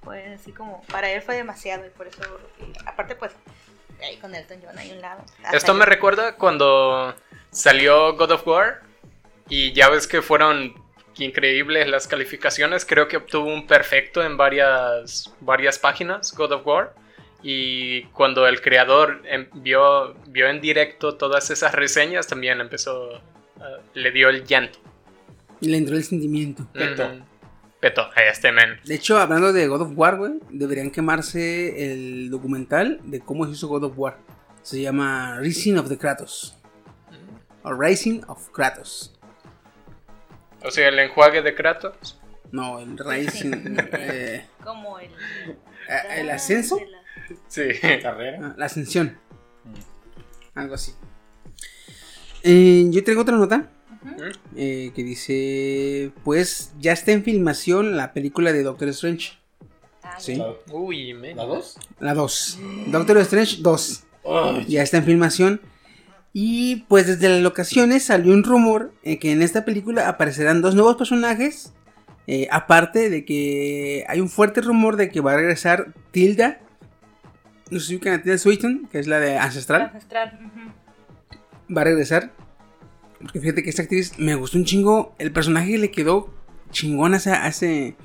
[0.02, 2.22] Fue así como, para él fue demasiado y por eso,
[2.58, 3.32] y aparte pues,
[4.02, 5.24] ahí con Elton John ahí a un lado.
[5.52, 7.14] Esto me yo- recuerda cuando
[7.50, 8.80] salió God of War
[9.51, 10.74] y ya ves que fueron
[11.18, 12.86] increíbles las calificaciones.
[12.86, 16.94] Creo que obtuvo un perfecto en varias, varias páginas God of War.
[17.42, 23.20] Y cuando el creador em- vio, vio en directo todas esas reseñas, también empezó, eh,
[23.94, 24.78] le dio el llanto.
[25.61, 26.66] Y le entró el sentimiento.
[26.72, 27.07] Peto.
[27.07, 27.24] Ujú.
[27.80, 28.78] Peto, a este men.
[28.84, 33.53] De hecho, hablando de God of War, güey, deberían quemarse el documental de cómo se
[33.53, 34.18] hizo God of War.
[34.62, 36.57] Se llama Rising of the Kratos.
[37.62, 39.18] O Rising of Kratos.
[40.64, 42.18] O sea, el enjuague de Kratos.
[42.52, 43.52] No, el Rising.
[43.92, 45.11] eh, Como el...
[45.11, 46.78] eh, el ascenso.
[46.78, 46.98] la-
[47.48, 47.62] Sí.
[48.02, 48.38] Carrera.
[48.42, 49.16] Ah, la ascensión.
[50.54, 50.92] Algo así.
[52.42, 53.70] Eh, yo traigo otra nota.
[54.56, 59.38] eh, que dice: Pues ya está en filmación la película de Doctor Strange.
[60.02, 60.36] Ah, Sí.
[60.36, 61.76] ¿La, Uy, la dos?
[62.00, 62.58] La 2.
[62.88, 64.04] Doctor Strange 2.
[64.24, 65.61] Ay, ya está en filmación.
[66.32, 70.74] Y pues desde las locaciones salió un rumor eh, que en esta película aparecerán dos
[70.74, 71.72] nuevos personajes.
[72.26, 76.60] eh, aparte de que hay un fuerte rumor de que va a regresar Tilda.
[77.70, 79.82] No sé si ubican a Tilda Swinton, que es la de Ancestral.
[79.82, 80.38] Ancestral.
[81.76, 82.32] Va a regresar.
[83.20, 85.14] Porque fíjate que esta actriz me gustó un chingo.
[85.18, 86.32] El personaje le quedó
[86.70, 87.96] chingón a esa, a ese-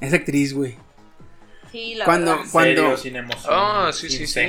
[0.00, 0.74] a esa actriz, güey.
[1.70, 2.46] Sí, la Cuando- verdad.
[2.50, 3.52] cuando- serio, sin emoción.
[3.56, 4.40] Ah, sí, sin sí, sí.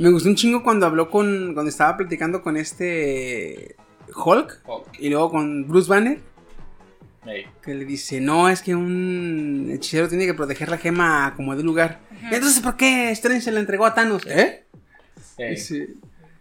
[0.00, 1.52] Me gustó un chingo cuando habló con.
[1.52, 3.76] Cuando estaba platicando con este.
[4.14, 4.62] Hulk.
[4.98, 6.18] Y luego con Bruce Banner.
[7.62, 11.62] Que le dice, no, es que un hechicero tiene que proteger la gema como de
[11.62, 12.00] lugar.
[12.32, 14.26] Entonces, ¿por qué Strange se la entregó a Thanos?
[14.26, 14.64] ¿Eh?
[15.36, 15.50] Ey.
[15.50, 15.88] Dice,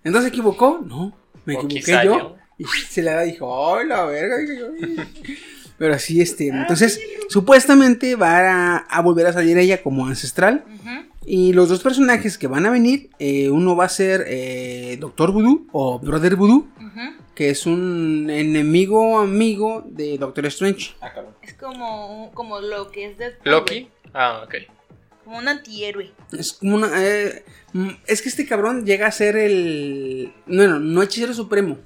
[0.05, 0.81] ¿Entonces se equivocó?
[0.87, 1.13] No,
[1.45, 2.17] me O equivoqué yo.
[2.17, 2.35] yo.
[2.57, 4.37] Y se la da y dijo, ¡ay, la verga!
[5.77, 10.63] Pero así, este, entonces, supuestamente va a, a volver a salir ella como ancestral.
[10.75, 11.08] Ujú.
[11.31, 15.31] Y los dos personajes que van a venir, eh, uno va a ser eh, Doctor
[15.31, 16.67] Voodoo o Brother Voodoo,
[17.35, 20.95] que es un enemigo amigo de Doctor Strange.
[21.01, 21.35] Ah, cabrón.
[21.43, 23.89] Es como, un- como lo que es Deadpool, Loki.
[24.13, 24.55] Ah, ok.
[25.23, 26.11] Como un antihéroe.
[26.31, 26.89] Es como una.
[26.95, 30.33] eh, mm, es que este cabrón llega a ser el.
[30.47, 31.77] Bueno, no hechicero supremo.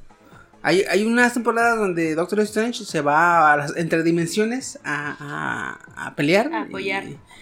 [0.61, 5.17] Hay, hay unas temporadas donde Doctor Strange se va a las entre dimensiones a,
[5.97, 6.49] a, a pelear.
[6.53, 7.03] A apoyar.
[7.03, 7.32] Y, apoyar.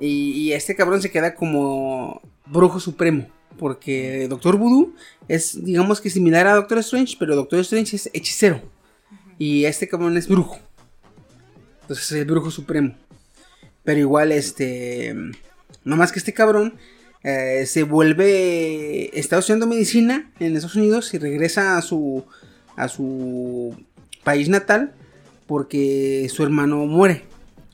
[0.00, 3.26] Y- este cabrón se queda como brujo supremo.
[3.58, 4.94] Porque Doctor Voodoo
[5.28, 8.60] es, digamos que similar a Doctor Strange, pero Doctor Strange es hechicero.
[9.38, 10.58] Y este cabrón es brujo.
[11.82, 12.94] Entonces es el brujo supremo.
[13.84, 15.14] Pero igual, este.
[15.84, 16.74] No más que este cabrón
[17.22, 19.16] eh, se vuelve.
[19.18, 22.24] Está estudiando medicina en Estados Unidos y regresa a su.
[22.76, 23.76] a su
[24.24, 24.94] país natal.
[25.46, 27.24] Porque su hermano muere.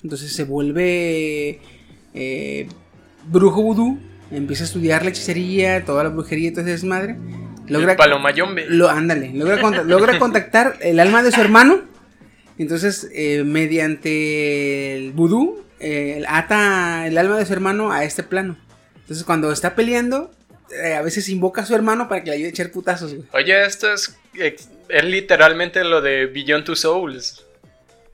[0.02, 1.60] Entonces se vuelve.
[2.14, 2.68] Eh,
[3.26, 3.98] brujo vudú.
[4.30, 7.16] Empieza a estudiar la hechicería, toda la brujería y todo ese desmadre.
[7.66, 8.66] El palomayombe.
[8.68, 11.82] Lo, ándale, logra, logra contactar el alma de su hermano.
[12.58, 18.58] Entonces, eh, mediante el vudú, eh, ata el alma de su hermano a este plano.
[18.96, 20.30] Entonces, cuando está peleando,
[20.70, 23.26] eh, a veces invoca a su hermano para que le ayude a echar putazos, güey.
[23.32, 27.46] Oye, esto es, es literalmente lo de Beyond Two Souls.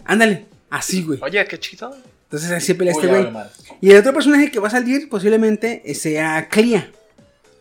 [0.04, 1.18] Ándale, así, güey.
[1.22, 1.96] Oye, qué chido.
[2.36, 3.28] Entonces, así pelea este güey.
[3.80, 6.90] Y el otro personaje que va a salir posiblemente sea Clea.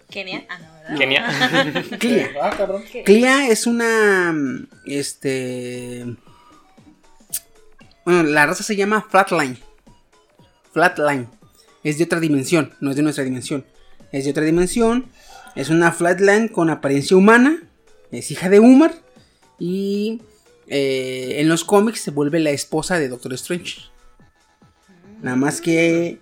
[0.09, 0.45] Kenia.
[0.49, 0.97] Ah, no, ¿verdad?
[0.97, 1.86] Genial.
[1.99, 2.30] Clea.
[2.41, 2.84] Ah, cabrón.
[3.05, 4.34] Clea es una.
[4.34, 6.05] mm, Este.
[8.03, 9.57] Bueno, la raza se llama Flatline.
[10.73, 11.28] Flatline.
[11.84, 13.65] Es de otra dimensión, no es de nuestra dimensión.
[14.11, 15.05] Es de otra dimensión.
[15.55, 17.63] Es una Flatline con apariencia humana.
[18.11, 18.93] Es hija de Umar.
[19.57, 20.21] Y
[20.67, 23.95] eh, en los cómics se vuelve la esposa de Doctor Strange.
[25.26, 26.19] Nada más que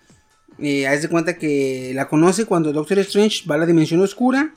[0.59, 4.53] eh, haz de cuenta que la conoce cuando Doctor Strange va a la dimensión oscura.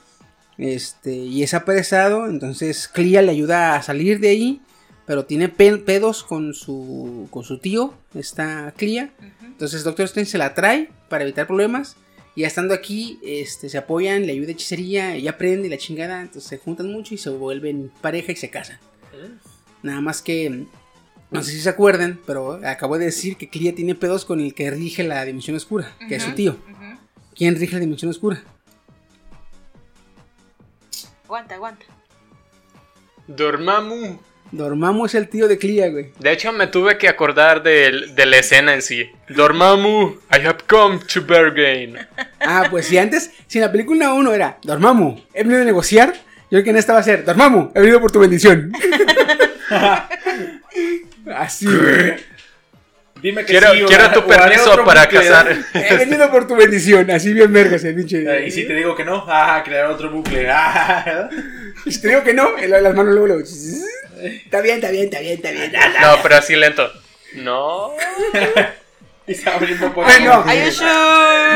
[0.56, 2.28] Este, y es apresado.
[2.28, 4.60] Entonces Clea le ayuda a salir de ahí.
[5.04, 9.10] Pero tiene pe- pedos con su, con su tío, esta Clea.
[9.44, 11.96] Entonces Doctor Strange se la trae para evitar problemas.
[12.36, 16.20] Y estando aquí, este, se apoyan, le ayuda hechicería, ella aprende y la chingada.
[16.22, 18.78] Entonces se juntan mucho y se vuelven pareja y se casan.
[19.82, 20.66] Nada más que,
[21.30, 24.54] no sé si se acuerdan, pero acabo de decir que Clea tiene pedos con el
[24.54, 26.56] que rige la dimensión oscura, que es su tío.
[27.34, 28.42] ¿Quién rige la dimensión oscura?
[31.24, 31.84] Aguanta, aguanta.
[33.26, 34.18] Dormammu.
[34.52, 36.12] Dormammu es el tío de Clea, güey.
[36.20, 39.10] De hecho, me tuve que acordar de, la escena en sí.
[39.28, 41.98] Dormammu, I have come to Bergen.
[42.40, 46.14] Ah, pues si antes, si en la película 1 era Dormammu, he venido a negociar,
[46.14, 48.72] yo creo que en esta va a ser Dormammu, he venido por tu bendición.
[51.34, 51.66] Así.
[53.22, 55.20] Dime que Quiero, sí, o- quiero tu permiso otro para bucle.
[55.20, 55.56] casar.
[55.74, 58.22] He venido por tu bendición, así bien vergas el pinche.
[58.22, 60.48] Eh, Y si te digo que no, ah, crear otro bucle.
[60.50, 61.28] Ah,
[61.86, 63.42] Y si te digo que no, las manos luego, luego.
[63.42, 65.72] Está bien, está bien, está bien, está bien.
[65.72, 66.90] No, pero así lento.
[67.36, 67.92] No.
[69.26, 70.32] y está abriendo por Ay, no.
[70.34, 70.86] Are you sure?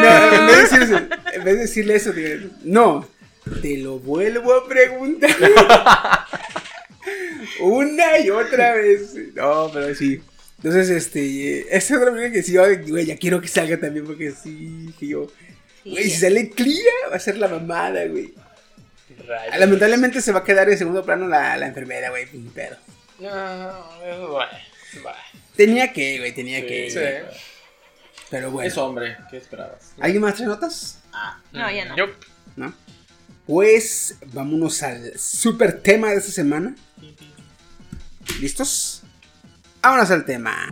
[0.01, 0.97] No, en vez de, decir eso,
[1.33, 3.09] en vez de decirle eso, digo, no,
[3.63, 5.31] te lo vuelvo a preguntar.
[7.61, 9.15] Una y otra vez.
[9.35, 10.21] No, pero sí.
[10.59, 12.57] Entonces, este, esa es otra película que sí,
[12.89, 15.27] güey, ya quiero que salga también porque sí, que yo.
[15.83, 18.35] Sí, Güey, si sale Clea, va a ser la mamada, güey.
[19.27, 19.59] Rayos.
[19.59, 22.77] Lamentablemente se va a quedar en segundo plano la, la enfermera, güey, pero.
[23.19, 24.49] No, bueno, va.
[25.57, 26.91] Tenía que, güey, tenía que.
[26.91, 26.99] Sí.
[26.99, 27.23] güey.
[28.31, 28.69] Pero bueno.
[28.69, 29.95] Es hombre, ¿qué esperabas?
[29.99, 31.01] ¿Alguien más trae notas?
[31.53, 31.97] No, ya no.
[31.97, 32.07] Yo,
[32.57, 32.75] ¿no?
[33.51, 36.77] Pues vámonos al super tema de esta semana.
[38.41, 39.03] ¿Listos?
[39.83, 40.69] Vámonos al tema.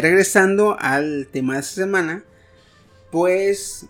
[0.00, 2.24] Regresando al tema de esta semana,
[3.10, 3.86] pues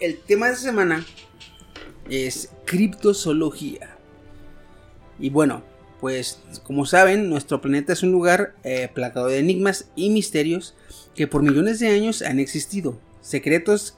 [0.00, 1.06] el tema de esta semana
[2.08, 3.96] es criptozoología.
[5.18, 5.62] Y bueno,
[6.00, 10.74] pues como saben, nuestro planeta es un lugar eh, plagado de enigmas y misterios
[11.14, 12.98] que por millones de años han existido.
[13.20, 13.96] Secretos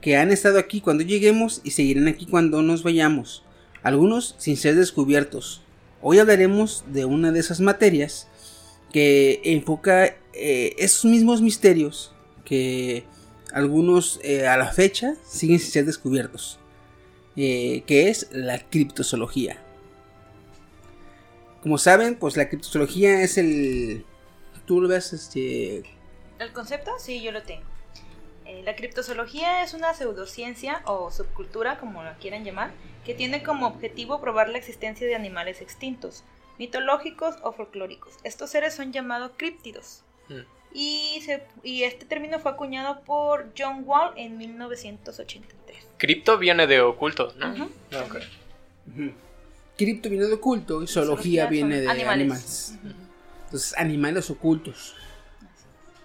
[0.00, 3.44] que han estado aquí cuando lleguemos y seguirán aquí cuando nos vayamos.
[3.82, 5.62] Algunos sin ser descubiertos.
[6.02, 8.27] Hoy hablaremos de una de esas materias
[8.92, 12.12] que enfoca eh, esos mismos misterios
[12.44, 13.04] que
[13.52, 16.58] algunos eh, a la fecha siguen sin ser descubiertos,
[17.36, 19.58] eh, que es la criptozoología.
[21.62, 24.04] Como saben, pues la criptozoología es el...
[24.64, 25.82] Tú lo ves, este...
[26.38, 26.92] ¿El concepto?
[26.98, 27.64] Sí, yo lo tengo.
[28.64, 32.70] La criptozoología es una pseudociencia o subcultura, como la quieran llamar,
[33.04, 36.24] que tiene como objetivo probar la existencia de animales extintos,
[36.58, 38.14] mitológicos o folclóricos.
[38.24, 40.02] Estos seres son llamados críptidos.
[40.28, 40.40] Mm.
[40.74, 45.86] Y, se- y este término fue acuñado por John Wall en 1983.
[45.96, 47.64] cripto viene de oculto, ¿no?
[48.04, 48.16] Ok.
[49.76, 52.72] Cripto viene de oculto y zoología Zoología viene de animales.
[52.72, 52.78] animales.
[53.44, 54.94] Entonces, animales ocultos.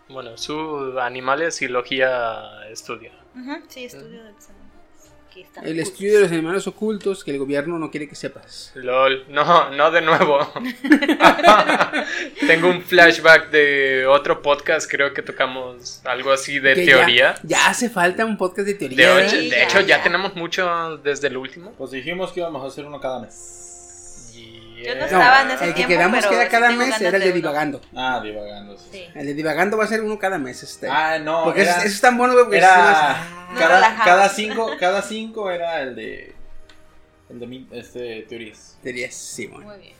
[0.09, 3.11] Bueno, su animales y logía estudia.
[3.67, 4.62] Sí, estudio de los animales.
[5.33, 5.91] Que están El ocultos.
[5.93, 8.71] estudio de los animales ocultos que el gobierno no quiere que sepas.
[8.75, 10.39] LOL, no, no de nuevo.
[12.47, 17.35] Tengo un flashback de otro podcast, creo que tocamos algo así de Que teoría.
[17.43, 19.15] Ya, hace falta un podcast de De, teoría.
[19.25, 20.03] de ya, hecho, ya ya.
[20.03, 21.73] tenemos mucho desde el último.
[21.77, 23.62] Pues dijimos que íbamos a hacer uno cada mes.
[24.83, 27.17] Yo no No, estaba en ese el que quedamos pero que era cada mes era
[27.17, 27.35] el de uno.
[27.35, 27.81] divagando.
[27.95, 28.77] Ah, divagando.
[28.77, 28.83] Sí.
[28.91, 29.05] Sí.
[29.15, 30.61] El de divagando va a ser uno cada mes.
[30.63, 30.87] Este.
[30.89, 32.45] Ah, no, porque era, eso, es tan bueno, güey.
[32.45, 33.59] porque era más- No
[34.05, 36.35] cada, cinco, cada cinco era el de
[37.29, 38.77] el de mi- este teorías.
[38.83, 39.65] teorías, sí, bueno.
[39.67, 39.93] Muy bien.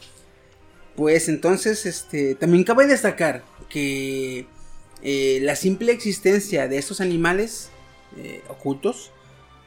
[0.95, 4.45] Pues entonces, este, también cabe destacar que
[5.01, 7.69] eh, la simple existencia de estos animales
[8.17, 9.11] eh, ocultos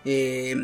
[0.05, 0.55] eh,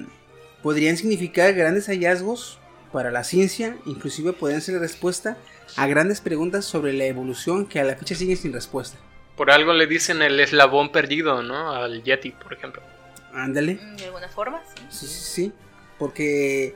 [0.63, 2.59] podrían significar grandes hallazgos
[2.93, 5.37] para la ciencia, inclusive podrían ser respuesta
[5.77, 8.99] a grandes preguntas sobre la evolución que a la fecha siguen sin respuesta.
[9.37, 11.73] Por algo le dicen el eslabón perdido, ¿no?
[11.73, 12.83] Al Yeti, por ejemplo.
[13.33, 13.75] Ándale.
[13.83, 14.83] Mm, De alguna forma, sí.
[14.91, 15.53] Sí, sí, sí.
[15.99, 16.75] Porque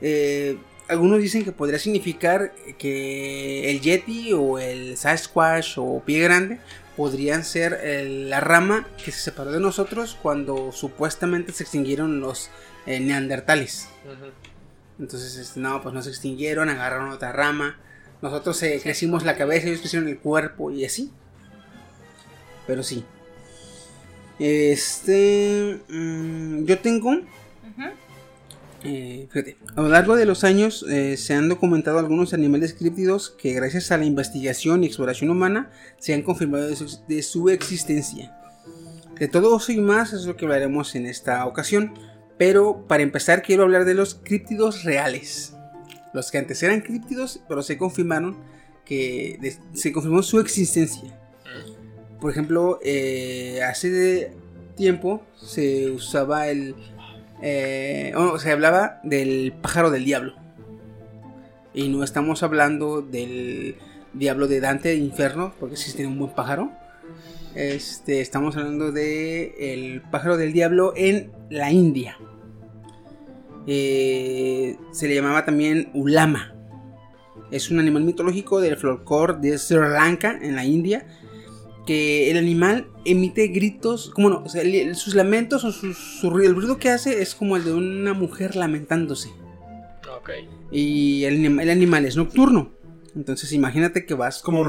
[0.00, 0.58] eh,
[0.88, 6.58] algunos dicen que podría significar que el Yeti o el Sasquatch o Pie Grande
[6.96, 12.50] podrían ser el- la rama que se separó de nosotros cuando supuestamente se extinguieron los
[12.84, 13.88] eh, neandertales.
[15.02, 17.76] Entonces, este, no, pues no se extinguieron, agarraron otra rama.
[18.22, 21.10] Nosotros eh, crecimos la cabeza, ellos crecieron el cuerpo y así.
[22.68, 23.04] Pero sí.
[24.38, 25.80] Este.
[25.88, 27.16] mm, yo tengo.
[28.84, 33.30] Eh, fíjate, a lo largo de los años eh, se han documentado algunos animales críptidos
[33.30, 37.48] que, gracias a la investigación y exploración humana, se han confirmado de su, de su
[37.48, 38.36] existencia.
[39.18, 41.94] De todo eso y más es lo que hablaremos en esta ocasión.
[42.38, 45.54] Pero para empezar, quiero hablar de los críptidos reales.
[46.12, 48.36] Los que antes eran críptidos, pero se confirmaron
[48.84, 51.18] que de- se confirmó su existencia.
[52.20, 54.32] Por ejemplo, eh, hace
[54.76, 56.74] tiempo se usaba el.
[57.44, 60.34] eh, o se hablaba del pájaro del diablo.
[61.74, 63.76] Y no estamos hablando del
[64.12, 66.70] diablo de Dante de Inferno, porque existe un buen pájaro.
[67.54, 72.16] Este, estamos hablando de el pájaro del diablo en la India.
[73.66, 76.54] Eh, se le llamaba también Ulama.
[77.50, 81.06] Es un animal mitológico del folclore de Sri Lanka, en la India.
[81.86, 86.48] Que el animal emite gritos, como no, o sea, el- sus lamentos o su ruido,
[86.50, 89.30] el ruido que hace es como el de una mujer lamentándose.
[90.16, 90.30] Ok.
[90.70, 92.70] Y el, el animal es nocturno.
[93.16, 94.68] Entonces imagínate que vas Como un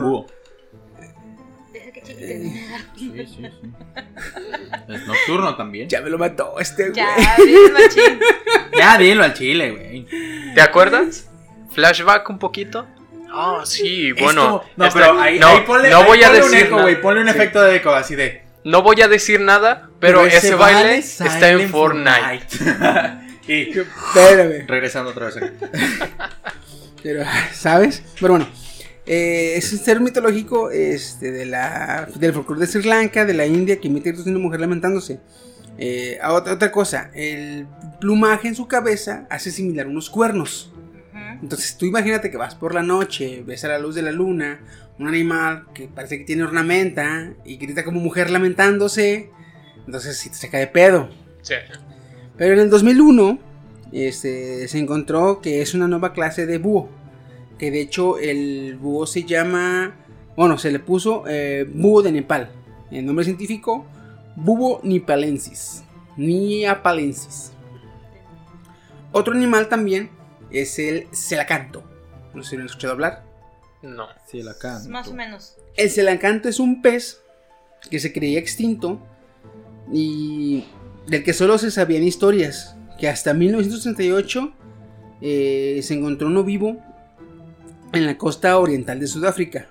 [2.05, 2.65] Sí,
[2.97, 3.49] sí, sí.
[4.89, 5.87] Es nocturno también.
[5.89, 6.95] Ya me lo mató este güey.
[6.95, 8.19] Ya, bien machín.
[8.77, 10.53] Ya dilo al chile, güey.
[10.53, 11.29] ¿Te acuerdas?
[11.71, 12.85] Flashback un poquito.
[13.31, 14.63] Ah, sí, bueno.
[14.63, 16.81] Esto- no, pero ahí, no, ahí ponle, no ahí voy a un decir eco, nada.
[16.83, 17.01] güey.
[17.01, 17.33] Ponle un Sí.
[17.33, 18.43] efecto de eco así de.
[18.63, 22.47] No voy a decir nada, pero, ese, baile está en Fortnite.
[23.47, 24.67] y Espérame.
[24.67, 25.37] regresando otra vez.
[25.37, 25.47] aquí.
[27.03, 28.01] Pero, ¿sabes?
[28.21, 28.47] Pero bueno,
[29.05, 33.45] eh, es un ser mitológico este, de la, del folclore de Sri Lanka, de la
[33.45, 35.19] India, que emite gritos de una mujer lamentándose.
[35.77, 37.67] Eh, a otra, otra cosa, el
[37.99, 40.71] plumaje en su cabeza hace similar a unos cuernos.
[41.41, 44.61] Entonces tú imagínate que vas por la noche, ves a la luz de la luna,
[44.97, 49.29] un animal que parece que tiene ornamenta y grita como mujer lamentándose.
[49.85, 51.09] Entonces si te saca de pedo.
[51.41, 51.55] Sí.
[52.37, 53.39] Pero en el 2001
[53.91, 56.89] este, se encontró que es una nueva clase de búho.
[57.63, 59.95] Que de hecho el búho se llama...
[60.35, 62.51] Bueno, se le puso eh, búho de Nepal.
[62.91, 63.85] El nombre científico,
[64.35, 65.81] búho nipalensis.
[66.17, 67.53] Niapalensis.
[69.13, 70.09] Otro animal también
[70.51, 71.85] es el celacanto.
[72.33, 73.23] No sé si lo han escuchado hablar.
[73.81, 74.07] No.
[74.27, 74.89] Sí, la can.
[74.89, 75.55] Más o menos.
[75.77, 77.21] El celacanto es un pez
[77.89, 78.99] que se creía extinto
[79.89, 80.65] y
[81.07, 82.75] del que solo se sabían historias.
[82.99, 84.53] Que hasta 1938
[85.21, 86.83] eh, se encontró uno vivo
[87.93, 89.67] en la costa oriental de Sudáfrica.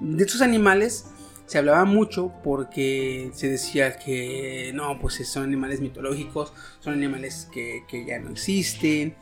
[0.00, 1.04] De estos animales
[1.46, 7.84] se hablaba mucho porque se decía que no, pues son animales mitológicos, son animales que,
[7.88, 9.14] que ya no existen.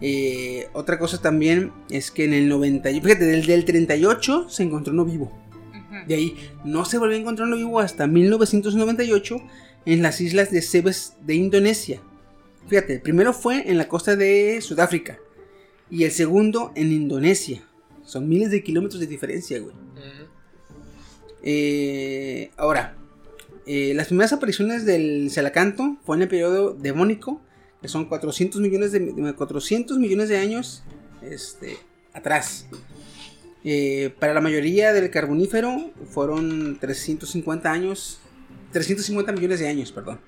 [0.00, 4.92] Eh, otra cosa también es que en el 90, fíjate, del, del 38 se encontró
[4.92, 5.32] uno vivo.
[6.06, 9.38] De ahí no se volvió a encontrar uno vivo hasta 1998
[9.86, 12.00] en las islas de Cebes de Indonesia.
[12.68, 15.18] Fíjate, el primero fue en la costa de Sudáfrica
[15.90, 17.62] y el segundo en Indonesia.
[18.04, 19.74] Son miles de kilómetros de diferencia, güey.
[21.42, 22.96] Eh, ahora,
[23.66, 27.40] eh, las primeras apariciones del celacanto fue en el periodo devónico,
[27.80, 30.82] que son 400 millones de, de 400 millones de años
[31.22, 31.76] este,
[32.12, 32.66] atrás.
[33.64, 38.20] Eh, para la mayoría del carbonífero fueron 350 años,
[38.72, 40.20] 350 millones de años, perdón.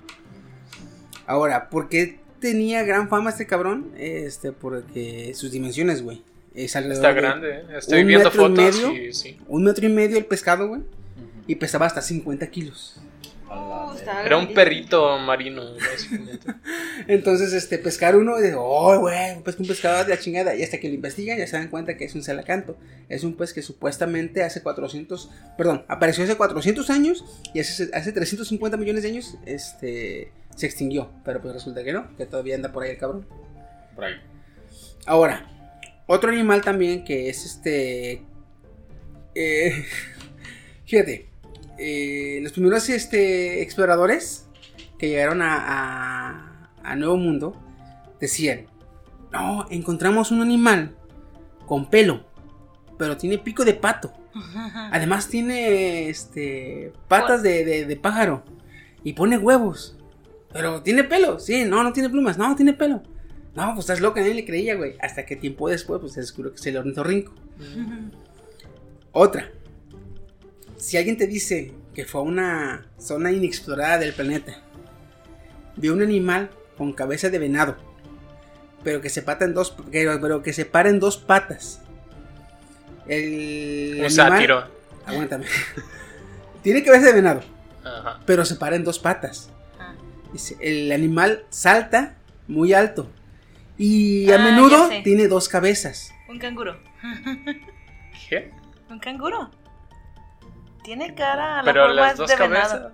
[1.26, 3.93] Ahora, ¿por qué tenía gran fama este cabrón?
[3.97, 6.22] Este, porque sus dimensiones, güey.
[6.55, 7.62] Es Está de grande, ¿eh?
[7.76, 9.05] Estoy un viendo metro y fotos medio.
[9.09, 9.39] y sí.
[9.47, 10.82] un metro y medio el pescado, güey.
[11.47, 13.01] Y pesaba hasta 50 kilos.
[13.51, 16.47] Uh, Era un perrito marino, básicamente.
[17.07, 20.55] Entonces, este, pescar uno, y dice, oh, güey, pesca un pescado de la chingada.
[20.55, 22.76] Y hasta que lo investigan, ya se dan cuenta que es un celacanto.
[23.09, 27.24] Es un pez que supuestamente hace 400, perdón, apareció hace 400 años
[27.55, 31.11] y hace, hace 350 millones de años, este, se extinguió.
[31.24, 33.26] Pero pues resulta que no, que todavía anda por ahí el cabrón.
[33.94, 34.14] Por ahí.
[35.06, 35.46] Ahora,
[36.06, 38.22] otro animal también que es este.
[39.34, 39.84] eh,
[40.86, 41.28] fíjate,
[41.78, 44.46] eh, los primeros este, exploradores
[44.98, 47.56] que llegaron a, a, a Nuevo Mundo
[48.20, 48.66] decían
[49.32, 50.96] No, encontramos un animal
[51.66, 52.26] con pelo,
[52.98, 54.12] pero tiene pico de pato.
[54.92, 58.42] Además tiene este patas de, de- de pájaro
[59.04, 59.97] y pone huevos.
[60.53, 63.03] Pero tiene pelo, sí, no, no tiene plumas, no, tiene pelo.
[63.55, 64.96] No, pues estás loca, nadie le creía, güey.
[65.01, 67.32] Hasta que tiempo después, pues se descubrió que es el ornitorrinco.
[69.12, 69.51] Otra.
[70.76, 74.59] Si alguien te dice que fue a una zona inexplorada del planeta,
[75.76, 77.76] vio un animal con cabeza de venado,
[78.84, 81.80] pero que se pata en dos, pero, pero que se para en dos patas.
[83.09, 84.64] El Un animal- sátiro.
[85.05, 85.46] Aguántame.
[86.62, 87.40] Tiene cabeza de venado,
[87.82, 88.20] Ajá.
[88.26, 89.51] pero se para en dos patas.
[90.32, 90.54] Ah.
[90.60, 92.14] El animal salta
[92.46, 93.10] muy alto
[93.76, 96.12] y a Ah, menudo tiene dos cabezas.
[96.28, 96.78] Un canguro.
[98.28, 98.50] ¿Qué?
[98.90, 99.50] Un canguro.
[100.82, 102.92] Tiene cara a la Pero forma las dos de venado.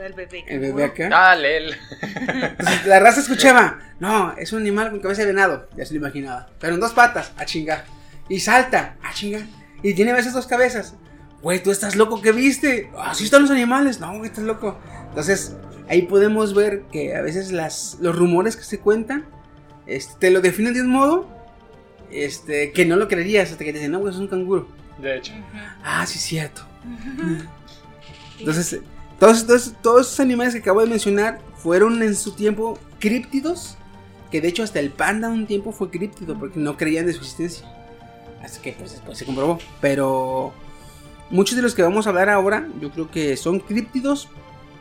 [0.00, 0.44] El bebé.
[0.46, 1.06] El bebé canguro.
[1.06, 1.30] acá.
[1.30, 1.76] Ah, Lel.
[2.02, 5.98] Entonces, la raza escuchaba, no, es un animal con cabeza de venado, ya se lo
[6.00, 6.46] imaginaba.
[6.60, 7.84] Pero en dos patas, a chingar.
[8.28, 9.42] Y salta, a chingar.
[9.82, 10.94] Y tiene a veces dos cabezas.
[11.42, 12.90] Güey, tú estás loco, ¿qué viste?
[12.98, 14.00] Así están los animales.
[14.00, 14.78] No, güey, estás loco.
[15.18, 15.56] Entonces,
[15.88, 19.24] ahí podemos ver que a veces las, los rumores que se cuentan
[19.84, 21.26] este, te lo definen de un modo
[22.08, 24.68] este, que no lo creerías hasta que te dicen, no, es un canguro.
[24.96, 25.32] De hecho.
[25.82, 26.62] Ah, sí, es cierto.
[28.38, 28.80] Entonces,
[29.18, 33.76] todos, todos, todos esos animales que acabo de mencionar fueron en su tiempo críptidos.
[34.30, 37.22] Que de hecho hasta el panda un tiempo fue críptido porque no creían de su
[37.22, 37.66] existencia.
[38.40, 39.58] Así que pues después se comprobó.
[39.80, 40.52] Pero
[41.28, 44.28] muchos de los que vamos a hablar ahora yo creo que son críptidos,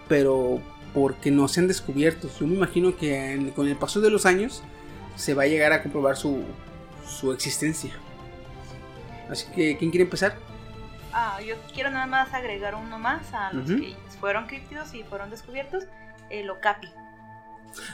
[0.07, 0.59] pero
[0.93, 2.29] porque no se han descubierto.
[2.39, 4.63] Yo me imagino que en- con el paso de los años
[5.15, 6.43] se va a llegar a comprobar su,
[7.05, 7.93] su existencia.
[9.29, 10.35] Así que, ¿quién quiere empezar?
[11.13, 15.29] Ah, yo quiero nada más agregar uno más a los que fueron críptidos y fueron
[15.29, 15.85] descubiertos.
[16.29, 16.87] El okapi.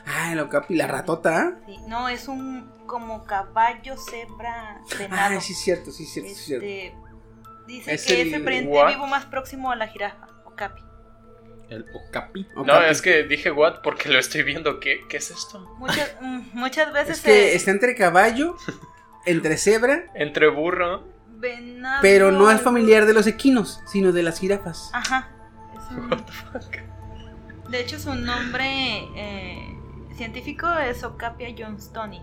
[0.06, 1.38] Ah, el okapi, la ratota.
[1.40, 1.52] ¿ah?
[1.66, 5.38] Sí, No, es un como caballo, cebra, venado.
[5.38, 6.66] Ah, sí, es cierto, sí, es cierto, sí, es cierto.
[6.66, 6.96] Este,
[7.68, 10.82] dice Es que el- es el vivo más próximo a la jirafa, okapi.
[11.74, 12.48] El Okapi.
[12.56, 12.86] No, Okapi.
[12.90, 14.80] es que dije what porque lo estoy viendo.
[14.80, 15.60] ¿Qué, qué es esto?
[15.80, 18.56] Muchas, mm, muchas veces Es que se- está entre caballo,
[19.26, 21.04] entre cebra, Entre burro.
[21.38, 22.00] venado.
[22.02, 24.90] pero no es familiar de los equinos, sino de las jirafas.
[24.94, 25.30] Ajá.
[25.74, 27.70] es un- What the fuck.
[27.70, 29.76] de hecho, su nombre eh,
[30.16, 32.22] científico es Ocapia johnstoni.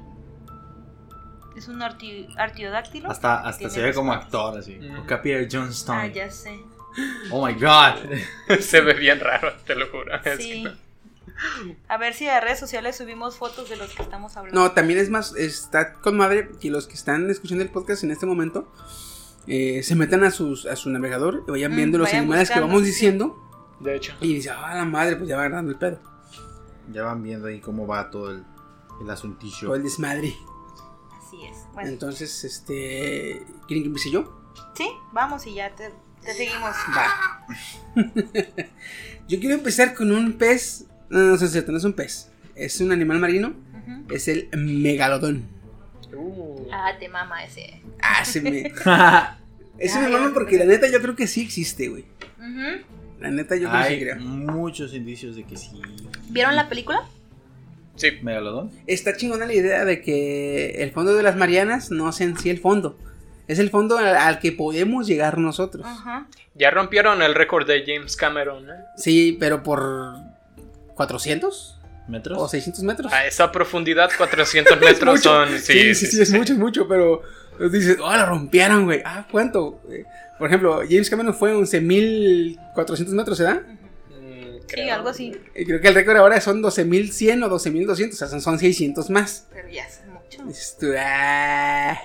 [1.57, 3.11] Es un arti- artiodáctilo.
[3.11, 4.77] Hasta, hasta se ve como actor así.
[4.77, 5.01] Mm.
[5.01, 6.13] Okapi Ah, Johnstone.
[6.13, 6.57] ya sé.
[7.31, 7.97] Oh my god.
[8.61, 10.15] Se ve bien raro, te lo juro.
[10.25, 10.65] Es Sí.
[10.65, 10.91] que-
[11.89, 14.61] A ver si a redes sociales subimos fotos de los que estamos hablando.
[14.61, 18.11] No, también es más, está con madre que los que están escuchando el podcast en
[18.11, 18.71] este momento
[19.47, 22.51] eh, se metan a, sus, a su navegador y vayan Mm, viendo los vayan animales
[22.51, 22.87] que vamos sí.
[22.89, 23.39] diciendo
[23.81, 24.13] De hecho.
[24.21, 25.99] y dice, ah, la madre, pues ya va agarrando el pedo.
[26.93, 28.45] Ya van viendo ahí cómo va todo el,
[29.01, 29.61] el asuntillo.
[29.69, 30.35] Todo el desmadre.
[31.27, 31.57] Así es.
[31.73, 33.47] Bueno, Entonces, este.
[33.67, 34.37] ¿Quieren que empiece yo?
[34.75, 35.91] sí, vamos y ya te,
[36.25, 36.75] te seguimos.
[36.97, 37.47] Va.
[39.29, 40.85] Yo quiero empezar con un pez.
[41.09, 42.29] No, no, no es cierto, no es un pez.
[42.55, 43.55] Es un animal marino.
[44.11, 45.45] Es el megalodón.
[46.15, 47.81] Uh, Ah, te mama ese.
[48.01, 48.61] Ah, se me.
[49.79, 52.05] Ese Ya, me mama porque la neta yo creo que sí existe, güey.
[53.19, 54.17] La neta yo creo que sí Hay creo.
[54.21, 55.71] muchos indicios de que sí.
[56.29, 57.03] ¿Vieron la película?
[57.97, 58.09] sí.
[58.23, 58.71] Megalodón.
[58.87, 62.51] Está chingona la idea de que el fondo de las Marianas no sea en sí
[62.51, 62.99] el fondo.
[63.51, 65.85] Es el fondo al, al que podemos llegar nosotros.
[65.87, 66.27] Ajá.
[66.55, 68.69] Ya rompieron el récord de James Cameron.
[68.71, 68.75] ¿eh?
[68.97, 70.15] Sí, pero por
[70.95, 71.79] 400
[72.09, 72.39] ¿Metros?
[72.41, 73.13] o 600 metros.
[73.13, 75.23] A esa profundidad, 400 metros mucho.
[75.23, 75.59] son.
[75.59, 77.23] Sí, sí, sí, es mucho, es mucho, pero
[77.73, 79.03] dices, oh, lo rompieron, güey.
[79.05, 79.81] Ah, ¿cuánto?
[79.91, 80.05] Eh,
[80.39, 83.63] Por ejemplo, James Cameron fue 11.400 metros, ¿verdad?
[83.63, 84.95] Mm, Sí, creo.
[84.95, 85.33] algo así.
[85.55, 89.47] Creo que el récord ahora son 12.100 o 12.200, o sea, son, son 600 más.
[89.53, 90.45] Pero ya es mucho.
[90.79, 91.99] Tú, ah.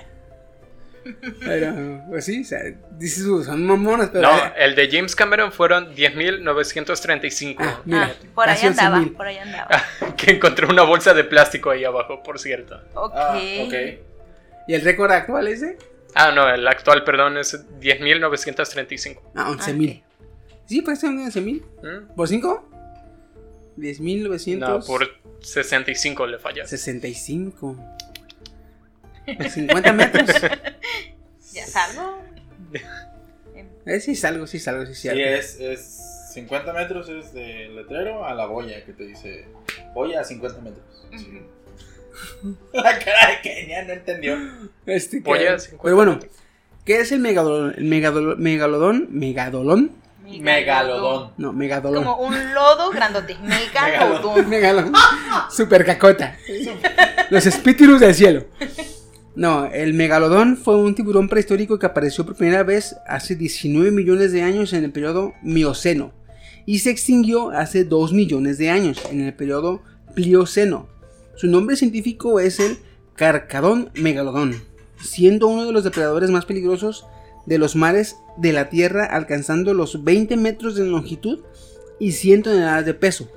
[1.40, 2.60] Pero, pues sí, o sea,
[2.98, 4.32] dices, uh, son mamonas, pero.
[4.32, 7.56] No, eh, el de James Cameron fueron 10.935.
[7.60, 7.82] Ah.
[7.92, 9.16] Ah, por ahí andaba, 11,000.
[9.16, 9.68] por ahí andaba.
[10.18, 12.82] que encontré una bolsa de plástico ahí abajo, por cierto.
[12.96, 13.14] Ok.
[13.16, 13.40] Ah,
[14.68, 15.78] ¿Y el récord actual es de?
[16.16, 19.22] Ah, no, el actual, perdón, es 10.935.
[19.36, 20.02] Ah, 11.000.
[20.66, 21.62] Sí, pues son 11.000.
[21.62, 22.16] ¿Mm?
[22.16, 22.70] ¿Por 5?
[23.78, 24.58] 10.900.
[24.58, 25.08] No, por
[25.42, 26.70] 65 le fallas.
[26.70, 27.78] 65.
[29.50, 30.30] 50 metros.
[31.54, 32.22] Ya salgo.
[33.88, 35.20] Eh, sí, salgo, sí, salgo, sí, Sí, cierto.
[35.22, 39.48] es, es 50 metros es del letrero a la boya que te dice
[39.94, 40.84] boya a 50 metros.
[41.16, 41.42] Sí.
[42.74, 44.38] La cara de Kenia no entendió.
[44.88, 46.20] Este, que- a 50 Pero bueno.
[46.84, 47.76] ¿qué es el megalodón?
[47.78, 49.92] El megalodón, megalodón, megalodón
[50.26, 51.32] Megalodón.
[51.38, 52.04] No, megalodón.
[52.04, 53.36] Como un lodo grandote.
[53.44, 54.50] Megalodón.
[54.50, 54.94] Megalodón.
[55.52, 56.36] Super cacota.
[57.30, 58.46] Los espíritus del cielo.
[59.36, 64.32] No, el megalodón fue un tiburón prehistórico que apareció por primera vez hace 19 millones
[64.32, 66.14] de años en el periodo Mioceno
[66.66, 69.82] y se extinguió hace 2 millones de años en el periodo
[70.14, 70.88] Plioceno.
[71.36, 72.78] Su nombre científico es el
[73.16, 74.56] Carcadón megalodón,
[75.02, 77.06] siendo uno de los depredadores más peligrosos
[77.46, 81.40] de los mares de la Tierra, alcanzando los 20 metros de longitud
[82.00, 83.30] y 100 toneladas de peso.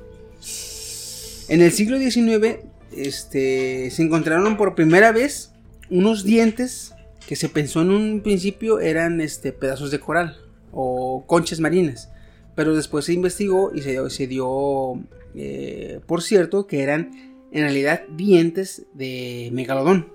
[1.49, 2.61] En el siglo XIX
[2.97, 5.53] este, se encontraron por primera vez
[5.91, 6.95] unos dientes
[7.27, 10.37] que se pensó en un principio eran este, pedazos de coral
[10.73, 12.11] o conchas marinas.
[12.55, 15.01] Pero después se investigó y se, se dio
[15.35, 17.11] eh, por cierto que eran
[17.53, 20.09] en realidad dientes de megalodón.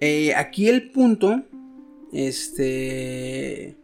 [0.00, 1.42] Eh, aquí el punto
[2.12, 3.76] este,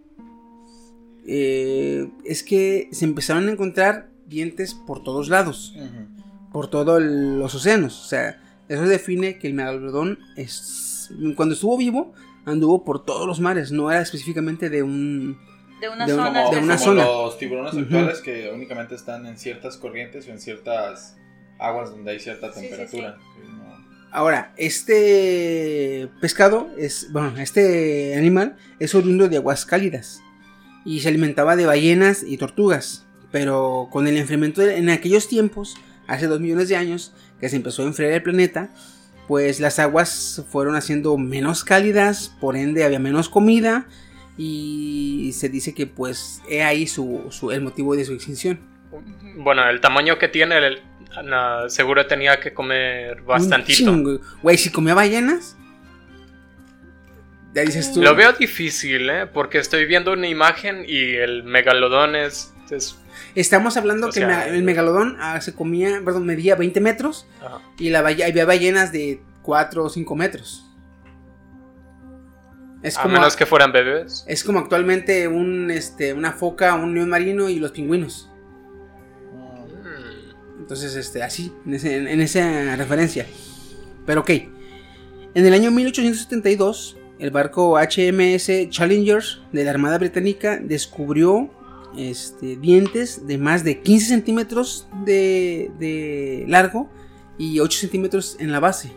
[1.27, 5.75] eh, es que se empezaron a encontrar dientes por todos lados,
[6.53, 8.05] por todos los océanos.
[8.05, 12.13] O sea, eso define que el megalodón es, cuando estuvo vivo
[12.45, 15.37] anduvo por todos los mares, no era específicamente de un
[15.81, 16.43] De una De un- zona.
[16.45, 17.05] Como, de una como zona.
[17.05, 21.17] los tiburones actuales que únicamente están en ciertas corrientes o en ciertas
[21.59, 23.19] aguas donde hay cierta Sí, sí, temperatura.
[23.19, 23.41] Sí.
[24.13, 30.23] Ahora, este pescado es, bueno, este animal es oriundo de aguas cálidas
[30.85, 35.77] y se alimentaba de ballenas y tortugas, pero con el enfriamiento de- en aquellos tiempos,
[36.07, 38.71] hace dos millones de años, que se empezó a enfriar el planeta,
[39.29, 43.87] pues las aguas fueron haciendo menos cálidas, por ende había menos comida
[44.39, 48.61] y se dice que pues he ahí su, su- el motivo de su extinción.
[49.37, 50.79] Bueno, el tamaño que tiene, el-
[51.69, 53.91] seguro tenía que comer bastantito.
[54.43, 55.57] Güey, si comía ballenas,
[57.55, 58.03] ya dices tú.
[58.03, 59.27] Lo veo difícil, ¿eh?
[59.27, 62.53] Porque estoy viendo una imagen y el megalodón es...
[62.71, 62.97] es-
[63.35, 67.27] Estamos hablando O que sea, me- el megalodón ah, se comía, perdón, medía 20 metros
[67.45, 67.61] ajá.
[67.79, 70.63] y la había ballenas de 4 o 5 metros.
[72.83, 74.25] Es A como, menos que fueran bebés.
[74.29, 78.31] es como actualmente un, este, una foca, un león marino y los pingüinos.
[79.83, 80.61] Mm.
[80.61, 83.27] Entonces, este, así, en, ese- en esa referencia.
[84.05, 84.31] Pero ok.
[85.35, 91.51] En el año 1872, el barco HMS Challenger de la Armada Británica descubrió
[91.97, 96.89] este, dientes de más de 15 centímetros de, de largo
[97.39, 98.91] y 8 centímetros en la base.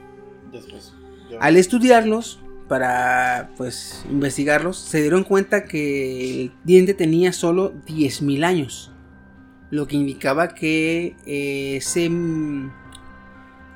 [0.51, 0.93] Después.
[1.39, 8.91] Al estudiarlos, para pues investigarlos, se dieron cuenta que el diente tenía solo 10.000 años.
[9.71, 12.71] Lo que indicaba que eh, ese, mm,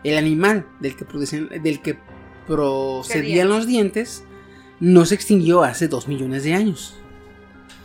[0.04, 1.98] el animal del que, producían- del que
[2.48, 4.24] procedían los dientes
[4.80, 6.96] no se extinguió hace 2 millones de años,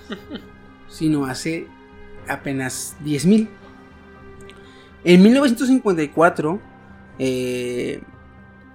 [0.89, 1.67] sino hace
[2.29, 3.49] apenas 10.000.
[5.05, 6.61] En 1954,
[7.19, 8.01] eh,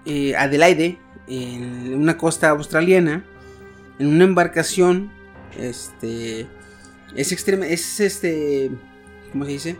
[0.05, 0.97] eh, Adelaide,
[1.27, 3.23] en una costa australiana,
[3.99, 5.11] en una embarcación,
[5.57, 6.47] este,
[7.15, 8.71] es extrema, es este,
[9.31, 9.77] ¿cómo se dice?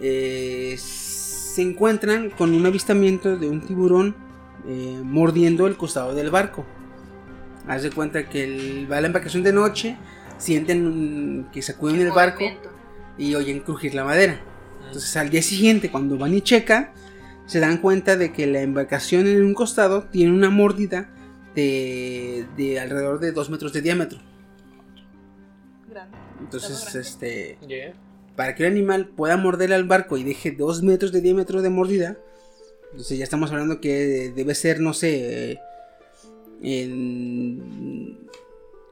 [0.00, 4.14] Eh, se encuentran con un avistamiento de un tiburón
[5.04, 6.66] mordiendo el costado del barco.
[7.68, 9.96] Haz de cuenta que va a la embarcación de noche,
[10.38, 12.70] sienten que sacuden el barco Movimiento.
[13.18, 14.40] y oyen crujir la madera.
[14.86, 16.90] Entonces al día siguiente cuando van y checan,
[17.46, 21.10] se dan cuenta de que la embarcación en un costado tiene una mordida
[21.54, 24.18] de, de alrededor de 2 metros de diámetro.
[25.88, 26.16] Grande.
[26.40, 27.00] Entonces, grande.
[27.00, 27.94] este, Yeah.
[28.36, 31.70] para que un animal pueda morder al barco y deje 2 metros de diámetro de
[31.70, 32.16] mordida,
[32.90, 35.58] entonces ya estamos hablando que debe ser, no sé,
[36.62, 38.25] en...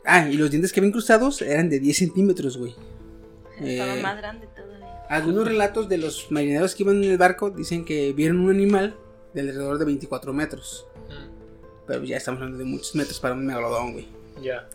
[0.04, 2.74] Ah, y los dientes que había incrustados eran de 10 centímetros, güey.
[3.60, 5.02] Estaba Eh, más grande todavía.
[5.08, 8.96] Algunos relatos de los marineros que iban en el barco dicen que vieron un animal
[9.32, 10.86] de alrededor de 24 metros.
[11.08, 14.08] Mm, Pero ya estamos hablando de muchos metros para un megalodón, güey.
[14.42, 14.66] Ya.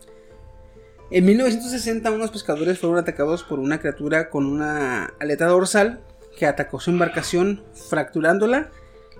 [1.10, 6.00] En 1960 unos pescadores fueron atacados por una criatura con una aleta dorsal
[6.38, 8.70] que atacó su embarcación fracturándola.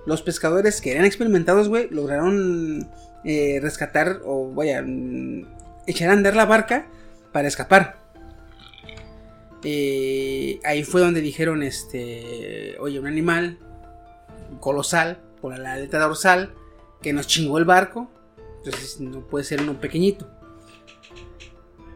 [0.07, 2.89] Los pescadores que eran experimentados, güey, lograron
[3.25, 5.45] eh, rescatar o vaya, mm,
[5.87, 6.87] echar a andar la barca
[7.33, 7.99] para escapar.
[9.63, 13.59] Eh, ahí fue donde dijeron, este, oye, un animal
[14.61, 16.55] colosal con la aleta dorsal
[17.03, 18.11] que nos chingó el barco.
[18.59, 20.29] Entonces no puede ser uno pequeñito.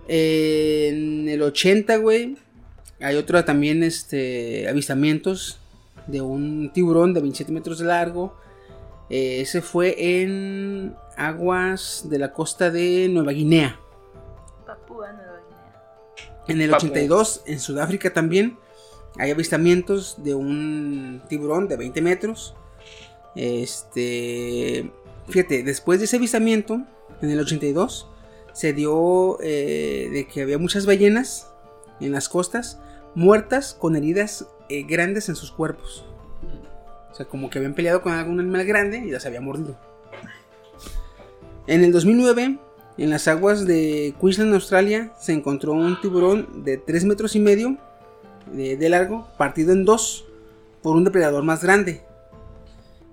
[0.07, 2.37] En el 80, güey,
[3.01, 5.59] hay otro también, este, avistamientos
[6.07, 8.37] de un tiburón de 27 metros de largo.
[9.11, 13.81] Eh, ese fue en aguas de la costa de Nueva Guinea.
[14.67, 16.45] Papúa Nueva Guinea.
[16.49, 16.87] En el Papú.
[16.87, 18.59] 82, en Sudáfrica también,
[19.19, 22.55] hay avistamientos de un tiburón de 20 metros.
[23.35, 24.91] Este,
[25.29, 26.83] fíjate, después de ese avistamiento,
[27.23, 28.09] en el 82,
[28.53, 31.51] se dio eh, de que había muchas ballenas
[32.01, 32.81] en las costas
[33.15, 36.05] muertas con heridas eh, grandes en sus cuerpos.
[37.11, 39.79] O sea, como que habían peleado con algún animal grande y las había mordido.
[41.67, 42.59] En el 2009,
[42.99, 47.77] en las aguas de Queensland, Australia, se encontró un tiburón de 3 metros y medio
[48.53, 50.27] de, de largo, partido en dos
[50.83, 52.03] por un depredador más grande.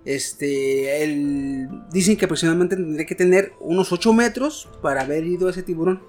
[0.03, 5.51] Este, el- dicen que aproximadamente tendría que tener unos 8 metros para haber ido a
[5.51, 6.01] ese tiburón.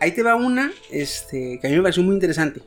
[0.00, 2.62] Ahí te va una este, que a mí me pareció muy interesante.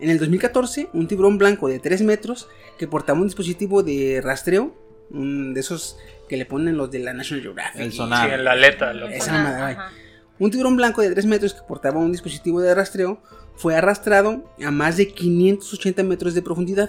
[0.00, 2.48] En el 2014, un tiburón blanco de 3 metros
[2.78, 4.72] que portaba un dispositivo de rastreo,
[5.10, 5.98] de esos
[6.32, 7.82] que le ponen los de la National Geographic.
[7.82, 8.26] El sonar.
[8.26, 8.94] Sí, en la aleta.
[8.94, 9.92] lo Esa mamada, Ajá.
[10.38, 13.20] Un tiburón blanco de 3 metros que portaba un dispositivo de rastreo
[13.54, 16.88] fue arrastrado a más de 580 metros de profundidad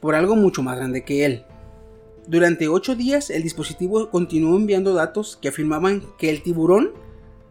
[0.00, 1.44] por algo mucho más grande que él.
[2.26, 6.94] Durante 8 días el dispositivo continuó enviando datos que afirmaban que el tiburón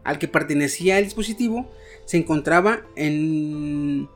[0.03, 1.69] al que pertenecía el dispositivo
[2.05, 4.09] se encontraba en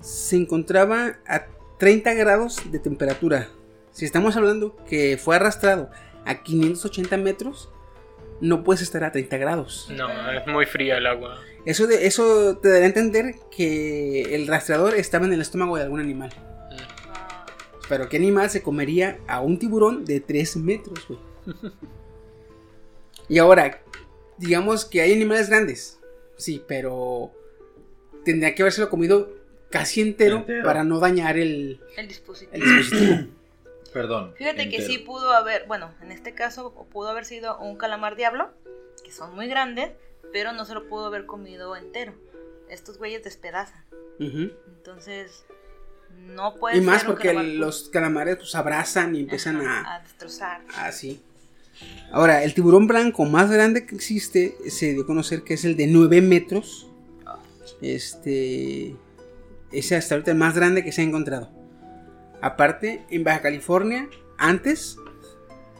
[0.00, 3.50] se encontraba a 30 grados de temperatura.
[3.98, 5.90] Si estamos hablando que fue arrastrado
[6.24, 7.68] a 580 metros,
[8.40, 9.88] no puedes estar a 30 grados.
[9.90, 11.40] No, es muy fría el agua.
[11.64, 15.82] Eso, de, eso te daría a entender que el rastreador estaba en el estómago de
[15.82, 16.30] algún animal.
[17.10, 17.44] Ah,
[17.88, 21.18] Pero ¿qué animal se comería a un tiburón de 3 metros, güey?
[23.28, 23.82] y ahora,
[24.36, 25.98] digamos que hay animales grandes.
[26.36, 27.32] Sí, pero
[28.24, 29.28] tendría que habérselo comido
[29.70, 30.62] casi entero, Entero.
[30.62, 32.52] para no dañar el, El dispositivo.
[32.54, 33.16] el dispositivo.
[33.98, 34.32] Perdón.
[34.36, 38.52] Fíjate que sí pudo haber, bueno, en este caso pudo haber sido un calamar diablo,
[39.02, 39.90] que son muy grandes,
[40.32, 42.14] pero no se lo pudo haber comido entero.
[42.70, 43.84] Estos güeyes despedazan.
[44.20, 45.44] Entonces,
[46.16, 49.80] no puede Y más ser un porque calamar los calamares pues abrazan y empiezan Ajá,
[49.80, 50.60] a, a destrozar.
[50.76, 51.20] Así.
[52.12, 55.76] Ahora, el tiburón blanco más grande que existe se dio a conocer que es el
[55.76, 56.86] de 9 metros.
[57.82, 58.94] Este.
[59.72, 61.57] Ese hasta ahorita el más grande que se ha encontrado.
[62.40, 64.96] Aparte, en Baja California, antes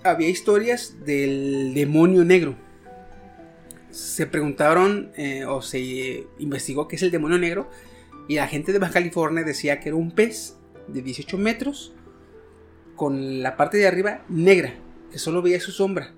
[0.02, 2.56] había historias del demonio negro.
[3.90, 7.70] Se preguntaron eh, o se investigó qué es el demonio negro.
[8.28, 10.56] Y la gente de Baja California decía que era un pez
[10.88, 11.94] de 18 metros
[12.96, 14.74] con la parte de arriba negra,
[15.10, 16.14] que solo veía su sombra,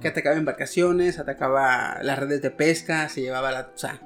[0.00, 3.72] que atacaba embarcaciones, atacaba las redes de pesca, se llevaba la...
[3.74, 4.00] O sea,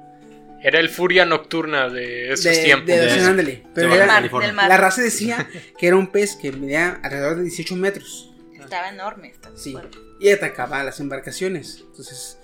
[0.61, 2.87] Era el furia nocturna de esos de, tiempos.
[2.87, 3.63] de- De- sí, ándale.
[3.73, 4.67] Pero de era- Mar, del mar.
[4.69, 5.47] la raza decía
[5.77, 9.29] que era un pez que medía alrededor de 18 metros Estaba enorme.
[9.29, 9.71] estaba Sí.
[9.71, 9.97] fuerte.
[10.19, 11.83] y atacaba a las embarcaciones.
[11.89, 12.37] Entonces,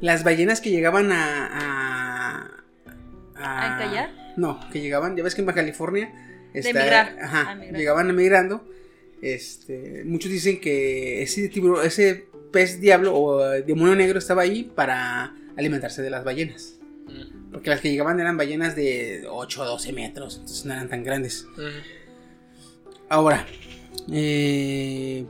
[0.00, 2.64] las ballenas que llegaban a...
[3.36, 4.10] ¿A, ¿A encallar?
[4.36, 6.12] No, que llegaban, ya ves que en Baja California...
[6.52, 7.78] emigrar, Ajá, a migrar.
[7.78, 8.68] llegaban emigrando.
[9.22, 14.64] Este, muchos dicen que ese tiburón, ese pez diablo o eh, demonio negro estaba ahí
[14.74, 16.78] para alimentarse de las ballenas.
[17.06, 20.88] Mm, Porque las que llegaban eran ballenas de 8 o 12 metros, entonces no eran
[20.88, 21.46] tan grandes.
[23.08, 23.46] Ahora,
[24.10, 25.24] eh,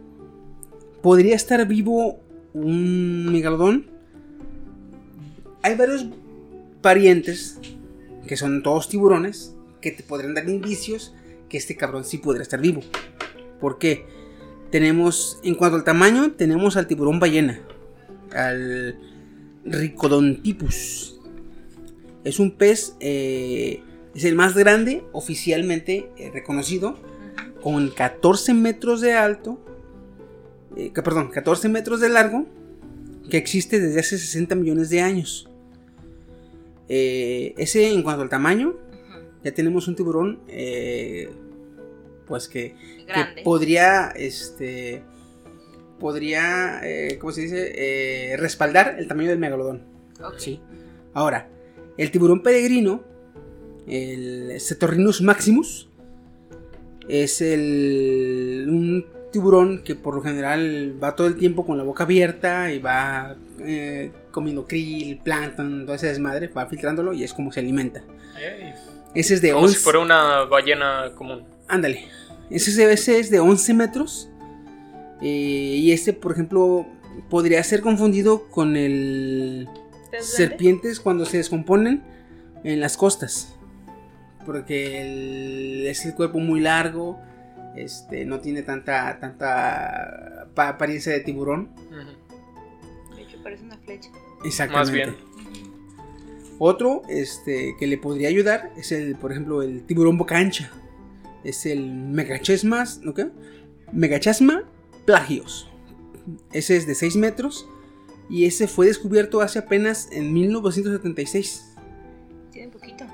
[1.03, 2.21] ¿podría estar vivo
[2.53, 3.87] un megalodón?
[5.62, 6.07] Hay varios
[6.83, 7.59] parientes,
[8.27, 11.14] que son todos tiburones, que te podrían dar indicios
[11.49, 12.83] que este cabrón sí podría estar vivo.
[13.61, 14.07] ¿Por qué?
[14.71, 17.61] Tenemos, en cuanto al tamaño, tenemos al tiburón ballena,
[18.33, 18.97] al
[19.64, 21.20] Ricodontipus.
[22.25, 23.83] Es un pez, eh,
[24.14, 26.99] es el más grande oficialmente eh, reconocido,
[27.63, 29.59] con 14 metros de alto,
[30.76, 32.47] eh, que- perdón, 14 metros de largo,
[33.30, 35.49] que existe desde hace 60 millones de años.
[36.88, 38.75] Ese en cuanto al tamaño,
[39.45, 41.30] ya tenemos un tiburón, eh,
[42.26, 42.75] pues que,
[43.07, 45.03] que podría, este,
[46.01, 46.80] podría,
[47.21, 47.72] ¿cómo se dice?
[48.33, 49.83] Eh, respaldar el tamaño del megalodón.
[50.22, 50.34] Ok.
[50.38, 50.61] Sí.
[51.14, 51.49] Ahora,
[52.03, 53.03] el tiburón peregrino,
[53.87, 55.89] el Cetorrinus maximus,
[57.09, 62.05] es el, un tiburón que por lo general va todo el tiempo con la boca
[62.05, 67.53] abierta y va eh, comiendo krill, plancton, toda esa desmadre, va filtrándolo y es como
[67.53, 68.03] se alimenta.
[69.14, 69.81] Ese es de Como si 11.
[69.85, 71.43] fuera una ballena común.
[71.68, 72.05] Ándale.
[72.49, 74.29] Ese, es- ese es de 11 metros.
[75.21, 76.87] eh, y este, por ejemplo,
[77.29, 79.68] podría ser confundido con el.
[80.20, 82.03] Serpientes cuando se descomponen
[82.64, 83.54] en las costas.
[84.46, 87.18] Porque el- es el cuerpo muy largo.
[87.76, 91.70] Este, no tiene tanta, tanta pa- apariencia de tiburón.
[93.14, 94.11] De hecho, parece una flecha.
[94.45, 95.07] Exactamente.
[95.07, 95.30] Más bien.
[96.58, 100.70] Otro este, que le podría ayudar es el, por ejemplo, el tiburón boca ancha.
[101.42, 103.28] Es el Megachesmas, ¿no qué?
[103.92, 104.64] Megachasma
[105.07, 105.70] plagios.
[106.53, 107.66] Ese es de 6 metros
[108.30, 111.74] y ese fue descubierto hace apenas en 1976.
[112.52, 113.04] Tiene poquito.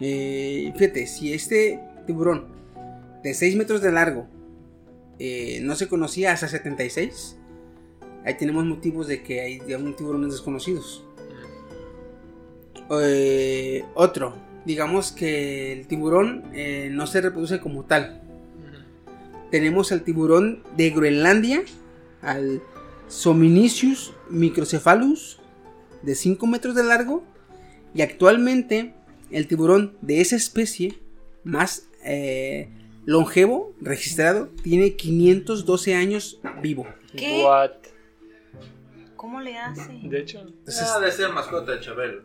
[0.00, 2.48] Eh, fíjate, si este tiburón
[3.22, 4.26] de 6 metros de largo
[5.18, 7.36] eh, no se conocía hasta 76,
[8.24, 11.04] ahí tenemos motivos de que hay de un tiburones desconocidos.
[13.00, 14.34] Eh, otro,
[14.64, 18.20] digamos que el tiburón eh, no se reproduce como tal.
[19.52, 21.62] Tenemos al tiburón de Groenlandia,
[22.22, 22.62] al
[23.08, 25.38] Sominicius microcephalus,
[26.02, 27.22] de 5 metros de largo,
[27.94, 28.94] y actualmente
[29.30, 30.98] el tiburón de esa especie
[31.44, 32.68] más eh,
[33.04, 36.86] longevo registrado tiene 512 años vivo.
[37.16, 37.42] ¿Qué?
[37.44, 37.70] What?
[39.16, 40.00] ¿Cómo le hace?
[40.02, 42.22] De hecho, Entonces, Ah, de ser mascota de Chabelo.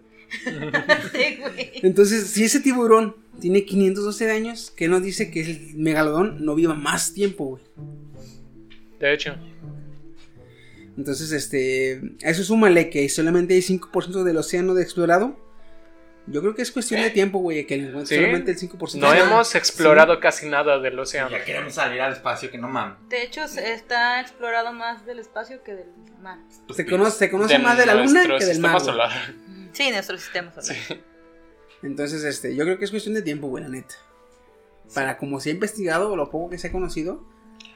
[1.12, 1.72] Sí, güey.
[1.84, 6.74] entonces, si ese tiburón tiene 512 años, ¿qué nos dice que el megalodón no viva
[6.74, 7.64] más tiempo, güey?
[9.00, 9.36] de hecho.
[10.98, 15.38] Entonces, este, a eso súmale que solamente hay 5% del océano de explorado.
[16.30, 18.16] Yo creo que es cuestión de tiempo, güey, que encuentre Sí.
[18.16, 19.00] solamente el 5%.
[19.00, 21.30] No hemos explorado casi nada del océano.
[21.30, 22.98] Ya queremos salir al espacio, que no mames.
[23.08, 25.88] De hecho, se- está explorado más del espacio que del
[26.22, 26.40] mar.
[26.76, 28.82] Se conoce, se conoce más de la luna que del sistema mar.
[28.82, 29.12] solar.
[29.72, 30.66] Sí, nuestro sistema solar.
[30.88, 31.00] Sí.
[31.84, 33.96] Entonces, este, yo creo que es cuestión de tiempo, güey, la neta.
[34.94, 37.24] Para como se ha investigado, lo poco que se ha conocido,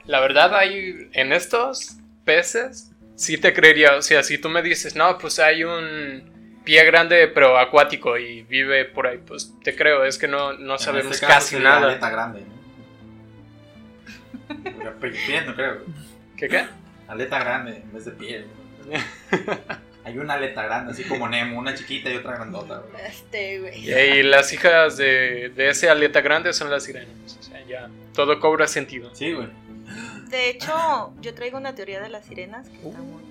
[0.06, 3.96] La verdad, hay en estos peces, sí te creería.
[3.96, 6.30] O sea, si tú me dices, no, pues hay un
[6.64, 10.06] pie grande pero acuático y vive por ahí, pues te creo.
[10.06, 11.88] Es que no, no sabemos este caso casi sería nada.
[11.88, 12.62] Aleta grande, ¿no?
[15.00, 15.78] Pie, no creo.
[16.38, 16.66] ¿Qué qué?
[17.08, 18.46] Aleta grande en vez de pie.
[20.04, 22.80] Hay una aleta grande, así como Nemo, una chiquita y otra grandota.
[22.80, 23.06] güey.
[23.06, 24.20] Este, güey.
[24.20, 27.38] Y las hijas de, de ese aleta grande son las sirenas.
[27.40, 29.14] O sea, ya todo cobra sentido.
[29.14, 29.48] Sí, güey.
[30.30, 33.22] De hecho, yo traigo una teoría de las sirenas que está muy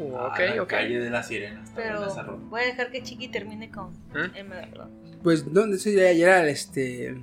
[0.00, 0.68] Uh, Ah, ok, la ok.
[0.68, 1.70] Calle de las sirenas.
[1.74, 3.90] Pero voy a dejar que Chiqui termine con
[4.36, 4.90] el megalodón.
[5.24, 7.16] pues, ¿dónde se ya era este,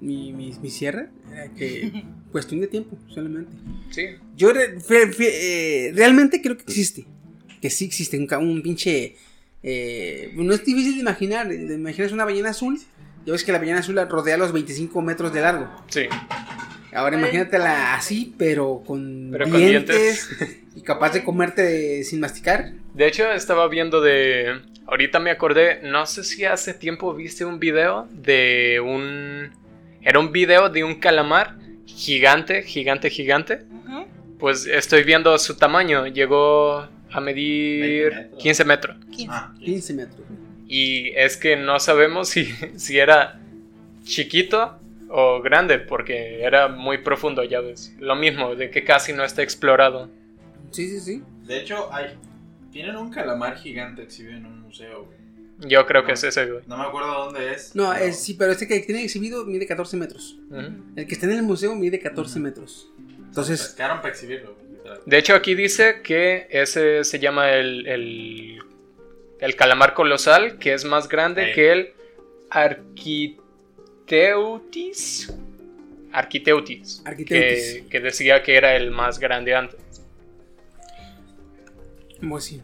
[0.00, 1.10] mi, mi, mi cierre?
[1.30, 3.52] Era que cuestión de tiempo, solamente.
[3.90, 4.06] Sí.
[4.34, 7.04] Yo re- fe- fe- eh, realmente creo que existe.
[7.60, 9.16] Que sí existe un, pinche.
[9.62, 11.48] eh, no es difícil de imaginar.
[11.48, 12.78] de Imaginas una ballena azul.
[13.26, 15.68] Ya ves que la ballena azul rodea los 25 metros de largo.
[15.88, 16.04] Sí.
[16.94, 20.28] Ahora imagínatela así, pero con, Pero con dientes,
[20.76, 22.72] y capaz de comerte sin masticar.
[22.94, 24.60] De hecho, estaba viendo de.
[24.86, 29.52] Ahorita me acordé, no sé si hace tiempo viste un video de un.
[30.02, 31.56] Era un video de un calamar
[31.86, 33.64] gigante, gigante, gigante.
[33.86, 34.06] Ujú.
[34.38, 38.42] Pues estoy viendo su tamaño, llegó a 20 medir metros.
[38.42, 38.96] 15 metros.
[39.12, 39.28] 15.
[39.30, 40.26] Ah, 15 metros.
[40.68, 42.46] Y es que no sabemos si,
[42.76, 43.40] si era
[44.04, 44.81] chiquito
[45.14, 47.94] o grande, porque era muy profundo, ya ves.
[48.00, 50.08] Lo mismo, de que casi no está explorado.
[50.70, 51.22] Sí, sí, sí.
[51.46, 52.16] De hecho, hay.
[52.70, 55.18] Tienen un calamar gigante exhibido en un museo, güey.
[55.70, 56.62] Yo creo que es ese, güey.
[56.66, 57.76] No me acuerdo dónde es.
[57.76, 60.38] No, pero- es, sí, pero este que tiene exhibido mide 14 metros.
[60.96, 62.90] El que está en el museo mide 14 metros.
[63.18, 64.56] Entonces, Pescaron para exhibirlo.
[65.06, 68.58] De hecho, aquí dice que ese se llama el, el,
[69.40, 71.92] el calamar colosal, que es más grande que el
[74.12, 75.32] Arquiteutis.
[76.12, 77.02] Arquiteutis.
[77.06, 77.82] Arquiteutis.
[77.82, 79.80] Que, que decía que era el más grande antes.
[82.28, 82.62] pues sí.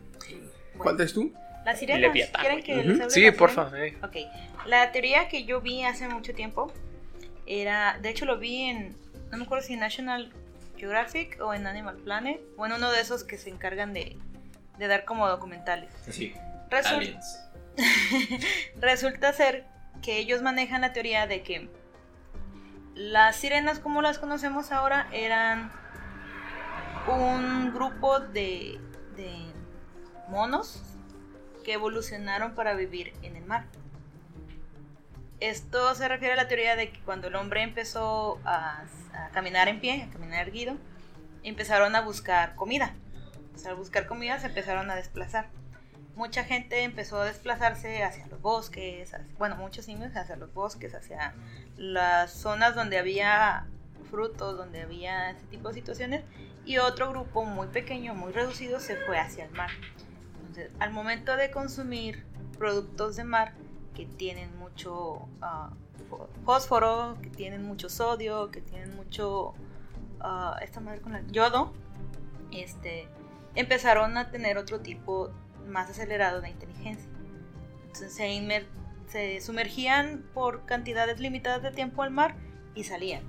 [0.76, 1.32] ¿Cuál traes tú?
[1.64, 2.00] Las sirenas.
[2.02, 2.82] Leviatán, ¿Quieren que Ujú.
[2.82, 3.70] les hable de Sí, porfa.
[3.76, 3.96] eh.
[4.02, 4.16] Ok.
[4.66, 6.72] La teoría que yo vi hace mucho tiempo
[7.46, 7.98] era.
[8.00, 8.94] De hecho, lo vi en.
[9.30, 10.30] No me acuerdo si en National
[10.76, 12.40] Geographic o en Animal Planet.
[12.58, 14.16] O en uno de esos que se encargan de,
[14.78, 15.90] de dar como documentales.
[16.10, 16.34] Sí,
[16.70, 17.40] Resul- aliens.
[18.80, 19.64] Resulta ser
[20.02, 21.68] que ellos manejan la teoría de que
[22.94, 25.70] las sirenas como las conocemos ahora eran
[27.06, 28.80] un grupo de,
[30.28, 30.82] monos
[31.64, 33.64] que evolucionaron para vivir en el mar.
[35.40, 38.84] Esto se refiere a la teoría de que cuando el hombre empezó a,
[39.32, 40.76] caminar en pie, a caminar erguido,
[41.42, 42.94] empezaron a buscar comida.
[43.66, 45.48] Al buscar comida se empezaron a desplazar
[46.18, 50.92] mucha gente empezó a desplazarse hacia los bosques, hacia- bueno, muchos simios hacia los bosques,
[50.94, 51.32] hacia
[51.76, 53.66] las zonas donde había
[54.10, 56.24] frutos, donde había ese tipo de situaciones,
[56.64, 59.70] y otro grupo muy pequeño, muy reducido, se fue hacia el mar.
[60.40, 62.24] Entonces, al momento de consumir
[62.58, 63.52] productos de mar
[63.94, 65.28] que tienen mucho
[66.10, 69.54] fó- fósforo, que tienen mucho sodio, que tienen mucho
[70.20, 71.72] ah, esta madre con la yodo,
[72.50, 73.06] este,
[73.54, 75.30] empezaron a tener otro tipo
[75.68, 77.10] más acelerado de inteligencia.
[77.86, 78.66] Entonces se,
[79.08, 82.34] se sumergían por cantidades limitadas de tiempo al mar
[82.74, 83.22] y salían.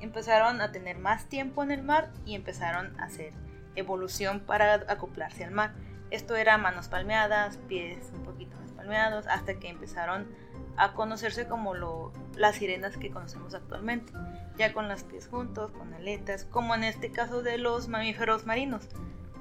[0.00, 3.32] Empezaron a tener más tiempo en el mar y empezaron a hacer
[3.74, 5.72] evolución para acoplarse al mar.
[6.10, 10.26] Esto era manos palmeadas, pies un poquito más palmeados, hasta que empezaron
[10.76, 14.12] a conocerse como lo, las sirenas que conocemos actualmente,
[14.56, 18.88] ya con los pies juntos, con aletas, como en este caso de los mamíferos marinos,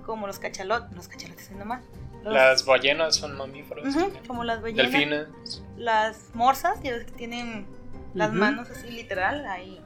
[0.06, 1.84] como los cachalotes, los cachalotes no más,
[2.23, 3.85] los- Las ballenas son mamíferos.
[4.27, 5.64] Como las ballenas, Delfines.
[5.77, 7.65] las morsas, ya ves que tienen
[8.14, 9.81] las manos así literal ahí.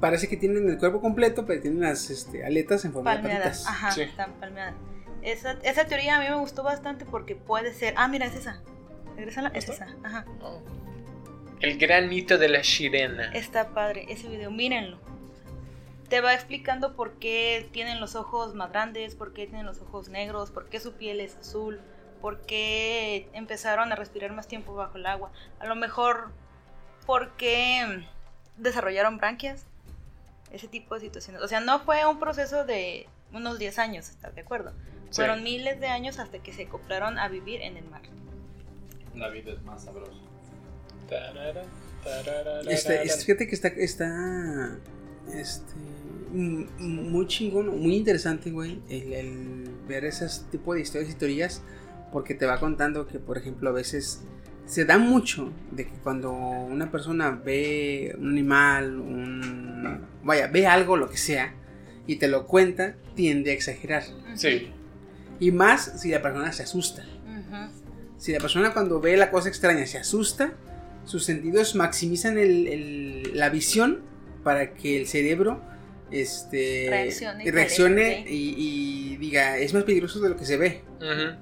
[0.00, 3.58] Parece que tienen el cuerpo completo, pero tienen las este, aletas en forma de palmeadas,
[3.62, 3.66] patitas.
[3.68, 4.00] ajá, Sí.
[4.02, 4.74] están palmeadas.
[5.22, 8.62] Esa, esa teoría a mí me gustó bastante porque puede ser, ah mira es esa,
[9.16, 10.24] regrésala, es esa, ajá.
[10.42, 10.60] Oh.
[11.60, 13.30] El granito de la sirena.
[13.34, 14.98] Está padre ese video, mírenlo.
[16.10, 20.08] Te va explicando por qué tienen los ojos más grandes, por qué tienen los ojos
[20.08, 21.80] negros, por qué su piel es azul,
[22.20, 25.30] por qué empezaron a respirar más tiempo bajo el agua.
[25.60, 26.32] A lo mejor
[27.06, 28.04] porque
[28.56, 29.64] desarrollaron branquias,
[30.52, 31.42] ese tipo de situaciones.
[31.42, 34.72] O sea, no fue un proceso de unos 10 años, ¿estás de acuerdo?
[35.10, 35.16] Sí.
[35.16, 38.02] Fueron miles de años hasta que se acoplaron a vivir en el mar.
[39.14, 40.12] La vida es más sabrosa.
[41.08, 41.64] Tarara,
[42.04, 44.78] tarara, Este, este, fíjate que está, está
[45.32, 45.74] este,
[46.32, 51.62] muy chingón, muy interesante, güey, el, el ver ese tipo de historias y teorías,
[52.12, 54.22] porque te va contando que, por ejemplo, a veces
[54.66, 60.96] se da mucho de que cuando una persona ve un animal, un, vaya, ve algo,
[60.96, 61.54] lo que sea,
[62.06, 64.04] y te lo cuenta, tiende a exagerar.
[64.34, 64.68] Sí.
[65.40, 67.02] Y más si la persona se asusta.
[67.26, 67.72] Ujú.
[68.18, 70.52] Si la persona cuando ve la cosa extraña se asusta,
[71.04, 74.00] sus sentidos maximizan el- el- la visión
[74.44, 75.60] para que el cerebro
[76.10, 80.82] este, Reaccione y reaccione y, y diga, es más peligroso de lo que se ve.
[80.98, 81.36] Ujú.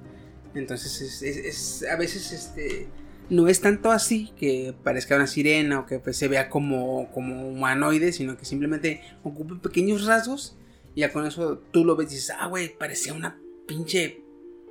[0.55, 1.37] Entonces, es, es-
[1.83, 2.89] es- a veces este,
[3.31, 7.49] no es tanto así que parezca una sirena o que pues, se vea como, como
[7.49, 10.57] humanoide, sino que simplemente ocupe pequeños rasgos
[10.95, 14.23] y ya con eso tú lo ves y dices, ah, güey, parecía una pinche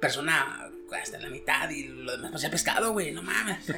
[0.02, 0.70] persona
[1.02, 3.70] hasta la mitad y lo demás parecía pescado, güey, no mames.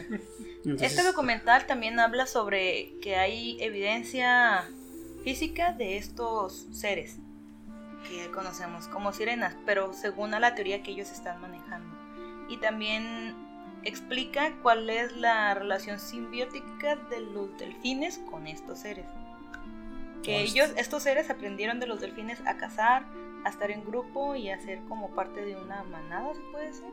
[0.64, 4.70] Entonces, Este documental también habla sobre que hay evidencia
[5.34, 7.18] física de estos seres
[8.08, 11.88] que conocemos como sirenas, pero según a la teoría que ellos están manejando.
[12.50, 13.36] Y también
[13.84, 19.06] explica cuál es la relación simbiótica de los delfines con estos seres.
[20.24, 20.64] Que Hostia.
[20.66, 23.06] ellos, estos seres aprendieron de los delfines a cazar,
[23.46, 26.86] a estar en grupo y a ser como parte de una manada, ¿se puede decir?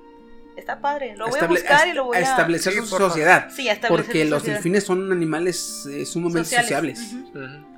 [0.57, 2.21] Está padre, lo voy a estable- buscar y lo voy a...
[2.21, 3.49] establecer Sí, su sociedad.
[3.51, 4.57] Sí, a establecer Porque su los sociedad.
[4.59, 7.33] delfines son animales eh, sumamente Sociales, sociables.
[7.35, 7.39] ujú.
[7.45, 7.76] Ujú.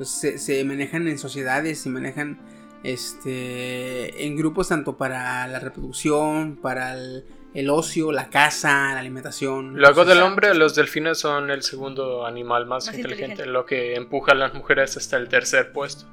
[0.00, 2.38] Entonces se, se manejan en sociedades, se manejan
[2.82, 9.76] este en grupos tanto para la reproducción, para el, el ocio, la caza, la alimentación.
[9.76, 13.52] Luego del hombre, los delfines son el segundo animal más, Más inteligente, inteligente.
[13.52, 16.06] lo que empuja a las mujeres hasta el tercer puesto.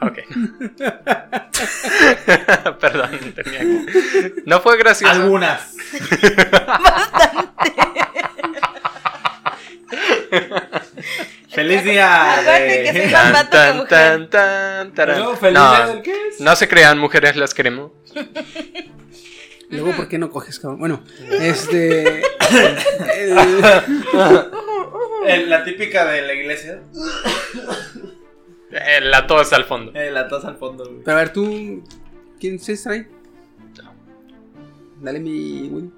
[0.00, 0.20] Ok.
[2.80, 4.34] Perdón, tenía que...
[4.46, 5.12] No fue gracioso.
[5.12, 5.76] Algunas.
[11.62, 12.32] Feliz día.
[12.40, 13.88] Acuérdate que de- soy más vato que Tan, mujer.
[13.88, 15.18] tan, tan, tarán.
[15.18, 16.40] No, feliz día del No, qué es.
[16.40, 17.92] no se crean, mujeres las queremos.
[19.70, 20.78] Luego, ¿por qué no coges, cabrón?
[20.80, 21.04] Bueno,
[21.40, 22.22] este.
[25.26, 26.80] el- La típica de la iglesia.
[28.70, 29.92] Eh, la tos al fondo.
[29.94, 30.98] Eh, la taza al fondo, güey.
[31.02, 31.82] pero a ver, tú.
[32.38, 33.08] ¿Quién se trae?
[35.00, 35.68] Dale mi.
[35.70, 35.90] Woody.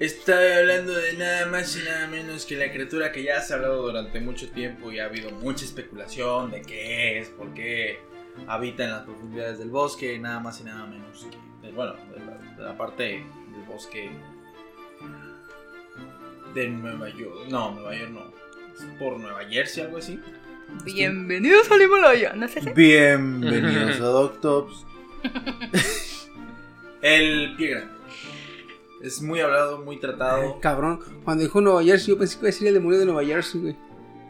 [0.00, 3.56] Estoy hablando de nada más y nada menos que la criatura que ya se ha
[3.56, 7.98] hablado durante mucho tiempo y ha habido mucha especulación de qué es, por qué
[8.46, 12.20] habita en las profundidades del bosque, nada más y nada menos que, de- bueno, de
[12.24, 14.10] la, de la parte del bosque
[16.54, 18.32] de Nueva York, no, Nueva York no,
[18.74, 20.18] es por Nueva Jersey, algo así.
[20.84, 22.70] Bienvenidos al Himalaya, ¿no es ese?
[22.72, 24.86] Bienvenidos a Doctops.
[27.02, 27.99] El pie grande.
[29.02, 30.58] Es muy hablado, muy tratado.
[30.60, 33.24] Cabrón, cuando dijo Nueva Jersey, yo pensé que iba a decir el demonio de Nueva
[33.24, 33.76] Jersey, güey.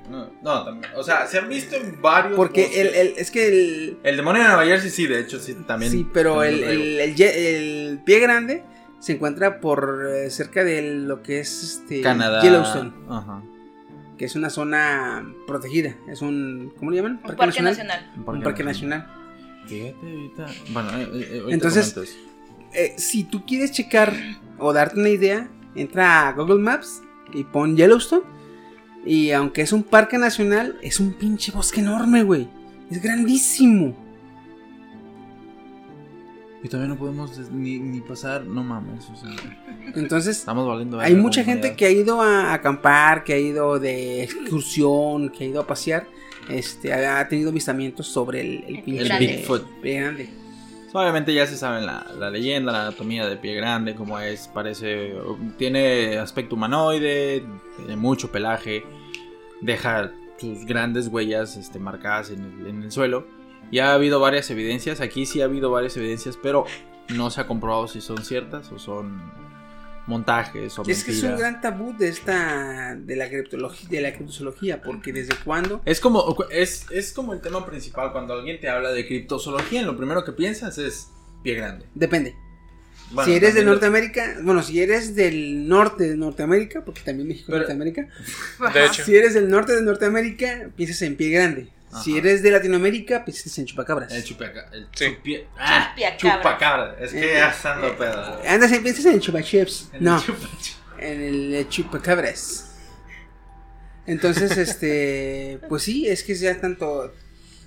[0.09, 0.93] No, no, también.
[0.97, 2.37] O sea, se han visto en varios.
[2.37, 3.99] Porque el, el, es que el.
[4.03, 5.93] El demonio de Nueva Jersey, sí, de hecho, sí, también.
[5.93, 8.65] sí, pero también el, el, el pie grande
[8.99, 12.43] se encuentra por eh, cerca de lo que es este Canadá.
[12.43, 13.43] Yellowstone, Ajá.
[14.19, 15.97] que es una zona protegida.
[16.09, 16.73] Es un.
[16.79, 17.21] ¿Cómo le llaman?
[17.25, 18.13] Un parque nacional.
[18.27, 19.07] Un parque nacional.
[19.67, 20.47] Fíjate ahorita.
[20.71, 22.17] Bueno, eh, eh, ahorita Entonces-.
[22.73, 24.13] Eh, si tú quieres checar
[24.61, 28.23] o darte una idea, entra a Google Maps y pon Yellowstone.
[29.05, 32.49] Y aunque es un parque nacional, es un pinche bosque enorme, güey.
[32.91, 33.97] Es grandísimo.
[36.63, 38.45] Y todavía no podemos ni, ni pasar.
[38.45, 39.09] No mames.
[39.09, 39.31] o sea,
[39.95, 41.01] Entonces, estamos valiendo.
[41.01, 45.47] hay mucha gente que ha ido a acampar, que ha ido de excursión, que ha
[45.47, 46.07] ido a pasear.
[46.51, 49.27] Este, ha tenido avistamientos sobre el, el El pinche grande.
[49.27, 49.67] Bigfoot.
[49.83, 50.29] grande.
[50.93, 55.15] Obviamente ya se sabe la, la leyenda, la anatomía de pie grande, cómo es, parece,
[55.57, 57.45] tiene aspecto humanoide,
[57.77, 58.85] tiene mucho pelaje,
[59.61, 63.27] deja sus grandes huellas este, marcadas en el, en el suelo.
[63.71, 66.65] Y ha habido varias evidencias, aquí sí ha habido varias evidencias, pero
[67.09, 69.21] no se ha comprobado si son ciertas o son
[70.11, 74.13] montajes o Es que es un gran tabú de esta de la criptología, de la
[74.13, 78.69] criptozoología, porque desde cuándo Es como, es, es como el tema principal cuando alguien te
[78.69, 81.09] habla de criptozoología, lo primero que piensas es
[81.43, 81.87] pie grande.
[81.95, 82.35] depende.
[83.13, 87.27] Bueno, si eres de lo- Norteamérica, bueno, si eres del norte de Norteamérica, porque también
[87.27, 88.07] México es Norteamérica,
[88.75, 91.71] De hecho, si eres del norte de Norteamérica, piensas en pie grande.
[92.05, 94.13] Si eres de Latinoamérica, piensas en chupacabras.
[94.13, 95.07] El chupaca, el Sí.
[95.07, 96.97] chupie- ah, chupacabra.
[97.01, 98.41] Es que Eh, ya estando pedo.
[98.49, 99.91] Andas en, piensas en chupachips.
[99.95, 100.49] El No, chupa-
[101.01, 102.67] en el eh, chupacabras.
[104.07, 107.13] Entonces, este, pues sí, es que ya tanto,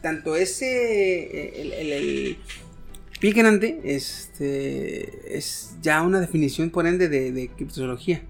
[0.02, 2.38] tanto ese, el, el- el
[3.20, 8.22] pie grande, este, es ya una definición por ende de, de criptozoología.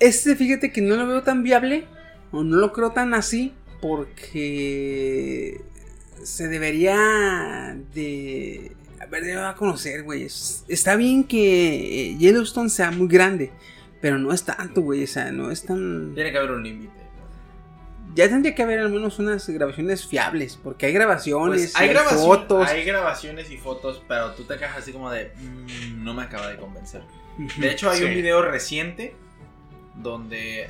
[0.00, 1.84] Este, fíjate que no lo veo tan viable,
[2.32, 3.52] o no lo creo tan así,
[3.82, 5.60] porque
[6.22, 10.22] se debería de haber de a conocer, güey.
[10.24, 13.50] Es- Está bien que eh, Yellowstone sea muy grande,
[14.00, 15.04] pero no es tanto, güey.
[15.04, 16.14] O sea, no es tan.
[16.14, 16.92] Tiene que haber un límite.
[18.14, 21.88] Ya tendría que haber al menos unas grabaciones fiables, porque hay grabaciones, Pues hay, y
[21.88, 22.68] hay grabación- fotos.
[22.68, 25.32] hay grabaciones y fotos, pero tú te quedas así como de.
[25.36, 27.02] "Mm, no me acaba de convencer.
[27.58, 28.04] De hecho, hay Sí.
[28.04, 29.14] un video reciente
[29.96, 30.68] donde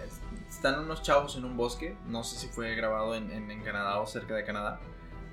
[0.62, 1.97] están unos chavos en un bosque.
[2.06, 4.78] No sé si fue grabado en, en- en Canadá o cerca de Canadá.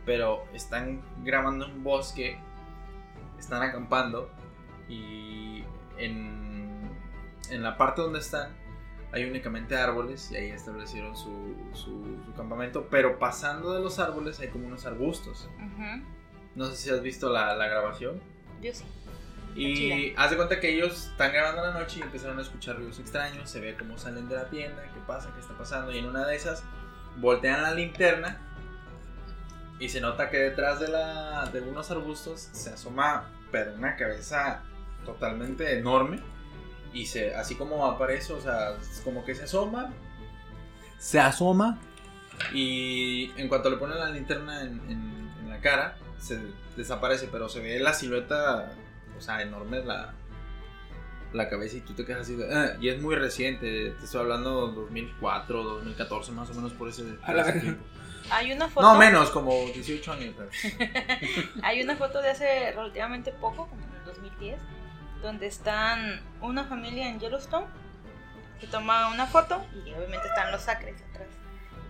[0.06, 2.40] Pero están grabando un bosque.
[3.38, 4.32] Están acampando.
[4.88, 5.64] Y
[6.00, 6.90] en,
[7.52, 8.58] en la parte donde están
[9.12, 10.32] hay únicamente árboles.
[10.32, 12.88] Y ahí establecieron su, su- su campamento.
[12.90, 15.48] Pero pasando de los árboles hay como unos arbustos.
[16.56, 18.20] No sé si has visto la, la grabación.
[18.62, 18.84] Yo sí.
[19.56, 23.00] Y haz de cuenta que ellos están grabando la noche y empezaron a escuchar ruidos
[23.00, 26.06] extraños, se ve cómo salen de la tienda, qué pasa, qué está pasando, y en
[26.06, 26.64] una de esas
[27.18, 28.38] voltean la linterna
[29.80, 34.62] y se nota que detrás de, la, de unos arbustos se asoma, pero una cabeza
[35.06, 36.20] totalmente enorme,
[36.94, 39.92] y se, así como aparece, o sea, es como que se asoma,
[41.00, 41.80] se asoma,
[42.54, 46.40] y en cuanto le ponen la linterna en, en- en la cara, se
[46.78, 48.72] desaparece, pero se ve la silueta,
[49.20, 50.14] o sea, enorme la,
[51.34, 54.22] la cabeza y tú te quedas así de, "Ah", y es muy reciente, te estoy
[54.22, 57.84] hablando 2004, 2014, más o menos por ese, por ese tiempo.
[58.32, 58.82] Hay una foto.
[58.86, 60.34] No, menos, como 18 años.
[60.38, 60.50] pero-
[61.64, 64.60] Hay una foto de hace relativamente poco, como en el 2010,
[65.22, 67.66] donde están una familia en Yellowstone
[68.60, 71.28] que toma una foto y obviamente están los acres atrás.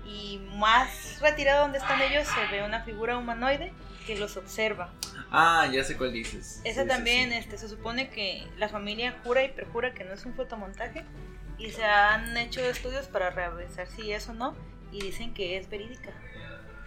[0.05, 3.73] Y más retirado donde están ellos se ve una figura humanoide
[4.13, 4.91] que los observa.
[5.31, 6.61] Ah, ya sé cuál dices.
[6.63, 7.37] Esa Sí, también, sí.
[7.37, 11.05] este, se supone que la familia jura y perjura que no es un fotomontaje
[11.59, 14.55] y se han hecho estudios para revisar si es o no
[14.91, 16.09] y dicen que es verídica.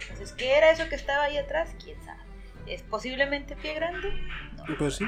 [0.01, 1.69] Entonces, ¿qué era eso que estaba ahí atrás?
[1.81, 2.19] ¿Quién sabe?
[2.67, 4.09] ¿Es posiblemente pie grande?
[4.57, 4.77] No.
[4.77, 5.05] Pues sí.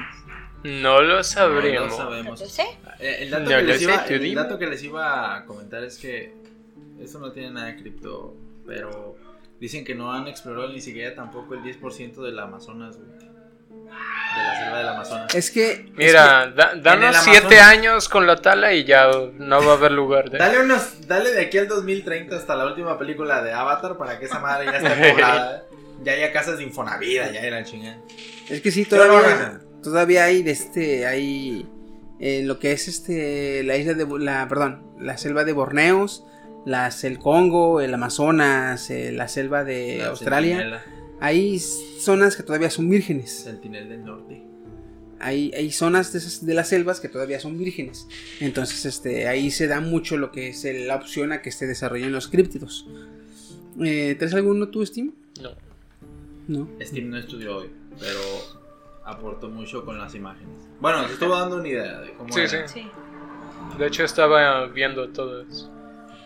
[0.64, 1.90] no lo No sabremos.
[1.90, 2.40] lo sabemos.
[2.40, 2.64] No sé.
[2.98, 5.36] Eh, El dato, No que lo les sé, iba, tú el dato que les iba
[5.36, 6.34] a comentar es que
[6.98, 8.34] eso no tiene nada de cripto,
[8.66, 9.16] pero
[9.60, 13.08] dicen que no han explorado ni siquiera tampoco el 10% del Amazonas, güey.
[13.18, 15.34] De la selva del Amazonas.
[15.34, 15.90] Es que.
[15.96, 17.24] Mira, En el danos Amazonas.
[17.24, 20.38] siete años con la tala y ya no va a haber lugar de.
[20.38, 24.26] Dale unos, dale de aquí al 2030 hasta la última película de Avatar para que
[24.26, 25.64] esa madre ya esté poblada.
[26.04, 27.98] ya haya casas de Infonavida, ya era chingada.
[28.48, 31.66] Es que sí, todavía, todavía hay de este, hay
[32.20, 36.24] eh, lo que es este, la isla de, la, perdón, la selva de Borneos,
[36.66, 40.56] las, el Congo, el Amazonas, eh, la selva de La Australia.
[40.58, 40.82] Sentinela,
[41.20, 43.30] Hay zonas que todavía son vírgenes.
[43.44, 44.42] Sentinel del Norte.
[45.18, 48.06] Hay, hay zonas de, esas- de las selvas que todavía son vírgenes.
[48.40, 51.66] Entonces, este, ahí se da mucho lo que es el- la opción a que se
[51.66, 52.86] desarrollen los críptidos.
[53.82, 55.12] Eh, ¿Traes alguno tú, Steam?
[55.40, 55.50] No.
[56.48, 56.68] No.
[56.82, 58.18] Steam no estudió hoy, pero
[59.04, 60.52] aportó mucho con las imágenes.
[60.80, 62.68] Bueno, te estuvo dando una idea de cómo Sí, era.
[62.68, 62.80] sí.
[62.82, 62.88] Sí.
[63.78, 65.72] De hecho, estaba viendo todo eso.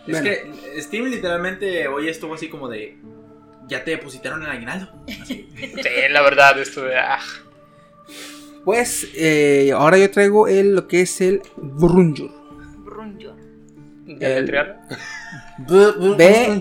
[0.07, 0.23] Es Bueno.
[0.25, 2.97] que Steam literalmente hoy estuvo así como de.
[3.67, 4.91] Ya te depositaron el aguinaldo.
[5.21, 5.47] Así.
[5.57, 6.97] Sí, la verdad, esto de.
[6.97, 7.19] ah,
[8.65, 12.31] Pues eh, ahora yo traigo el, lo que es el Brunjur.
[12.83, 13.35] Brunjo.
[14.05, 14.81] deletrear.
[15.67, 16.59] B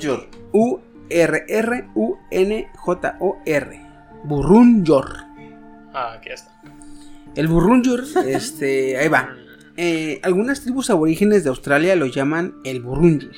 [0.52, 3.80] U R R U N J O R.
[4.24, 5.16] Burunjor.
[5.92, 6.52] Ah, aquí está.
[7.34, 9.34] El burrunjur, este, ahí va.
[9.76, 13.32] Eh, algunas tribus aborígenes de Australia lo llaman el burrunjur.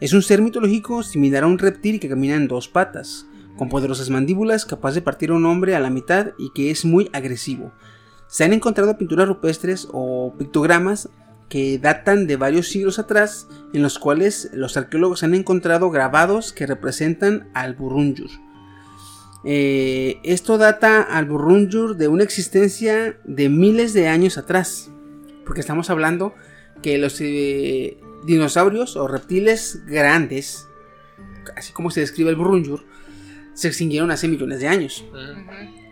[0.00, 3.26] Es un ser mitológico similar a un reptil que camina en dos patas,
[3.56, 6.84] con poderosas mandíbulas, capaz de partir a un hombre a la mitad y que es
[6.84, 7.72] muy agresivo.
[8.26, 11.08] Se han encontrado pinturas rupestres o pictogramas
[11.48, 16.66] que datan de varios siglos atrás, en los cuales los arqueólogos han encontrado grabados que
[16.66, 18.30] representan al Burrunjur.
[19.44, 24.90] Eh, esto data al Burrunjur de una existencia de miles de años atrás,
[25.44, 26.34] porque estamos hablando
[26.82, 30.66] que los eh, dinosaurios o reptiles grandes,
[31.56, 32.84] así como se describe el Burrunjur,
[33.54, 35.04] se extinguieron hace millones de años.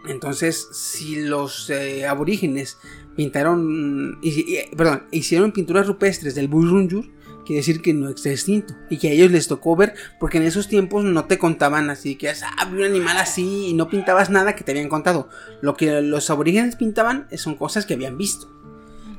[0.09, 2.78] Entonces, si los eh, aborígenes
[3.16, 7.06] pintaron, y- y- perdón, hicieron pinturas rupestres del Burrunjur,
[7.44, 10.44] quiere decir que no está extinto y que a ellos les tocó ver, porque en
[10.44, 14.31] esos tiempos no te contaban así que ah, vi un animal así y no pintabas
[14.31, 15.28] nada que te habían contado.
[15.60, 18.51] Lo que los aborígenes pintaban son cosas que habían visto.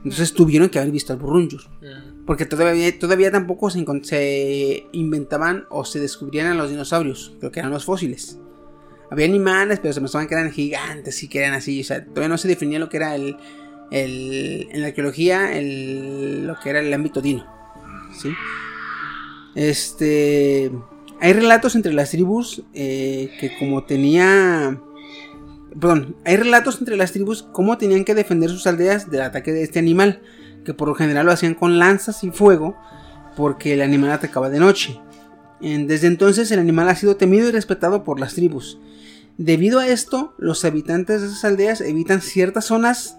[0.04, 1.62] Entonces tuvieron que haber visto al Burrunjur.
[2.26, 7.72] Porque todavía, todavía tampoco se, inventaban o se descubrían a los dinosaurios, lo que eran
[7.72, 8.38] los fósiles.
[9.12, 11.82] Había animales, pero se pensaban que eran gigantes y que eran así.
[11.82, 13.36] O sea, todavía no se definía lo que era el.
[13.92, 17.46] el- en la arqueología, el, lo que era el ámbito dino.
[18.18, 18.30] ¿Sí?
[19.56, 20.72] Este.
[21.20, 24.80] Hay relatos entre las tribus eh, que, como tenía.
[25.80, 29.64] Perdón, hay relatos entre las tribus cómo tenían que defender sus aldeas del ataque de
[29.64, 30.22] este animal
[30.64, 32.78] que por lo general lo hacían con lanzas y fuego,
[33.36, 35.00] porque el animal atacaba de noche.
[35.60, 38.80] Desde entonces el animal ha sido temido y respetado por las tribus.
[39.38, 43.18] Debido a esto, los habitantes de esas aldeas evitan ciertas zonas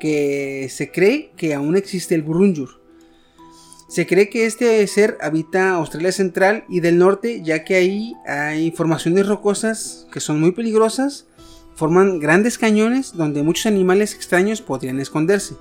[0.00, 2.82] que se cree que aún existe el Burunjur.
[3.88, 8.70] Se cree que este ser habita Australia Central y del Norte, ya que ahí hay
[8.70, 11.26] formaciones rocosas que son muy peligrosas,
[11.74, 15.56] forman grandes cañones donde muchos animales extraños podrían esconderse.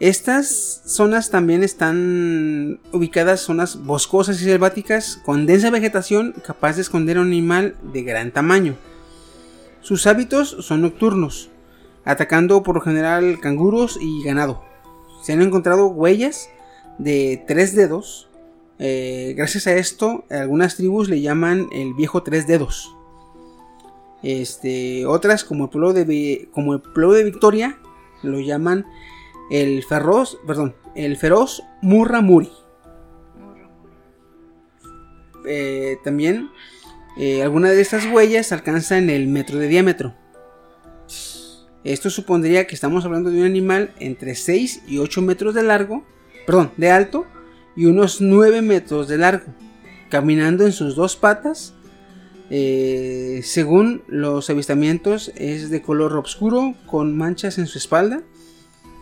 [0.00, 7.16] Estas zonas también están ubicadas zonas boscosas y selváticas con densa vegetación capaz de esconder
[7.16, 8.76] a un animal de gran tamaño.
[9.80, 11.50] Sus hábitos son nocturnos,
[12.04, 14.62] atacando por lo general canguros y ganado.
[15.22, 16.48] Se han encontrado huellas
[16.98, 18.28] de tres dedos.
[18.78, 22.94] eh, gracias a esto, algunas tribus le llaman el viejo tres dedos.
[24.22, 27.78] Este, otras como el pueblo de, como el pueblo de Victoria
[28.22, 28.84] lo llaman
[29.50, 32.50] el feroz, perdón, el feroz Murramuri.
[35.46, 36.50] Eh, también
[37.16, 40.14] eh, algunas de estas huellas alcanzan el metro de diámetro.
[41.84, 46.04] Esto supondría que estamos hablando de un animal entre 6 y 8 metros de largo,
[46.46, 47.24] perdón, de alto
[47.76, 49.54] y unos 9 metros de largo,
[50.10, 51.74] caminando en sus dos patas.
[52.50, 58.22] Eh, según los avistamientos es de color oscuro con manchas en su espalda.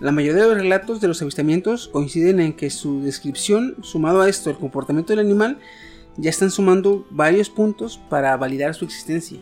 [0.01, 4.29] La mayoría de los relatos de los avistamientos coinciden en que su descripción, sumado a
[4.29, 5.59] esto el comportamiento del animal,
[6.17, 9.39] ya están sumando varios puntos para validar su existencia.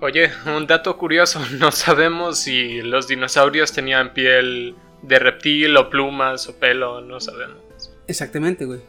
[0.00, 6.48] Oye, un dato curioso, no sabemos si los dinosaurios tenían piel de reptil o plumas
[6.48, 7.58] o pelo, no sabemos.
[8.06, 8.80] Exactamente, güey.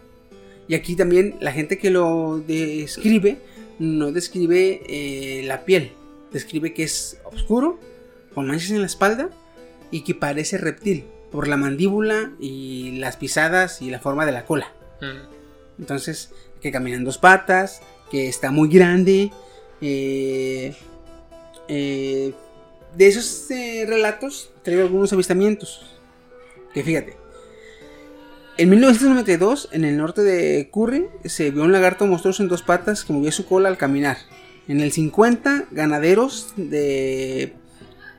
[0.67, 3.37] Y aquí también la gente que lo describe
[3.79, 5.91] no describe eh, la piel,
[6.31, 7.79] describe que es oscuro,
[8.33, 9.29] con manchas en la espalda
[9.91, 14.45] y que parece reptil por la mandíbula y las pisadas y la forma de la
[14.45, 14.71] cola.
[15.01, 15.81] Mm.
[15.81, 16.31] Entonces,
[16.61, 19.31] que camina en dos patas, que está muy grande.
[19.81, 20.75] eh,
[21.67, 22.33] eh,
[22.95, 25.81] de esos eh, relatos traigo algunos avistamientos.
[26.73, 27.24] Que fíjate.
[28.57, 33.03] En 1992, en el norte de Curry, se vio un lagarto monstruoso en dos patas
[33.03, 34.15] que movía su cola al caminar.
[34.69, 37.53] En el 50, ganaderos de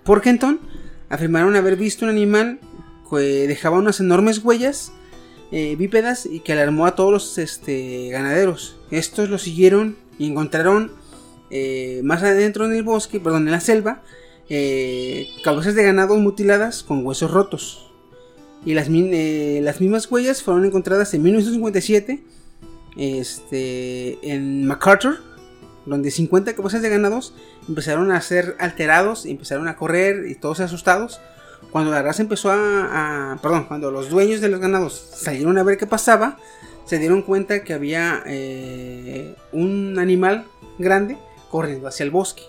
[0.05, 0.61] Porkenton
[1.09, 2.61] afirmaron haber visto un animal
[3.09, 4.93] que dejaba unas enormes huellas
[5.53, 8.77] eh, bípedas y que alarmó a todos los este, ganaderos.
[8.91, 10.93] Estos lo siguieron y encontraron
[11.51, 14.03] eh, más adentro en el bosque, perdón, en la selva,
[14.51, 17.86] eh, cabezas de ganado mutiladas con huesos rotos.
[18.67, 22.21] Y las, eh, las mismas huellas fueron encontradas en 1957
[22.97, 25.19] este, en MacArthur,
[25.85, 27.33] donde 50 cabezas de ganados
[27.69, 31.21] empezaron a ser alterados, empezaron a correr y todos asustados.
[31.71, 35.79] Cuando la raza empezó a, Perdón, cuando los dueños de los ganados salieron a ver
[35.79, 36.39] qué pasaba,
[36.87, 40.47] se dieron cuenta que había eh, un animal
[40.79, 41.19] grande
[41.51, 42.43] corriendo hacia el bosque.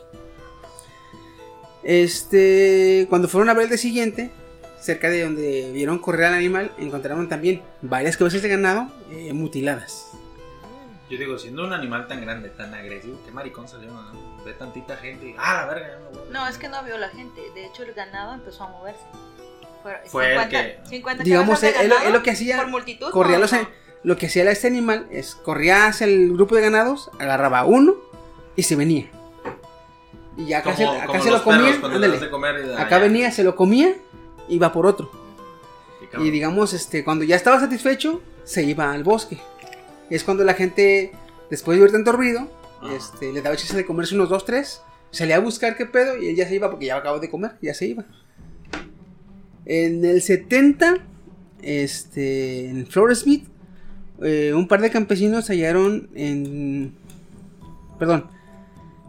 [1.83, 4.31] Este, cuando fueron a ver el día siguiente,
[4.79, 10.11] cerca de donde vieron correr al animal, encontraron también varias cabezas de ganado eh, mutiladas.
[11.09, 14.43] Yo digo, siendo un animal tan grande, tan agresivo, qué maricón salió, ¿no?
[14.43, 16.29] Ve tantita gente y, ah, la verga, ya me voy".
[16.31, 17.39] No, es que no vio la gente.
[17.55, 18.99] De hecho, el ganado empezó a moverse.
[19.83, 23.09] Fue, Fue el que- 50 Digamos, él lo- lo que hacía, por multitud.
[23.11, 23.69] corría no, los, no.
[24.03, 27.95] lo que hacía este animal es corría hacia el grupo de ganados, agarraba a uno
[28.57, 29.09] y se venía.
[30.35, 32.19] Y ya acá, se, Como- acá como se lo comía, perros ándale.
[32.19, 33.95] de comer y- acá venía, se lo comía,
[34.49, 35.11] iba por otro.
[36.19, 39.37] Y digamos, este, cuando ya estaba satisfecho, se iba al bosque.
[40.09, 41.11] Es cuando la gente,
[41.49, 42.49] después de oír tanto ruido,
[42.95, 46.29] este, le daba chance de comerse unos dos, tres, salía a buscar qué pedo y
[46.29, 48.05] él ya se iba porque ya acabó de comer, ya se iba.
[49.65, 50.99] En el 70,
[51.61, 53.45] este, en Floresmith,
[54.21, 56.95] eh, un par de campesinos hallaron en...
[57.99, 58.29] Perdón.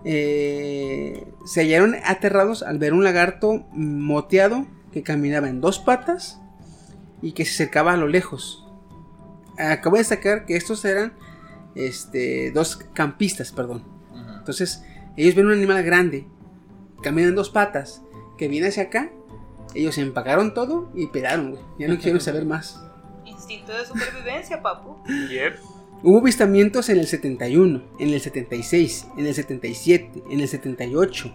[0.04, 4.66] eh, se hallaron aterrados al ver un lagarto moteado
[4.98, 6.40] que caminaba en dos patas
[7.22, 8.66] y que se acercaba a lo lejos.
[9.56, 11.12] Acabo de destacar que estos eran
[11.74, 13.84] este, dos campistas, perdón.
[14.38, 14.84] Entonces,
[15.16, 16.26] ellos ven un animal grande,
[17.02, 18.02] camina en dos patas,
[18.36, 19.10] que viene hacia acá.
[19.74, 21.62] Ellos se empacaron todo y pelaron, güey.
[21.78, 22.80] Ya no quisieron saber más.
[23.24, 24.96] Instinto de supervivencia, papu.
[25.06, 25.58] Yep.
[26.02, 31.32] Hubo avistamientos en el 71, en el 76, en el 77, en el 78.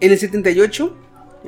[0.00, 0.96] En el 78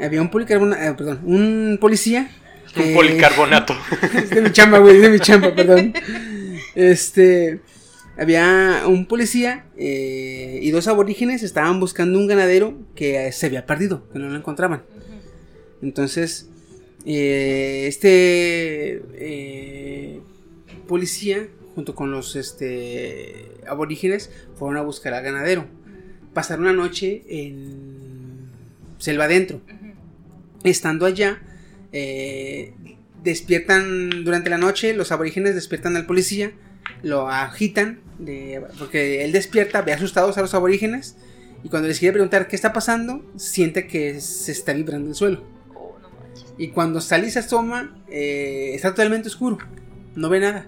[0.03, 2.31] había un policarbonato, perdón, un policía.
[2.77, 3.75] Un policarbonato.
[4.15, 5.95] es de mi chamba, güey, es de mi chamba, perdón.
[6.75, 7.61] Este.
[8.19, 13.67] Había un policía eh, y dos aborígenes estaban buscando un ganadero que eh, se había
[13.67, 14.85] perdido, que no lo encontraban.
[15.83, 16.49] Entonces,
[17.05, 20.21] eh, este eh,
[20.89, 25.67] policía, junto con los este, aborígenes, fueron a buscar al ganadero.
[26.35, 28.49] Pasaron la noche en
[28.99, 29.61] selva adentro.
[30.71, 31.41] Estando allá,
[31.93, 32.75] eh,
[33.23, 36.53] despiertan durante la noche, los aborígenes despiertan al policía,
[37.03, 38.01] lo agitan,
[38.79, 41.17] porque él despierta, ve asustados a los aborígenes,
[41.63, 45.45] y cuando les quiere preguntar qué está pasando, siente que se está vibrando el suelo.
[46.59, 47.41] Y cuando sale y se
[48.09, 49.59] eh, está totalmente oscuro,
[50.17, 50.67] no ve nada.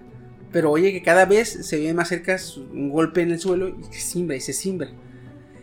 [0.53, 2.37] Pero oye que cada vez se ve más cerca
[2.71, 4.89] un golpe en el suelo y se simbra y se simbra.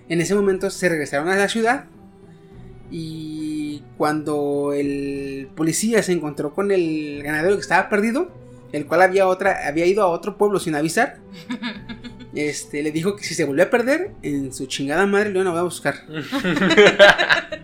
[0.08, 1.86] En ese momento se regresaron a la ciudad
[2.90, 8.30] y cuando el policía se encontró con el ganadero que estaba perdido,
[8.72, 11.18] el cual había otra había ido a otro pueblo sin avisar,
[12.34, 15.56] este le dijo que si se volvió a perder en su chingada madre lo iban
[15.56, 15.94] a buscar.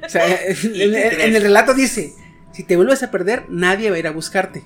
[0.05, 2.13] O sea, en, en- en el relato dice,
[2.53, 4.63] si te vuelves a perder, nadie va a ir a buscarte.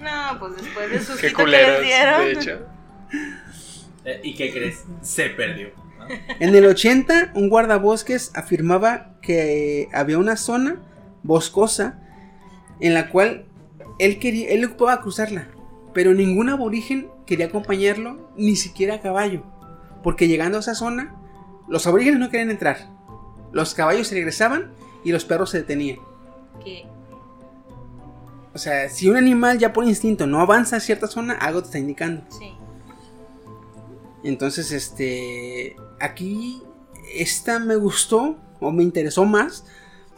[0.00, 2.24] No, pues después de sus Qué que les dieron.
[2.24, 2.58] de hecho.
[4.04, 4.84] Eh, ¿Y qué crees?
[5.02, 5.68] Se perdió.
[6.40, 10.80] En el 80, un guardabosques afirmaba que había una zona
[11.22, 12.00] boscosa
[12.80, 13.46] en la cual
[13.98, 15.48] él quería, él ocupaba cruzarla,
[15.92, 19.42] pero ningún aborigen quería acompañarlo, ni siquiera a caballo,
[20.02, 21.14] porque llegando a esa zona,
[21.68, 22.88] los aborígenes no querían entrar,
[23.52, 24.72] los caballos se regresaban
[25.04, 25.98] y los perros se detenían.
[26.64, 26.86] Que
[28.54, 31.66] O sea, si un animal ya por instinto no avanza a cierta zona, algo te
[31.66, 32.22] está indicando.
[32.30, 32.57] sí.
[34.28, 35.74] Entonces, este.
[36.00, 36.62] Aquí.
[37.14, 38.36] Esta me gustó.
[38.60, 39.64] O me interesó más.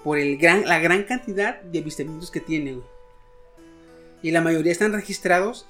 [0.05, 2.73] Por el gran, la gran cantidad de avistamientos que tiene.
[2.73, 2.85] güey.
[4.23, 5.67] Y la mayoría están registrados.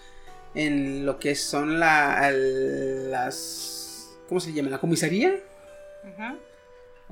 [0.55, 4.11] En lo que son la, al- las.
[4.29, 4.71] ¿Cómo se llama?
[4.71, 5.35] La comisaría.
[6.05, 6.39] Ujú.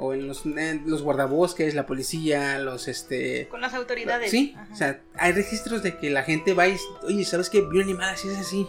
[0.01, 3.49] O en los, en los guardabosques, la policía, los este.
[3.49, 4.31] Con las autoridades.
[4.31, 4.69] Sí, Ajá.
[4.73, 7.61] o sea, hay registros de que la gente va y, oye, ¿sabes qué?
[7.61, 8.67] Vi un animal así, es así.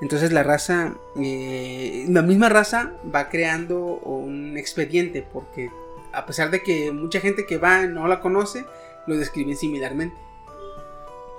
[0.00, 5.70] Entonces la raza, eh, la misma raza va creando un expediente porque
[6.12, 8.64] a pesar de que mucha gente que va no la conoce,
[9.06, 10.16] lo describen similarmente.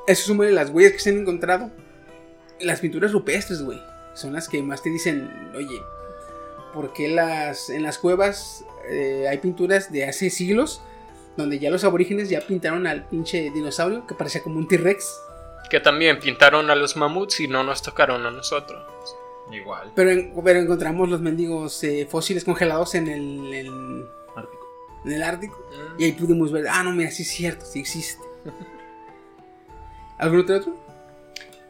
[0.08, 1.72] Eso suma de las huellas que se han encontrado.
[2.60, 3.82] Las pinturas rupestres, güey,
[4.14, 5.82] son las que más te dicen, oye,
[6.74, 10.82] ¿por qué las, en las cuevas eh, hay pinturas de hace siglos?
[11.38, 15.22] donde ya los aborígenes ya pintaron al pinche dinosaurio que parecía como un T-Rex.
[15.72, 18.84] Que también pintaron a los mamuts y no nos tocaron a nosotros.
[19.52, 19.92] Igual.
[19.96, 24.68] Pero, en- pero encontramos los mendigos eh, fósiles congelados en el, Ártico.
[25.06, 25.66] en el Ártico.
[25.98, 28.24] Y ahí pudimos ver, ah, no, mira, sí es cierto, sí existe.
[30.18, 30.76] ¿Algún otro otro?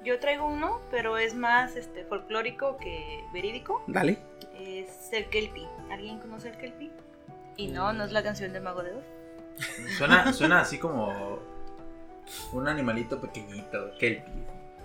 [0.03, 3.83] Yo traigo uno, pero es más este folclórico que verídico.
[3.87, 4.17] Dale.
[4.59, 5.67] Es el Kelpie.
[5.91, 6.91] ¿Alguien conoce el Kelpie?
[7.55, 9.03] Y no, no es la canción de Mago de Oz.
[9.97, 11.37] Suena, suena así como
[12.53, 14.33] un animalito pequeñito, kelpie.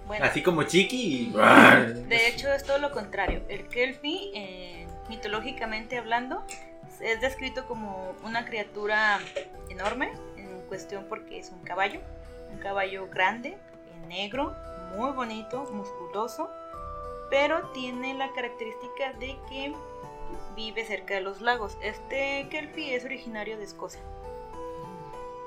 [0.07, 1.33] Bueno, Así como chiqui y...
[1.33, 3.43] de hecho es todo lo contrario.
[3.49, 6.45] El Kelpie, eh, mitológicamente hablando,
[7.01, 9.19] es descrito como una criatura
[9.69, 12.01] enorme, en cuestión porque es un caballo.
[12.53, 14.55] Un caballo grande, eh, negro,
[14.97, 16.49] muy bonito, musculoso.
[17.29, 19.75] pero tiene la característica de que
[20.55, 21.77] vive cerca de los lagos.
[21.83, 24.01] Este Kelpie es originario de Escocia.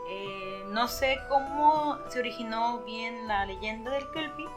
[0.09, 4.47] Eh, no sé cómo se originó bien la leyenda del Kelpie.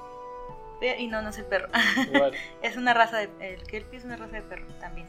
[0.99, 1.69] y no, no es el perro.
[2.13, 2.33] Igual.
[2.63, 3.31] es una raza de.
[3.41, 5.07] El Kelpie es una raza de perro también.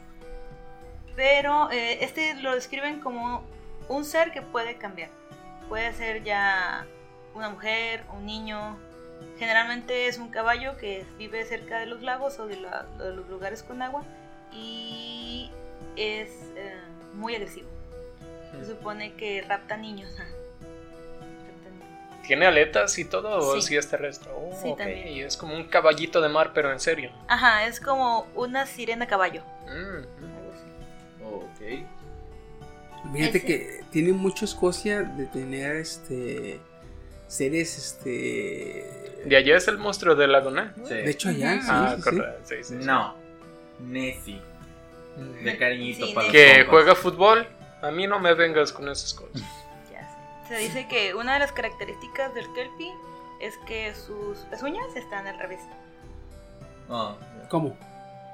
[1.16, 3.42] Pero eh, este lo describen como
[3.88, 5.10] un ser que puede cambiar.
[5.68, 6.86] Puede ser ya
[7.34, 8.76] una mujer, un niño.
[9.38, 13.28] Generalmente es un caballo que vive cerca de los lagos o de, la- de los
[13.28, 14.02] lugares con agua
[14.52, 15.50] y
[15.96, 16.80] es eh,
[17.14, 17.68] muy agresivo.
[18.52, 20.10] Se supone que rapta niños.
[22.26, 23.68] ¿Tiene aletas y todo o Sí.
[23.68, 24.30] si es terrestre?
[24.34, 25.08] Oh, Sí, ok, también.
[25.08, 27.10] Y es como un caballito de mar, pero en serio.
[27.28, 29.42] Ajá, es como una sirena caballo.
[29.66, 29.98] Mm,
[30.52, 31.24] así.
[31.24, 33.12] Ok.
[33.12, 36.58] Fíjate Ese- que tiene mucho Escocia de tener este
[37.26, 40.64] seres este De allá es el monstruo del lago, ¿no?
[40.86, 40.94] Sí.
[40.94, 42.02] de hecho allá, sí, ah, sí, sí.
[42.02, 42.40] correcto.
[42.44, 42.84] Sí, sí, sí.
[42.86, 43.14] No.
[43.80, 44.40] Nessie.
[45.42, 47.46] De cariñito Sí, para los Que juega fútbol.
[47.82, 49.42] A mí no me vengas con esas cosas.
[50.56, 52.92] Se dice que una de las características del Kelpie
[53.40, 55.60] es que sus pezuñas están al revés.
[56.88, 57.16] Ah,
[57.48, 57.76] ¿Cómo?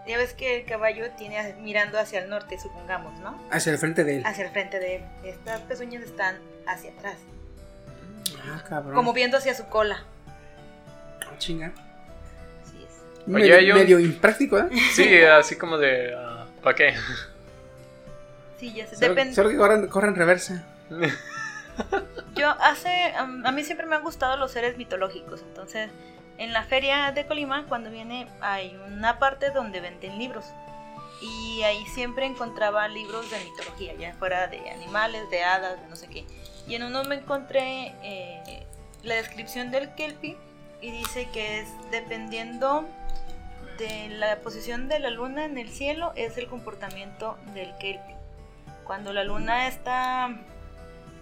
[0.07, 3.39] Ya ves que el caballo tiene mirando hacia el norte, supongamos, ¿no?
[3.51, 4.23] Hacia el frente de él.
[4.27, 5.03] Hacia el frente de él.
[5.25, 7.17] Estas pezuñas están hacia atrás,
[8.51, 8.95] Ah, cabrón.
[8.95, 10.03] como viendo hacia su cola.
[11.23, 11.73] Ah, chinga.
[12.65, 13.03] Así es.
[13.27, 14.69] Oye, medio, hay un- medio impráctico, ¿eh?
[14.95, 16.17] Sí, así como de.
[16.63, 16.95] ¿Para qué?
[18.59, 18.87] Sí, ya.
[18.87, 19.35] Solo, Depende.
[19.35, 20.65] solo que corran, corran reversa.
[22.35, 25.91] Yo hace, a mí siempre me han gustado los seres mitológicos, entonces
[26.39, 30.47] en la feria de Colima cuando viene hay una parte donde venden libros
[31.21, 35.97] y ahí siempre encontraba libros de mitología, ya fuera de animales, de hadas, de no
[35.97, 36.25] sé qué.
[36.67, 38.67] Y en uno me encontré eh,
[39.03, 40.39] la descripción del kelpie
[40.81, 42.89] y dice que es dependiendo
[43.79, 48.17] de la posición de la luna en el cielo es el comportamiento del kelpie.
[48.85, 50.31] Cuando la luna está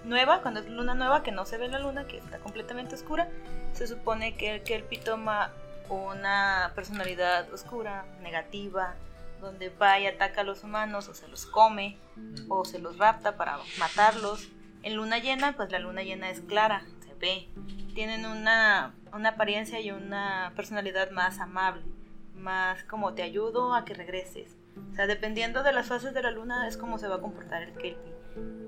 [0.09, 3.28] nueva, cuando es luna nueva, que no se ve la luna, que está completamente oscura,
[3.72, 5.52] se supone que el Kelpie toma
[5.89, 8.94] una personalidad oscura, negativa,
[9.40, 11.97] donde va y ataca a los humanos o se los come
[12.48, 14.48] o se los rapta para matarlos.
[14.82, 17.48] En luna llena, pues la luna llena es clara, se ve.
[17.94, 21.82] Tienen una, una apariencia y una personalidad más amable,
[22.35, 24.56] más como te ayudo a que regreses.
[24.93, 27.62] O sea, dependiendo de las fases de la luna es como se va a comportar
[27.62, 28.18] el Kelpie.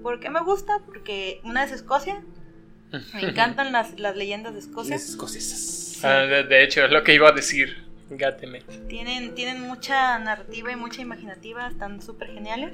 [0.02, 0.80] ¿Por qué me gusta?
[0.86, 2.22] Porque una es Escocia.
[3.14, 4.94] Me encantan las, las leyendas de Escocia.
[4.96, 6.02] Las escocesas.
[6.04, 7.84] Ah, de, de hecho, es lo que iba a decir.
[8.10, 8.62] Gáteme.
[8.88, 11.68] Tienen, tienen mucha narrativa y mucha imaginativa.
[11.68, 12.72] Están súper geniales.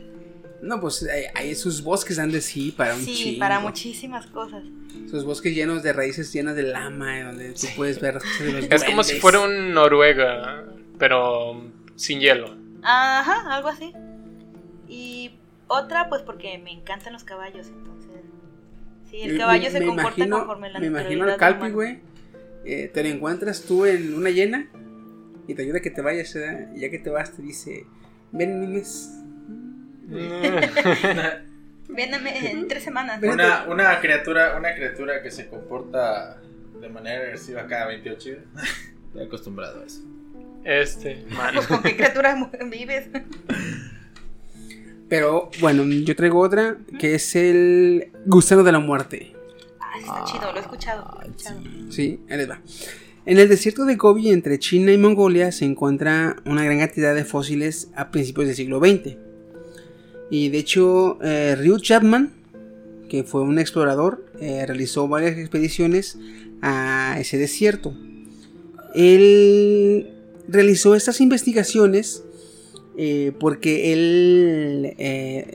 [0.63, 3.41] No, pues hay, hay sus bosques dan de sí para un Sí, chingo.
[3.41, 4.63] para muchísimas cosas.
[5.11, 8.83] Sus bosques llenos de raíces llenas de lama, eh, donde tú puedes ver los Es
[8.85, 9.21] como si duendes.
[9.21, 10.65] fuera un Noruega,
[10.99, 11.63] pero
[11.97, 12.57] sin hielo.
[12.83, 13.93] Ajá, algo así.
[14.89, 15.16] Y
[15.69, 18.11] otra, pues porque me encantan los caballos, entonces.
[19.11, 21.71] Sí, el Me- caballo me- se me comporta imagino- conforme la Me imagino al Calpi,
[21.71, 22.01] güey.
[22.65, 24.69] eh, te lo encuentras tú en una llena
[25.47, 26.69] y te ayuda a que te vayas, ¿verdad?
[26.75, 27.87] Y ya que te vas, te dice:
[28.33, 29.13] Ven, Nimes.
[31.89, 33.21] Véndame en tres semanas.
[33.21, 33.31] Ven.
[33.33, 36.41] Una, una criatura, una criatura que se comporta
[36.81, 38.41] de manera agresiva cada 28 días.
[39.09, 40.01] Estoy acostumbrado a eso.
[40.65, 41.55] Este, man.
[41.55, 42.37] Pues con qué criaturas
[42.71, 43.09] vives.
[45.09, 49.33] Pero bueno, yo traigo otra que es el gusano de la muerte.
[49.81, 51.05] Ah, está chido, lo he escuchado.
[51.15, 51.61] lo he escuchado.
[51.91, 52.61] Sí, ahí les va.
[53.25, 57.25] En el desierto de Gobi, entre China y Mongolia, se encuentra una gran cantidad de
[57.25, 59.17] fósiles a principios del siglo XX.
[60.31, 62.33] Y de hecho, eh, Ryu Chapman,
[63.09, 66.19] que fue un explorador, eh, realizó varias expediciones
[66.63, 67.95] a ese desierto.
[68.95, 70.13] Él
[70.49, 72.23] realizó estas investigaciones
[72.99, 75.55] eh, porque él eh,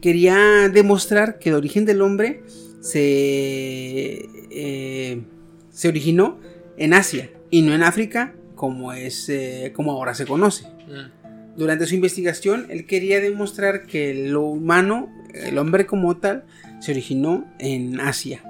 [0.00, 2.42] quería demostrar que el origen del hombre
[2.80, 5.22] se, eh,
[5.70, 6.38] se originó
[6.76, 9.30] en Asia y no en África como es
[9.74, 10.66] como ahora se conoce.
[10.66, 11.58] Mm.
[11.58, 16.44] Durante su investigación, él quería demostrar que lo humano, el hombre como tal,
[16.80, 18.42] se originó en Asia.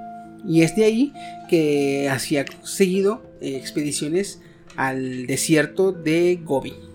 [0.46, 1.12] Y es de ahí
[1.48, 4.40] que hacía seguido expediciones
[4.76, 6.85] al desierto de Gobi.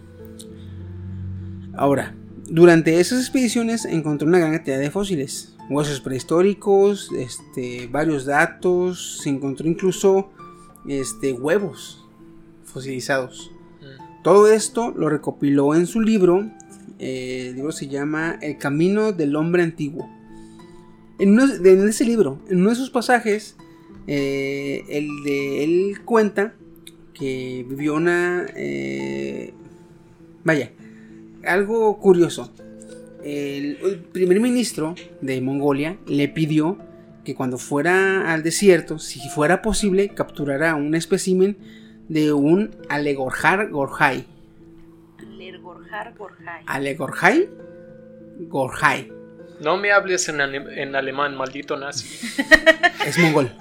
[1.74, 2.16] Ahora,
[2.50, 9.30] durante esas expediciones encontró una gran cantidad de fósiles, huesos prehistóricos, este, varios datos, se
[9.30, 10.30] encontró incluso
[10.88, 12.06] este, huevos
[12.66, 13.52] fosilizados.
[13.80, 14.24] Mm.
[14.24, 16.52] Todo esto lo recopiló en su libro.
[17.00, 20.10] eh, el libro se llama El Camino del Hombre Antiguo.
[21.20, 23.56] En, uno en ese libro, en uno de sus pasajes,
[24.08, 26.54] eh, el de él cuenta
[27.14, 28.46] que vivió una...
[28.56, 29.54] eh,
[30.44, 30.72] vaya,
[31.46, 32.52] algo curioso.
[33.24, 36.78] El, el primer ministro de Mongolia le pidió
[37.24, 41.56] que cuando fuera al desierto, si fuera posible, capturara un espécimen
[42.10, 44.26] de un Alegorjar gorjai.
[45.38, 46.64] Lergorjar Gorjai.
[46.66, 47.50] Alegorjai
[48.50, 49.12] gorjai.
[49.62, 52.08] No me hables en, ale- en alemán, maldito nazi.
[53.06, 53.52] Es mongol.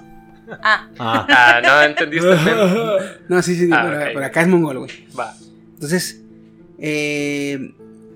[0.63, 2.27] Ah, Ah, Ah, no entendiste.
[3.29, 4.91] No, sí, sí, Ah, pero acá es mongol, güey.
[5.17, 5.35] Va.
[5.75, 6.20] Entonces,
[6.81, 7.73] eh,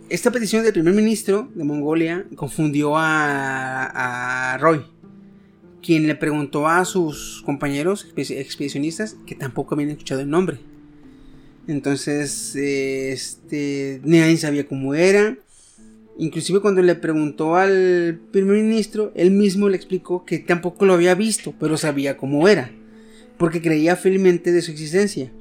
[0.09, 4.81] esta petición del primer ministro de Mongolia confundió a, Roy,
[5.81, 10.57] quien le preguntó a sus compañeros expe- expedicionistas que tampoco habían escuchado el nombre.
[11.67, 14.01] Entonces, eh, este,
[14.37, 15.37] sabía cómo era.
[16.17, 21.13] Inclusive cuando le preguntó al primer ministro, él mismo le explicó que tampoco lo había
[21.13, 22.71] visto, pero sabía cómo era,
[23.37, 25.31] porque creía fielmente de su existencia.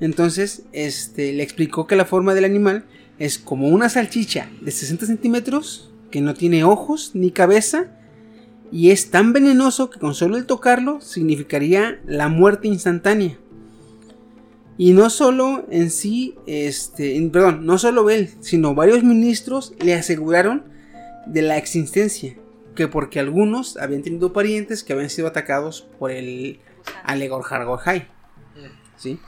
[0.00, 2.84] Entonces, este, le explicó que la forma del animal
[3.18, 7.90] es como una salchicha de 60 centímetros, que no tiene ojos ni cabeza,
[8.70, 13.38] y es tan venenoso que con solo el tocarlo significaría la muerte instantánea.
[14.76, 19.94] Y no solo en sí, este, en- perdón, no solo él, sino varios ministros le
[19.94, 20.64] aseguraron
[21.26, 22.36] de la existencia,
[22.76, 26.60] que porque algunos habían tenido parientes que habían sido atacados por el
[27.02, 28.06] Alegorjargorjai.
[28.96, 29.18] ¿Sí?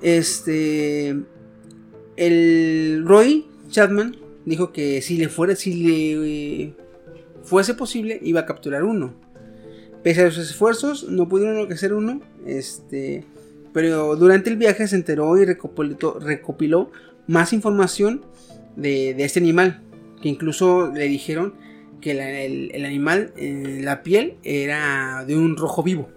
[0.00, 1.16] Este.
[2.16, 6.74] El Roy Chapman dijo que si le fuera, si le eh,
[7.42, 9.14] fuese posible, iba a capturar uno.
[10.02, 12.20] Pese a sus esfuerzos, no pudieron enloquecer uno.
[12.46, 13.24] Este.
[13.72, 16.90] Pero durante el viaje se enteró y recopiló, recopiló
[17.26, 18.22] más información
[18.76, 19.82] de, este animal.
[20.22, 21.54] Que incluso le dijeron
[22.00, 26.08] que el, animal, la piel era de un rojo vivo.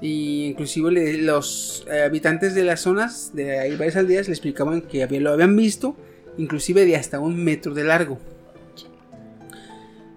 [0.00, 4.80] Y inclusive le- los eh, habitantes de las zonas de ahí varias aldeas le explicaban
[4.82, 5.96] que había- lo habían visto,
[6.36, 8.18] inclusive de hasta un metro de largo.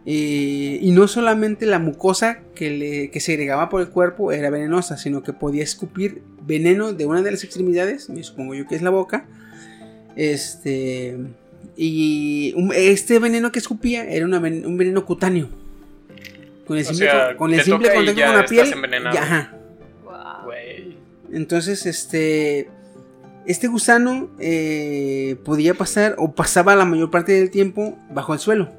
[0.06, 4.49] Eh, y no solamente la mucosa que, le, que se agregaba por el cuerpo era
[4.49, 8.76] venenosa, sino que podía escupir veneno de una de las extremidades, me supongo yo que
[8.76, 9.26] es la boca.
[10.16, 11.18] Este.
[11.78, 15.49] Y un- este veneno que escupía era una un veneno cutáneo.
[16.66, 18.45] Con el O simple, sea, con- con el te simple toca y contacto con la
[18.45, 18.74] piel.
[18.74, 19.16] envenenado.
[19.16, 19.58] ya, ajá.
[21.32, 22.70] Entonces, este.
[23.44, 28.70] Este gusano eh, podía pasar o pasaba la mayor parte del tiempo bajo el suelo.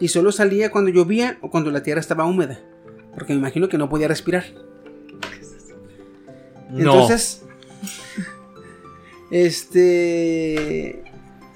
[0.00, 2.58] Y solo salía cuando llovía o cuando la tierra estaba húmeda.
[3.14, 4.44] Porque me imagino que no podía respirar.
[6.70, 6.78] no.
[6.78, 7.42] Entonces.
[9.30, 11.02] Este.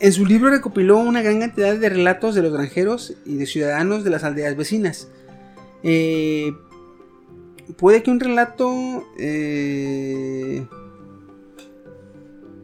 [0.01, 4.03] En su libro recopiló una gran cantidad de relatos de los granjeros y de ciudadanos
[4.03, 5.09] de las aldeas vecinas.
[5.83, 6.53] Eh,
[7.77, 9.07] puede que un relato.
[9.19, 10.67] eh,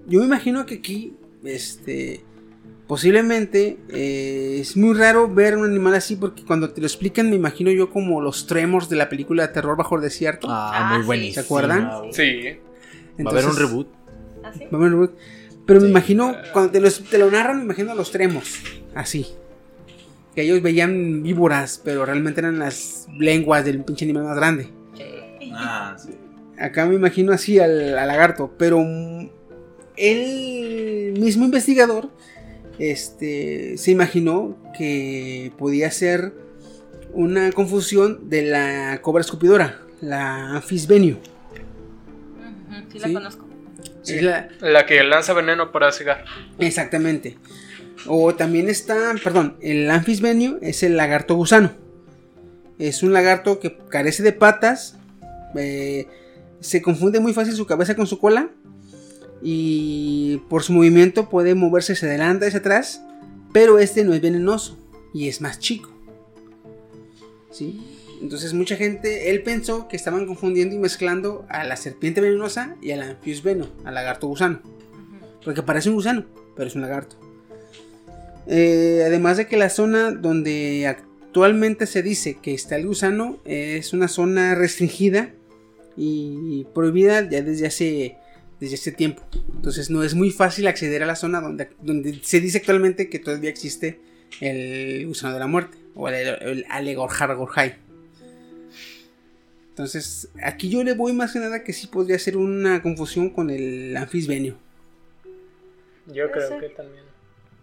[0.07, 1.15] yo me imagino que aquí.
[1.45, 2.23] Este.
[2.87, 7.35] Posiblemente eh, es muy raro ver un animal así porque cuando te lo explican me
[7.35, 10.47] imagino yo como los tremors de la película de terror bajo el desierto.
[10.49, 11.35] Ah, Ah, muy buenísimo.
[11.35, 11.91] ¿Se acuerdan?
[12.13, 12.43] Sí.
[13.27, 13.89] Va a haber un reboot.
[14.45, 14.61] ¿Ah, sí?
[14.61, 15.11] Va a haber un reboot.
[15.67, 18.55] Pero me imagino, cuando te, los- te lo narran, me imagino a los tremos.
[18.95, 19.27] Así.
[20.37, 24.69] Que ellos veían víboras, pero realmente eran las lenguas del pinche animal más grande.
[25.55, 26.11] Ah, sí.
[26.59, 28.55] Acá me imagino así al, al lagarto.
[28.59, 28.79] Pero
[29.97, 32.11] el mismo investigador
[32.79, 36.33] este, se imaginó que podía ser
[37.13, 41.17] una confusión de la cobra escupidora, la Amphisbenio.
[41.17, 43.09] Ujú, sí, Sí.
[43.09, 43.47] la conozco.
[44.07, 46.25] Es la- La que lanza veneno para cegar.
[46.59, 47.39] Exactamente.
[48.07, 51.73] O también está, perdón, el anfisbenio es el lagarto gusano.
[52.79, 54.96] Es un lagarto que carece de patas.
[55.59, 56.09] Eh,
[56.61, 58.51] se confunde muy fácil su cabeza con su cola.
[59.43, 63.03] Y por su movimiento puede moverse hacia adelante y hacia atrás.
[63.53, 64.79] Pero este no es venenoso
[65.15, 65.91] y es más chico.
[67.51, 67.81] ¿Sí?
[68.21, 72.93] Entonces mucha gente, él pensó que estaban confundiendo y mezclando a la serpiente venenosa y
[72.93, 74.61] al anfisbenio, al lagarto gusano.
[75.45, 76.27] Porque parece un gusano,
[76.57, 77.17] pero es un lagarto.
[78.47, 83.93] Eh, además de que la zona donde actualmente se dice que está el gusano es
[83.93, 85.33] una zona restringida
[85.97, 88.17] y prohibida ya desde hace,
[88.61, 89.23] desde hace tiempo.
[89.55, 93.19] Entonces no es muy fácil acceder a la zona donde, donde se dice actualmente que
[93.19, 94.01] todavía existe
[94.41, 97.77] el gusano de la muerte o el, el Alegorjargorjai.
[99.71, 103.51] Entonces aquí yo le voy más que nada que sí podría ser una confusión con
[103.51, 104.57] el anfisbenio.
[106.07, 106.61] Yo creo ser.
[106.61, 107.05] que también.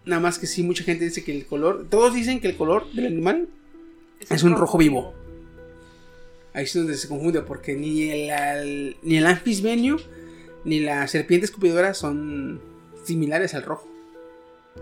[0.06, 1.88] Nada más que sí, mucha gente dice que el color.
[1.90, 3.48] Todos dicen que el color del animal
[4.30, 5.14] es un rojo vivo.
[6.54, 9.98] Ahí es donde se confunde, porque ni el, al- ni el anfisbenio
[10.66, 12.62] ni la serpiente escupidora son
[13.04, 13.88] similares al rojo.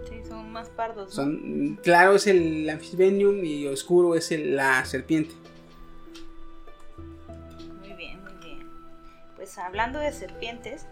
[0.09, 1.09] Sí, son más pardos.
[1.09, 1.13] ¿no?
[1.15, 5.33] Son claro es el anfisbenium y oscuro es el- la serpiente.
[7.79, 8.67] Muy bien, muy bien.
[9.35, 10.85] Pues hablando de serpientes,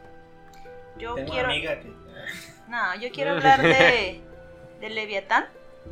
[0.97, 1.47] yo Tengo quiero.
[1.49, 1.87] amiga que.
[2.69, 4.19] No, yo quiero hablar de,
[4.79, 5.45] de Leviatán.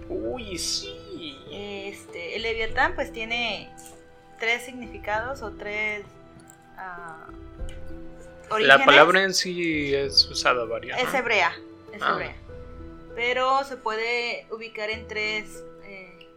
[0.09, 1.35] Uy, sí.
[1.51, 3.67] Este, el Leviatán pues tiene
[4.39, 6.05] tres significados o tres
[6.77, 7.27] ah,
[8.59, 11.01] La palabra en sí es usada varias.
[11.01, 11.51] es hebrea,
[11.93, 12.11] es Ah.
[12.13, 12.35] hebrea.
[13.15, 16.27] Pero se puede ubicar en tres, eh,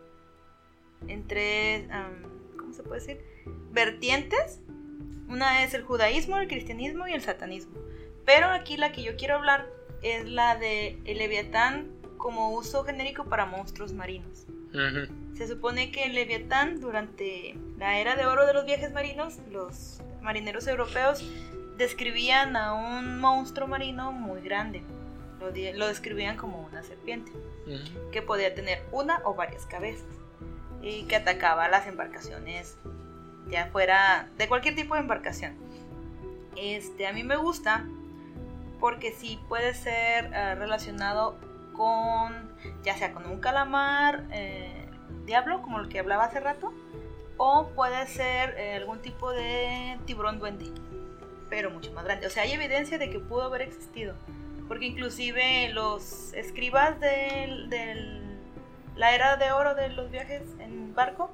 [1.09, 2.23] en tres, am,
[2.59, 3.25] ¿cómo se puede decir?
[3.73, 4.61] Vertientes.
[5.29, 7.75] Una es el judaísmo, el cristianismo y el satanismo.
[8.25, 9.69] Pero aquí la que yo quiero hablar
[10.03, 14.47] es la de el leviatán como uso genérico para monstruos marinos.
[15.41, 20.03] Se supone que el Leviatán, durante la era de oro de los viajes marinos, los
[20.21, 21.25] marineros europeos
[21.79, 24.83] describían a un monstruo marino muy grande.
[25.41, 27.33] Lo, describían como una serpiente,
[28.13, 30.05] que podía tener una o varias cabezas
[30.83, 32.77] y que atacaba las embarcaciones,
[33.49, 35.57] ya fuera de cualquier tipo de embarcación.
[36.55, 37.87] Este, a mí me gusta
[38.79, 41.39] porque sí puede ser eh, relacionado
[41.73, 44.80] con, ya sea con un calamar eh,
[45.31, 46.73] diablo, como el que hablaba hace rato,
[47.37, 50.67] o puede ser eh, algún tipo de tiburón duende,
[51.49, 52.27] pero mucho más grande.
[52.27, 54.15] O sea, hay evidencia de que pudo haber existido,
[54.69, 57.67] porque inclusive los escribas de
[58.97, 61.31] la era de oro de los viajes en barco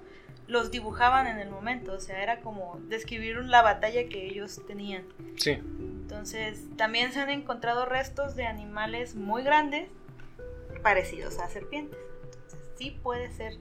[0.46, 5.04] los dibujaban en el momento, o sea, era como describir la batalla que ellos tenían.
[5.36, 5.52] Sí.
[5.52, 9.88] Entonces, también se han encontrado restos de animales muy grandes
[10.82, 11.98] parecidos a serpientes.
[12.78, 13.54] Sí puede ser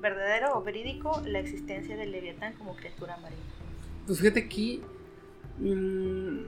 [0.00, 3.40] verdadero o verídico la existencia del leviatán como criatura marina.
[4.06, 4.80] Pues fíjate aquí.
[5.58, 6.38] mm,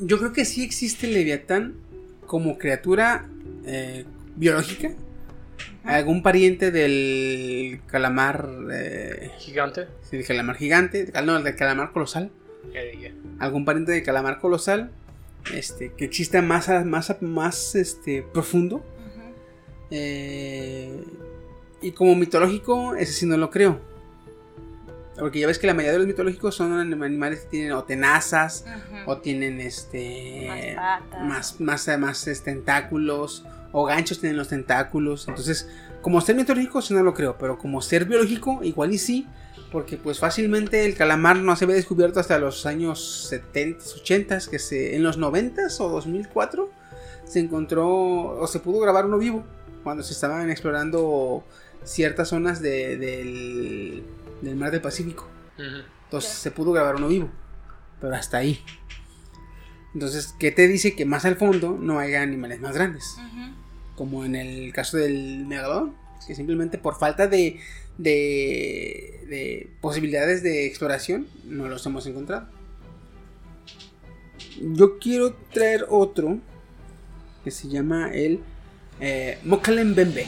[0.00, 1.74] yo creo que sí existe el Leviatán
[2.26, 3.26] como criatura
[3.64, 4.04] eh,
[4.36, 4.92] biológica.
[5.84, 8.48] Algún pariente del calamar.
[8.72, 9.86] eh, Gigante.
[10.02, 11.12] sí, del calamar gigante.
[11.24, 12.30] No, del calamar colosal.
[13.38, 14.90] Algún pariente del calamar colosal.
[15.52, 18.84] Este, que exista más, a- más, a- más este, profundo.
[19.94, 21.04] Eh,
[21.82, 23.78] y como mitológico, ese sí no lo creo.
[25.18, 27.84] Porque ya ves que la mayoría de los mitológicos son anim- animales que tienen o
[27.84, 28.64] tenazas,
[29.06, 30.46] o tienen este.
[30.48, 31.22] Más patas.
[31.22, 35.28] Más, más, más, este, tentáculos, o ganchos tienen los tentáculos.
[35.28, 35.68] Entonces,
[36.00, 37.36] como ser mitológico, sí no lo creo.
[37.38, 39.26] Pero como ser biológico, igual y sí.
[39.70, 44.58] Porque pues fácilmente el calamar no se había descubierto hasta los años 70, 80, que
[44.58, 46.70] se, en los 90 o 2004
[47.24, 49.44] se encontró o se pudo grabar uno vivo
[49.82, 51.44] cuando se estaban explorando
[51.84, 54.04] ciertas zonas de- del,
[54.40, 55.28] del mar del Pacífico.
[56.04, 57.30] Entonces se pudo grabar uno vivo,
[58.00, 58.60] pero hasta ahí.
[59.94, 63.16] Entonces, ¿qué te dice que más al fondo no haya animales más grandes?
[63.96, 65.94] Como en el caso del megalodón,
[66.26, 67.58] que simplemente por falta de,
[67.98, 72.48] de, de posibilidades de exploración no los hemos encontrado.
[74.60, 76.38] Yo quiero traer otro
[77.44, 78.40] que se llama el
[79.02, 80.26] eh, Mokalembembe.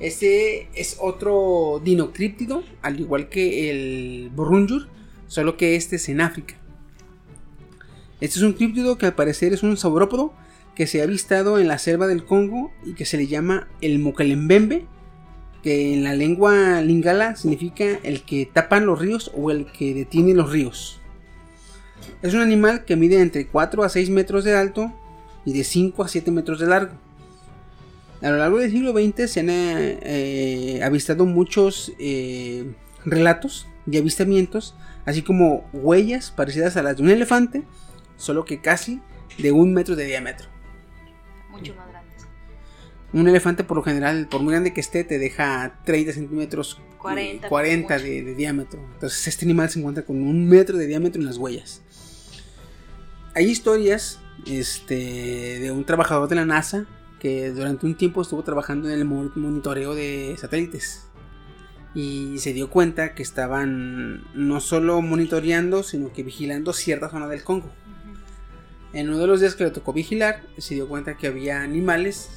[0.00, 4.88] Este es otro dinocríptido, al igual que el Borunjur,
[5.28, 6.56] solo que este es en África.
[8.20, 10.34] Este es un críptido que al parecer es un saurópodo
[10.74, 14.00] que se ha avistado en la selva del Congo y que se le llama el
[14.00, 14.86] Mokalembembe,
[15.62, 20.34] que en la lengua lingala significa el que tapan los ríos o el que detiene
[20.34, 21.00] los ríos.
[22.22, 24.92] Es un animal que mide entre 4 a 6 metros de alto
[25.44, 26.94] y de 5 a 7 metros de largo.
[28.22, 32.72] A lo largo del siglo XX se han eh, avistado muchos eh,
[33.04, 37.64] relatos y avistamientos, así como huellas parecidas a las de un elefante,
[38.16, 39.02] solo que casi
[39.38, 40.48] de un metro de diámetro.
[41.50, 42.26] Mucho más grandes.
[43.12, 47.48] Un elefante por lo general, por muy grande que esté, te deja 30 centímetros, 40,
[47.48, 48.06] 40 mucho.
[48.06, 48.80] de, de diámetro.
[48.94, 51.82] Entonces este animal se encuentra con un metro de diámetro en las huellas.
[53.34, 56.86] Hay historias este, de un trabajador de la NASA
[57.20, 61.06] que durante un tiempo estuvo trabajando en el mo- monitoreo de satélites.
[61.94, 67.44] Y se dio cuenta que estaban no solo monitoreando, sino que vigilando cierta zona del
[67.44, 67.70] Congo.
[68.92, 72.30] En uno de los días que le tocó vigilar, se dio cuenta que había animales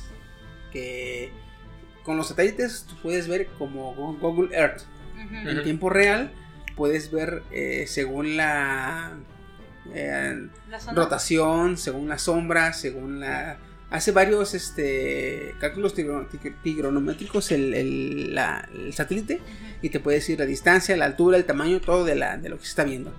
[0.71, 1.31] que
[2.03, 4.83] con los satélites tú puedes ver como Go- Google Earth.
[5.15, 5.49] Ujú.
[5.49, 6.31] En tiempo real
[6.75, 9.17] puedes ver eh, según la
[9.93, 10.47] eh,
[10.95, 13.57] rotación, según la sombra, según la...
[13.89, 19.39] Hace varios este, cálculos tigro- tig- tigronométricos el, el- la- el satélite
[19.81, 22.57] y te puede decir la distancia, la altura, el tamaño, todo de, la, de lo
[22.57, 23.13] que se está viendo.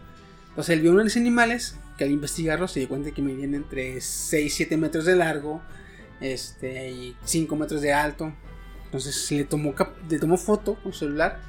[0.51, 4.55] Entonces él vio unos animales que al investigarlos se dio cuenta que medían entre 6
[4.55, 5.63] 7 metros de largo
[6.21, 8.33] este, y 5 metros de alto.
[8.85, 9.75] Entonces le tomó,
[10.09, 11.41] le tomó foto con celular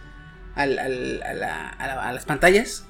[0.56, 2.86] al- al- a, la- a la- a las pantallas,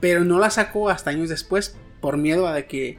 [0.00, 2.98] pero no la sacó hasta años después por miedo a de que,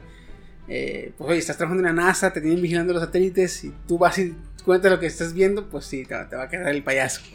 [0.68, 3.98] eh, pues oye, estás trabajando en la NASA, te tienen vigilando los satélites y tú
[3.98, 4.34] vas y
[4.64, 7.20] cuentas lo que estás viendo, pues sí, te, va- te va a quedar el payaso.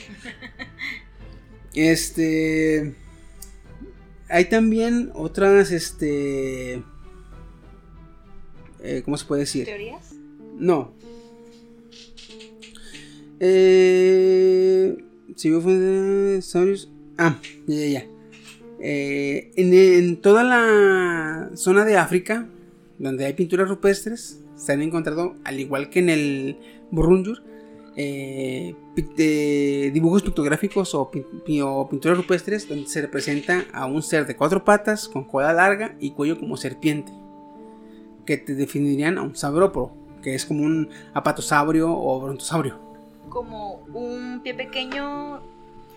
[1.74, 2.96] Este.
[4.30, 6.82] Hay también otras, este.
[8.82, 9.66] eh, ¿Cómo se puede decir?
[9.66, 10.14] ¿Teorías?
[10.58, 10.94] No.
[13.40, 14.98] Eh,
[15.36, 15.62] si yo
[16.42, 17.38] Saurius- Ah,
[17.68, 18.06] ya, ya, ya.
[18.80, 22.48] Eh, en, toda la zona de África,
[23.00, 26.58] donde hay pinturas rupestres, se han encontrado, al igual que en el
[26.92, 27.44] Burunjur,
[27.96, 28.76] eh,
[29.18, 34.26] eh, dibujos pictográficos o, pin- pi- o pinturas rupestres donde se representa a un ser
[34.28, 37.12] de cuatro patas, con cola larga y cuello como serpiente
[38.26, 42.78] que te definirían a un saurópodo, que es como un apatosaurio o brontosaurio.
[43.30, 45.42] Como un pie pequeño,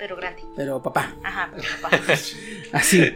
[0.00, 0.42] pero grande.
[0.56, 2.00] Pero papá, Ajá, pero papá.
[2.72, 3.12] así.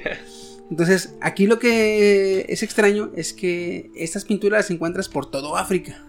[0.70, 6.04] Entonces, aquí lo que es extraño es que estas pinturas las encuentras por todo África.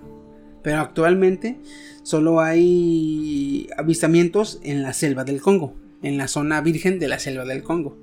[0.62, 1.60] Pero actualmente
[2.04, 7.46] solo hay avistamientos en la selva del Congo, en la zona virgen de la selva
[7.46, 7.98] del Congo.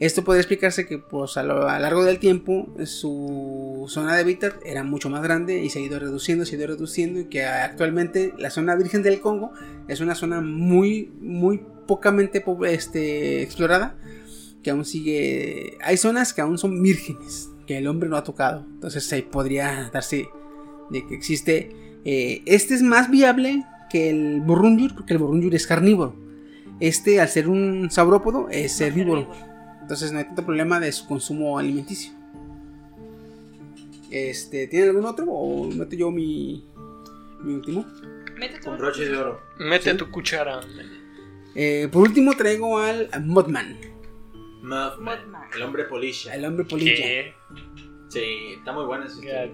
[0.00, 4.22] Esto puede explicarse que pues, a lo a lo largo del tiempo su zona de
[4.22, 7.26] hábitat era mucho más grande y se ha ido reduciendo, se ha ido reduciendo y
[7.26, 9.52] que actualmente la zona virgen del Congo
[9.86, 13.96] es una zona muy, muy pocamente po- este, explorada
[14.62, 15.76] que aún sigue...
[15.82, 18.64] Hay zonas que aún son vírgenes, que el hombre no ha tocado.
[18.74, 20.28] Entonces se podría darse
[20.90, 21.74] de que existe...
[22.04, 26.14] eh, este es más viable que el burrunjur, porque el burrunjur es carnívoro.
[26.80, 29.28] Este, al ser un saurópodo, es herbívoro.
[29.80, 32.12] Entonces no hay tanto problema de su consumo alimenticio.
[34.10, 35.26] Este, ¿Tiene algún otro?
[35.28, 36.64] ¿O meto yo mi,
[37.42, 37.84] mi último?
[38.38, 39.40] Métete Con un- broche de oro.
[39.58, 39.96] Mete Sí.
[39.96, 40.60] tu cuchara.
[41.54, 43.78] Eh, por último traigo al Mothman,
[44.62, 45.04] Mothman.
[45.04, 45.42] Mothman.
[45.54, 46.34] El hombre polilla.
[46.34, 46.94] el hombre polilla.
[46.94, 47.34] ¿Qué?
[48.08, 48.20] Sí,
[48.58, 49.50] está muy buena esa historia.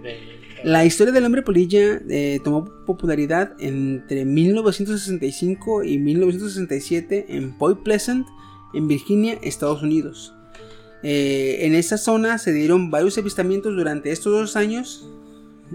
[0.65, 8.27] La historia del hombre polilla eh, tomó popularidad entre 1965 y 1967 en Point Pleasant,
[8.75, 10.35] en Virginia, Estados Unidos.
[11.05, 15.09] Eh, en esa zona se dieron varios avistamientos durante estos dos años,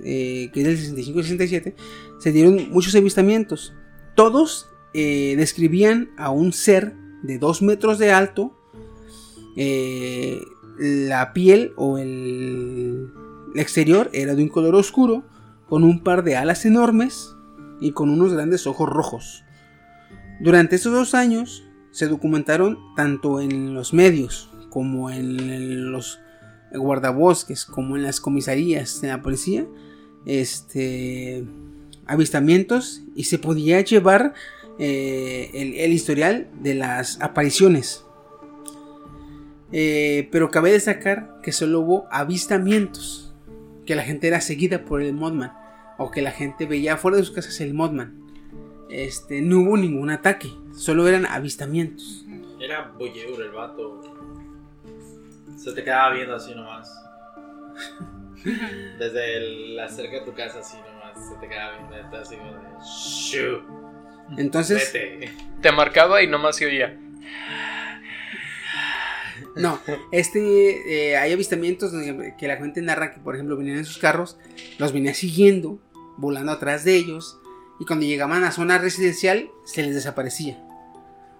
[0.03, 1.75] eh, que es del 65 y 67,
[2.19, 3.73] se dieron muchos avistamientos.
[4.15, 8.55] Todos eh, describían a un ser de 2 metros de alto,
[9.55, 10.39] eh,
[10.77, 13.11] la piel o el,
[13.55, 15.23] exterior era de un color oscuro,
[15.67, 17.35] con un par de alas enormes
[17.79, 19.43] y con unos grandes ojos rojos.
[20.41, 26.19] Durante estos dos años se documentaron tanto en los medios como en los
[26.73, 29.67] guardabosques, como en las comisarías de la policía,
[30.25, 31.45] este,
[32.05, 34.33] avistamientos y se podía llevar
[34.79, 38.05] eh, el, el historial de las apariciones.
[39.71, 43.33] Eh, pero cabe destacar que solo hubo avistamientos,
[43.85, 45.51] que la gente era seguida por el Mothman,
[45.97, 48.19] o que la gente veía fuera de sus casas el Mothman.
[48.89, 52.25] Este, no hubo ningún ataque, solo eran avistamientos.
[52.59, 54.01] Era boyeur el vato.
[55.57, 56.95] Se te quedaba viendo así nomás.
[58.99, 61.27] Desde el- la cerca de tu casa así nomás.
[61.29, 63.82] Se te quedaba viendo así como de.
[64.37, 65.31] Entonces, Vete.
[65.61, 66.97] Te marcaba y nomás se oía.
[69.55, 69.79] no,
[70.11, 73.97] este, eh, hay avistamientos donde- que la gente narra que, por ejemplo, venían en sus
[73.99, 74.37] carros,
[74.79, 75.79] los venía siguiendo,
[76.17, 77.37] volando atrás de ellos,
[77.79, 80.59] y cuando llegaban a zona residencial, se les desaparecía.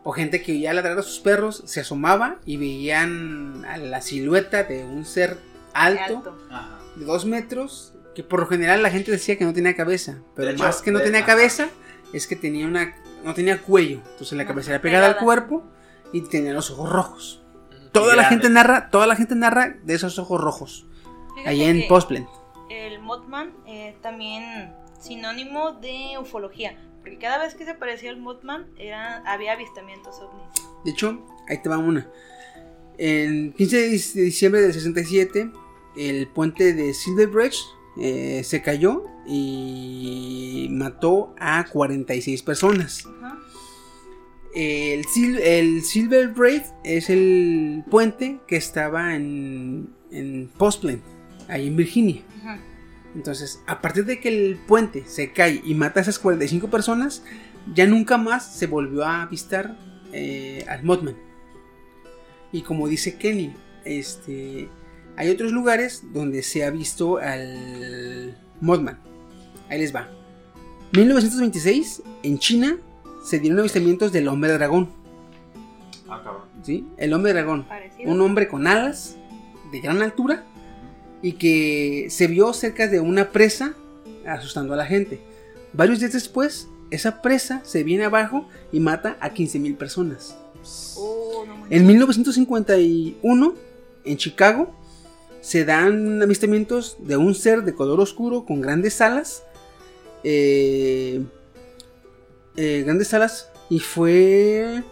[0.03, 4.63] O gente que ya ladrar a sus perros, se asomaba y veían a la silueta
[4.63, 5.37] de un ser
[5.73, 6.37] alto,
[6.95, 10.51] de dos metros, que por lo general la gente decía que no tenía cabeza, pero
[10.51, 11.27] hecho, más que no de- tenía ajá.
[11.27, 11.69] cabeza,
[12.13, 15.25] es que tenía una, no tenía cuello, entonces la cabeza era pegada al Pegada.
[15.25, 15.63] cuerpo
[16.13, 17.43] y tenía los ojos rojos.
[17.91, 20.87] Toda la gente narra, toda la gente narra de esos ojos rojos,
[21.35, 22.27] Fíjate ahí en Postplant.
[22.69, 26.77] El Mothman eh, también sinónimo de ufología.
[27.01, 30.47] Porque cada vez que se aparecía el Mothman era, había avistamientos ovnis.
[30.85, 32.07] De hecho, ahí te va una.
[32.97, 35.51] En 15 de dic- de diciembre del 67,
[35.97, 37.59] el puente de Silver Bridge
[37.99, 43.05] eh, se cayó y mató a 46 personas.
[43.21, 43.37] Ajá.
[44.55, 51.01] El, Sil- el Silver Braid es el puente que estaba en, en Postplant,
[51.47, 52.21] ahí en Virginia.
[52.41, 52.59] Ajá.
[53.15, 57.23] Entonces, a partir de que el puente se cae y mata a esas 45 personas,
[57.73, 59.77] ya nunca más se volvió a avistar
[60.11, 61.15] eh, al Mothman.
[62.51, 63.53] Y como dice Kenny,
[63.85, 64.69] este,
[65.15, 68.99] hay otros lugares donde se ha visto al Mothman.
[69.69, 70.09] Ahí les va.
[70.91, 72.77] 1926, en China,
[73.23, 74.89] se dieron avistamientos del hombre dragón.
[76.07, 76.43] Ah, cabrón.
[76.63, 76.85] ¿sí?
[76.97, 77.63] El hombre dragón.
[77.63, 78.11] Parecido.
[78.11, 79.17] Un hombre con alas
[79.71, 80.45] de gran altura
[81.21, 83.75] y que se vio cerca de una presa
[84.27, 85.19] asustando a la gente.
[85.73, 90.37] Varios días después, esa presa se viene abajo y mata a 15.000 personas.
[90.95, 91.65] Oh, no.
[91.69, 93.55] En 1951,
[94.05, 94.75] en Chicago,
[95.41, 99.43] se dan avistamientos de un ser de color oscuro con grandes alas.
[100.23, 101.23] Eh,
[102.55, 103.49] eh, grandes alas.
[103.69, 104.83] Y fue.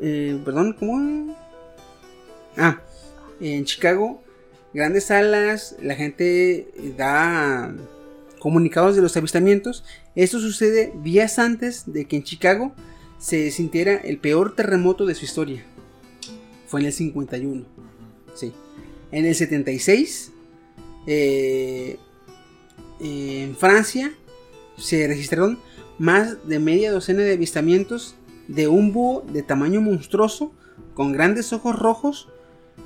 [0.00, 1.36] eh, perdón, ¿cómo?
[2.56, 2.80] Ah,
[3.40, 4.22] en Chicago,
[4.72, 5.76] grandes alas.
[5.80, 7.74] La gente da
[8.38, 9.84] comunicados de los avistamientos.
[10.14, 12.72] Esto sucede días antes de que en Chicago
[13.18, 15.64] se sintiera el peor terremoto de su historia.
[16.66, 17.64] Fue en el 51.
[18.34, 18.52] Sí.
[19.12, 20.32] En el 76,
[21.06, 21.96] eh,
[23.00, 24.12] en Francia,
[24.76, 25.58] se registraron
[25.98, 28.14] más de media docena de avistamientos
[28.48, 30.52] de un búho de tamaño monstruoso
[30.94, 32.28] con grandes ojos rojos,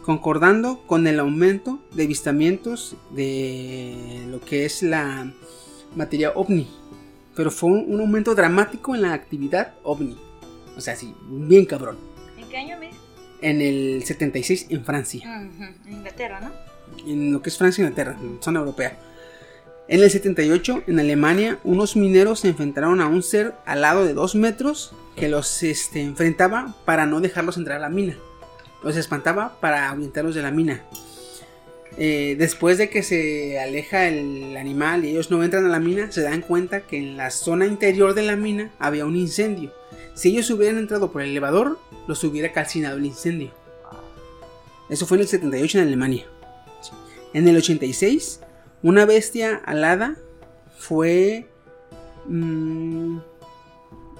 [0.02, 5.32] concordando con el aumento de avistamientos de lo que es la
[5.96, 6.68] materia ovni.
[7.34, 10.16] Pero fue un, un aumento dramático en la actividad ovni.
[10.76, 11.98] O sea, sí, bien cabrón.
[12.38, 12.90] ¿En qué año me?
[13.42, 15.20] En el 76 en Francia.
[15.24, 16.70] Ujú, En Inglaterra, ¿no?
[17.06, 18.98] en lo que es Francia y Inglaterra, en zona europea.
[19.90, 24.36] En el 78, en Alemania, unos mineros se enfrentaron a un ser alado de 2
[24.36, 28.16] metros que los este, enfrentaba para no dejarlos entrar a la mina.
[28.84, 30.84] Los espantaba para ahuyentarlos de la mina.
[31.98, 36.12] Eh, después de que se aleja el animal y ellos no entran a la mina,
[36.12, 39.72] se dan cuenta que en la zona interior de la mina había un incendio.
[40.14, 43.50] Si ellos hubieran entrado por el elevador, los hubiera calcinado el incendio.
[44.88, 46.26] Eso fue en el 78 en Alemania.
[47.34, 48.40] En el 86,
[48.82, 50.16] una bestia alada
[50.78, 51.46] fue.
[52.26, 53.18] mm,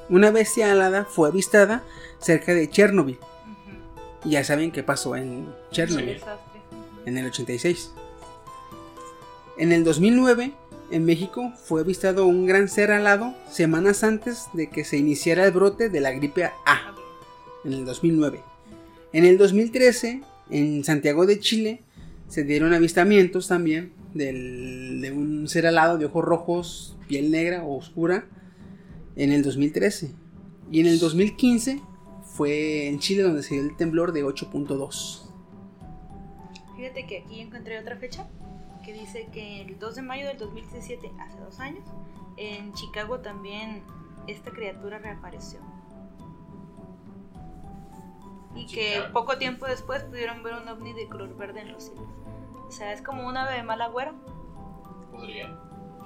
[0.08, 1.82] una bestia alada fue avistada
[2.18, 3.18] cerca de Chernobyl.
[4.24, 6.20] Y ya saben qué pasó en Chernobyl
[7.06, 7.92] en el 86.
[9.56, 10.52] En el 2009,
[10.90, 15.52] en México, fue avistado un gran ser alado semanas antes de que se iniciara el
[15.52, 16.94] brote de la gripe A
[17.64, 18.42] en el 2009.
[19.12, 21.82] En el 2013, en Santiago de Chile,
[22.28, 27.76] se dieron avistamientos también del- de un ser alado de ojos rojos, piel negra o
[27.76, 28.26] oscura,
[29.16, 30.12] en el 2013.
[30.70, 31.80] Y en el 2015
[32.22, 35.26] fue en Chile donde se dio el temblor de 8.2.
[36.76, 38.28] Fíjate que aquí encontré otra fecha
[38.84, 41.84] que dice que el 2 de mayo del 2017, hace dos años,
[42.36, 43.82] en Chicago también
[44.26, 45.58] esta criatura reapareció.
[48.54, 52.06] Y que poco tiempo después pudieron ver un ovni de color verde en los cielos.
[52.70, 54.14] O sea, es como un ave de mal agüero
[55.10, 55.58] Podría.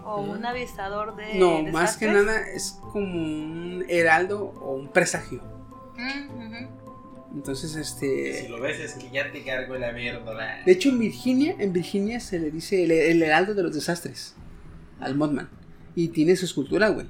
[0.03, 1.35] o un avistador de.
[1.39, 5.43] No, más que nada es como un heraldo o un presagio.
[5.95, 7.35] Mm.
[7.35, 8.49] Entonces, Si este...
[8.49, 10.63] lo ves es que ya te cargo la mierda.
[10.65, 14.35] De hecho, en Virginia, en Virginia se le dice el, el heraldo de los desastres
[15.01, 15.51] al Mothman.
[15.95, 17.07] Y tiene su escultura, güey.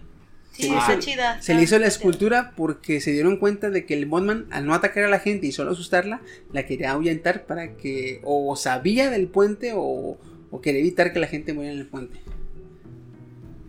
[0.55, 1.43] Sí, Se hizo- chida.
[1.43, 4.73] Se le hizo la escultura porque se dieron cuenta de que el Mothman, al no
[4.75, 6.21] atacar a la gente y solo asustarla,
[6.53, 10.17] la quería ahuyentar para que o sabía del puente o,
[10.51, 12.21] o quería evitar que la gente muriera en el puente.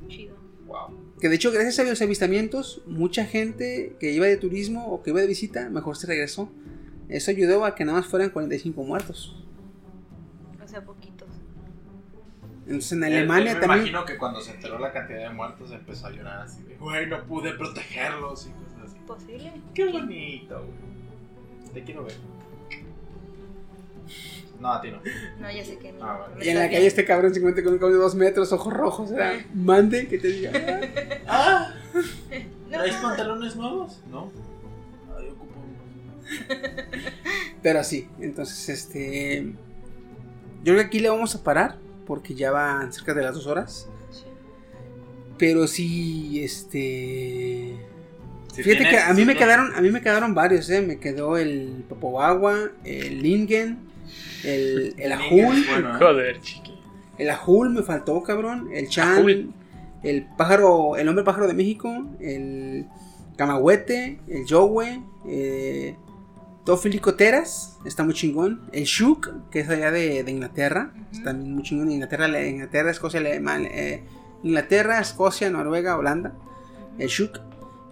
[0.07, 0.36] Chido.
[0.68, 1.16] Wow.
[1.20, 5.10] Que de hecho, gracias a los avistamientos, mucha gente que iba de turismo o que
[5.10, 6.49] iba de visita, mejor se regresó.
[7.10, 9.36] Eso ayudó a que nada más fueran 45 muertos.
[10.64, 11.30] O sea, poquitos.
[12.66, 13.80] Entonces en Alemania me también...
[13.82, 17.06] imagino que cuando se enteró la cantidad de muertos empezó a llorar así de, güey,
[17.08, 19.00] no pude protegerlos y cosas así.
[19.06, 19.52] Posible.
[19.74, 21.74] Qué bonito, güey.
[21.74, 22.16] Te quiero ver.
[24.60, 25.00] No, a ti no.
[25.40, 26.06] No, ya sé que no.
[26.06, 26.36] Ah, bueno.
[26.38, 28.52] me Y en la calle este cabrón se encuentra con un cabrón de dos metros,
[28.54, 30.52] ojos rojos, o sea, mande que te diga.
[31.28, 31.74] "Ah".
[31.94, 32.42] ¡Ah!
[32.72, 34.02] ¿Traes pantalones nuevos?
[34.10, 34.32] No.
[35.18, 36.26] Ay, ocupo unos.
[37.62, 39.54] Pero sí, entonces este...
[40.64, 43.48] Yo creo que aquí le vamos a parar porque ya van cerca de las dos
[43.48, 43.88] horas.
[44.11, 44.23] Sí.
[45.38, 47.76] Pero sí, este...
[48.53, 50.82] Si Fíjate que a mí si me tienes- quedaron, a mí me quedaron varios, eh.
[50.82, 53.80] Me quedó el Popowagua, el Lingen,
[54.45, 55.99] el, el Ajul, bueno, ¿eh?
[55.99, 56.73] Joder, chiqui.
[57.18, 59.53] el Ajul me faltó, cabrón, el Chan, Ajul.
[60.03, 62.86] el pájaro, el hombre pájaro de México, el
[63.36, 65.98] Camahuete, el Yowe, eh,
[66.66, 71.64] Tofilicoteras, está muy chingón, el Shuk, que es allá de, de Inglaterra, está también muy
[71.64, 74.04] chingón, Inglaterra, Inglaterra, Escocia, Alemania, eh,
[74.44, 76.34] Inglaterra, Escocia, Noruega, Holanda,
[76.98, 77.40] el Shuk,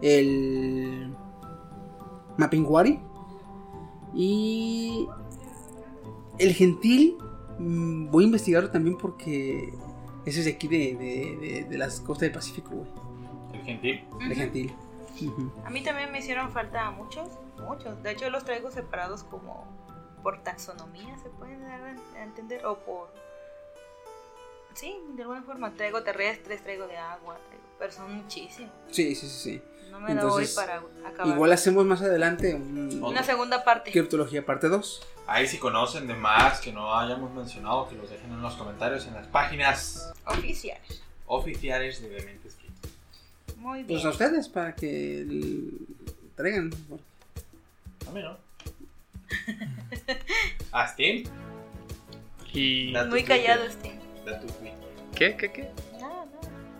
[0.02, 1.14] el
[2.38, 3.00] Mapinguari.
[4.16, 5.08] Y
[6.40, 7.18] el gentil,
[7.60, 9.72] mm, voy a investigarlo también porque
[10.26, 12.88] ese es de aquí de, de, de- de las costas del Pacífico, güey.
[13.54, 14.02] El gentil.
[14.20, 14.83] El Ujú.
[15.66, 17.30] A mí también me hicieron falta muchos,
[17.60, 18.02] muchos.
[18.04, 19.66] De hecho, los traigo separados como
[20.24, 21.82] por taxonomía, se pueden dar
[22.16, 23.14] a entender, o por.
[24.74, 25.72] Sí, de alguna forma.
[25.74, 28.72] Traigo terrestres, traigo de agua, traigo, pero son muchísimos.
[28.92, 29.62] Sí, sí, sí, sí.
[29.92, 31.28] No me da hoy Entonces, para acabar.
[31.28, 33.92] Igual hacemos más adelante un, Una segunda parte.
[33.92, 35.08] criptología parte 2.
[35.28, 39.06] Ahí si conocen de más que no hayamos mencionado, que los dejen en los comentarios
[39.06, 41.04] en las páginas Oficiales.
[41.28, 42.43] oficiales de Dementes Geek.
[43.64, 43.88] Muy bien.
[43.88, 45.26] Pues a ustedes para que
[46.36, 46.70] traigan.
[48.06, 48.38] A mí no.
[50.74, 51.24] ¿A Steam?
[52.54, 52.94] Y...
[53.10, 53.64] Muy callado.
[54.26, 54.74] Da tu tweet.
[55.16, 55.38] ¿Qué?
[55.38, 55.52] ¿Qué?
[55.54, 55.72] ¿Qué?
[55.94, 56.28] Nada, nada.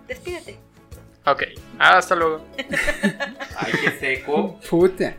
[0.10, 0.60] Despídete.
[1.26, 1.44] Ok.
[1.80, 2.46] Hasta luego.
[3.56, 4.60] Ay, qué seco.
[4.70, 5.16] Puta.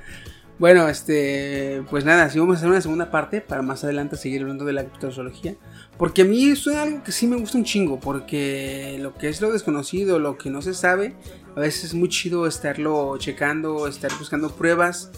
[0.59, 4.43] Bueno, este, pues nada, sí vamos a hacer una segunda parte para más adelante seguir
[4.43, 5.57] hablando de la criptozoología.
[5.99, 9.29] Porque a mí eso es algo que sí me gusta un chingo, porque lo que
[9.29, 11.15] es lo desconocido, lo que no se sabe,
[11.57, 15.11] a veces es muy chido estarlo checando, estar buscando pruebas.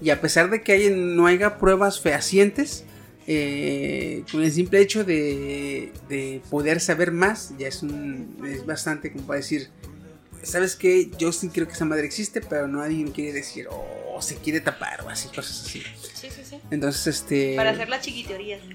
[0.00, 2.84] Y a pesar de que hay- no haya pruebas fehacientes,
[3.26, 7.82] eh, con el simple hecho de, de poder saber más, ya es,
[8.46, 9.68] es bastante como para decir,
[10.42, 11.10] ¿sabes qué?
[11.18, 13.68] Yo sí creo que esa madre existe, pero nadie me quiere decir,
[14.18, 15.80] o se quiere tapar, o así, cosas así.
[16.12, 16.60] Sí, sí, sí.
[16.72, 17.54] Entonces, este.
[17.56, 18.60] Para hacer las chiquiteorías.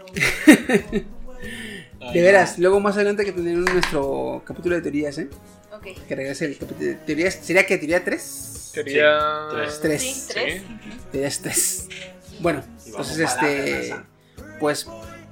[2.14, 5.30] De veras, luego más adelante que tendremos nuestro capítulo de teorías, ¿eh?
[5.74, 5.88] ok.
[6.08, 7.34] Que regrese el capítulo de teorías.
[7.34, 8.22] ¿Sería que teoría 3?
[8.22, 9.48] Sería...
[9.52, 9.80] tres.
[9.82, 10.02] Tres.
[10.02, 10.62] Sí, tres.
[11.12, 11.88] Teorías 3.
[12.40, 13.96] Bueno, entonces, este.
[14.60, 14.88] Pues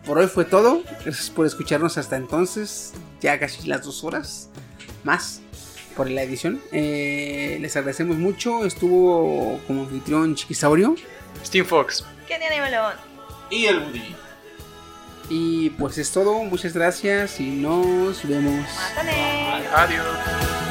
[0.05, 0.83] por hoy fue todo.
[1.03, 2.91] Gracias por escucharnos hasta entonces.
[3.21, 4.49] Ya casi las dos horas
[5.03, 5.41] más
[5.95, 6.61] por la edición.
[6.71, 8.65] Eh, les agradecemos mucho.
[8.65, 10.95] Estuvo como anfitrión Chiquisaurio.
[11.45, 12.05] Steam Fox.
[12.27, 12.93] ¿Qué tiene León?
[13.49, 14.15] Y el Woody.
[15.29, 16.43] Y pues es todo.
[16.43, 18.65] Muchas gracias y nos vemos.
[18.95, 19.67] Mátale.
[19.73, 20.70] Adiós.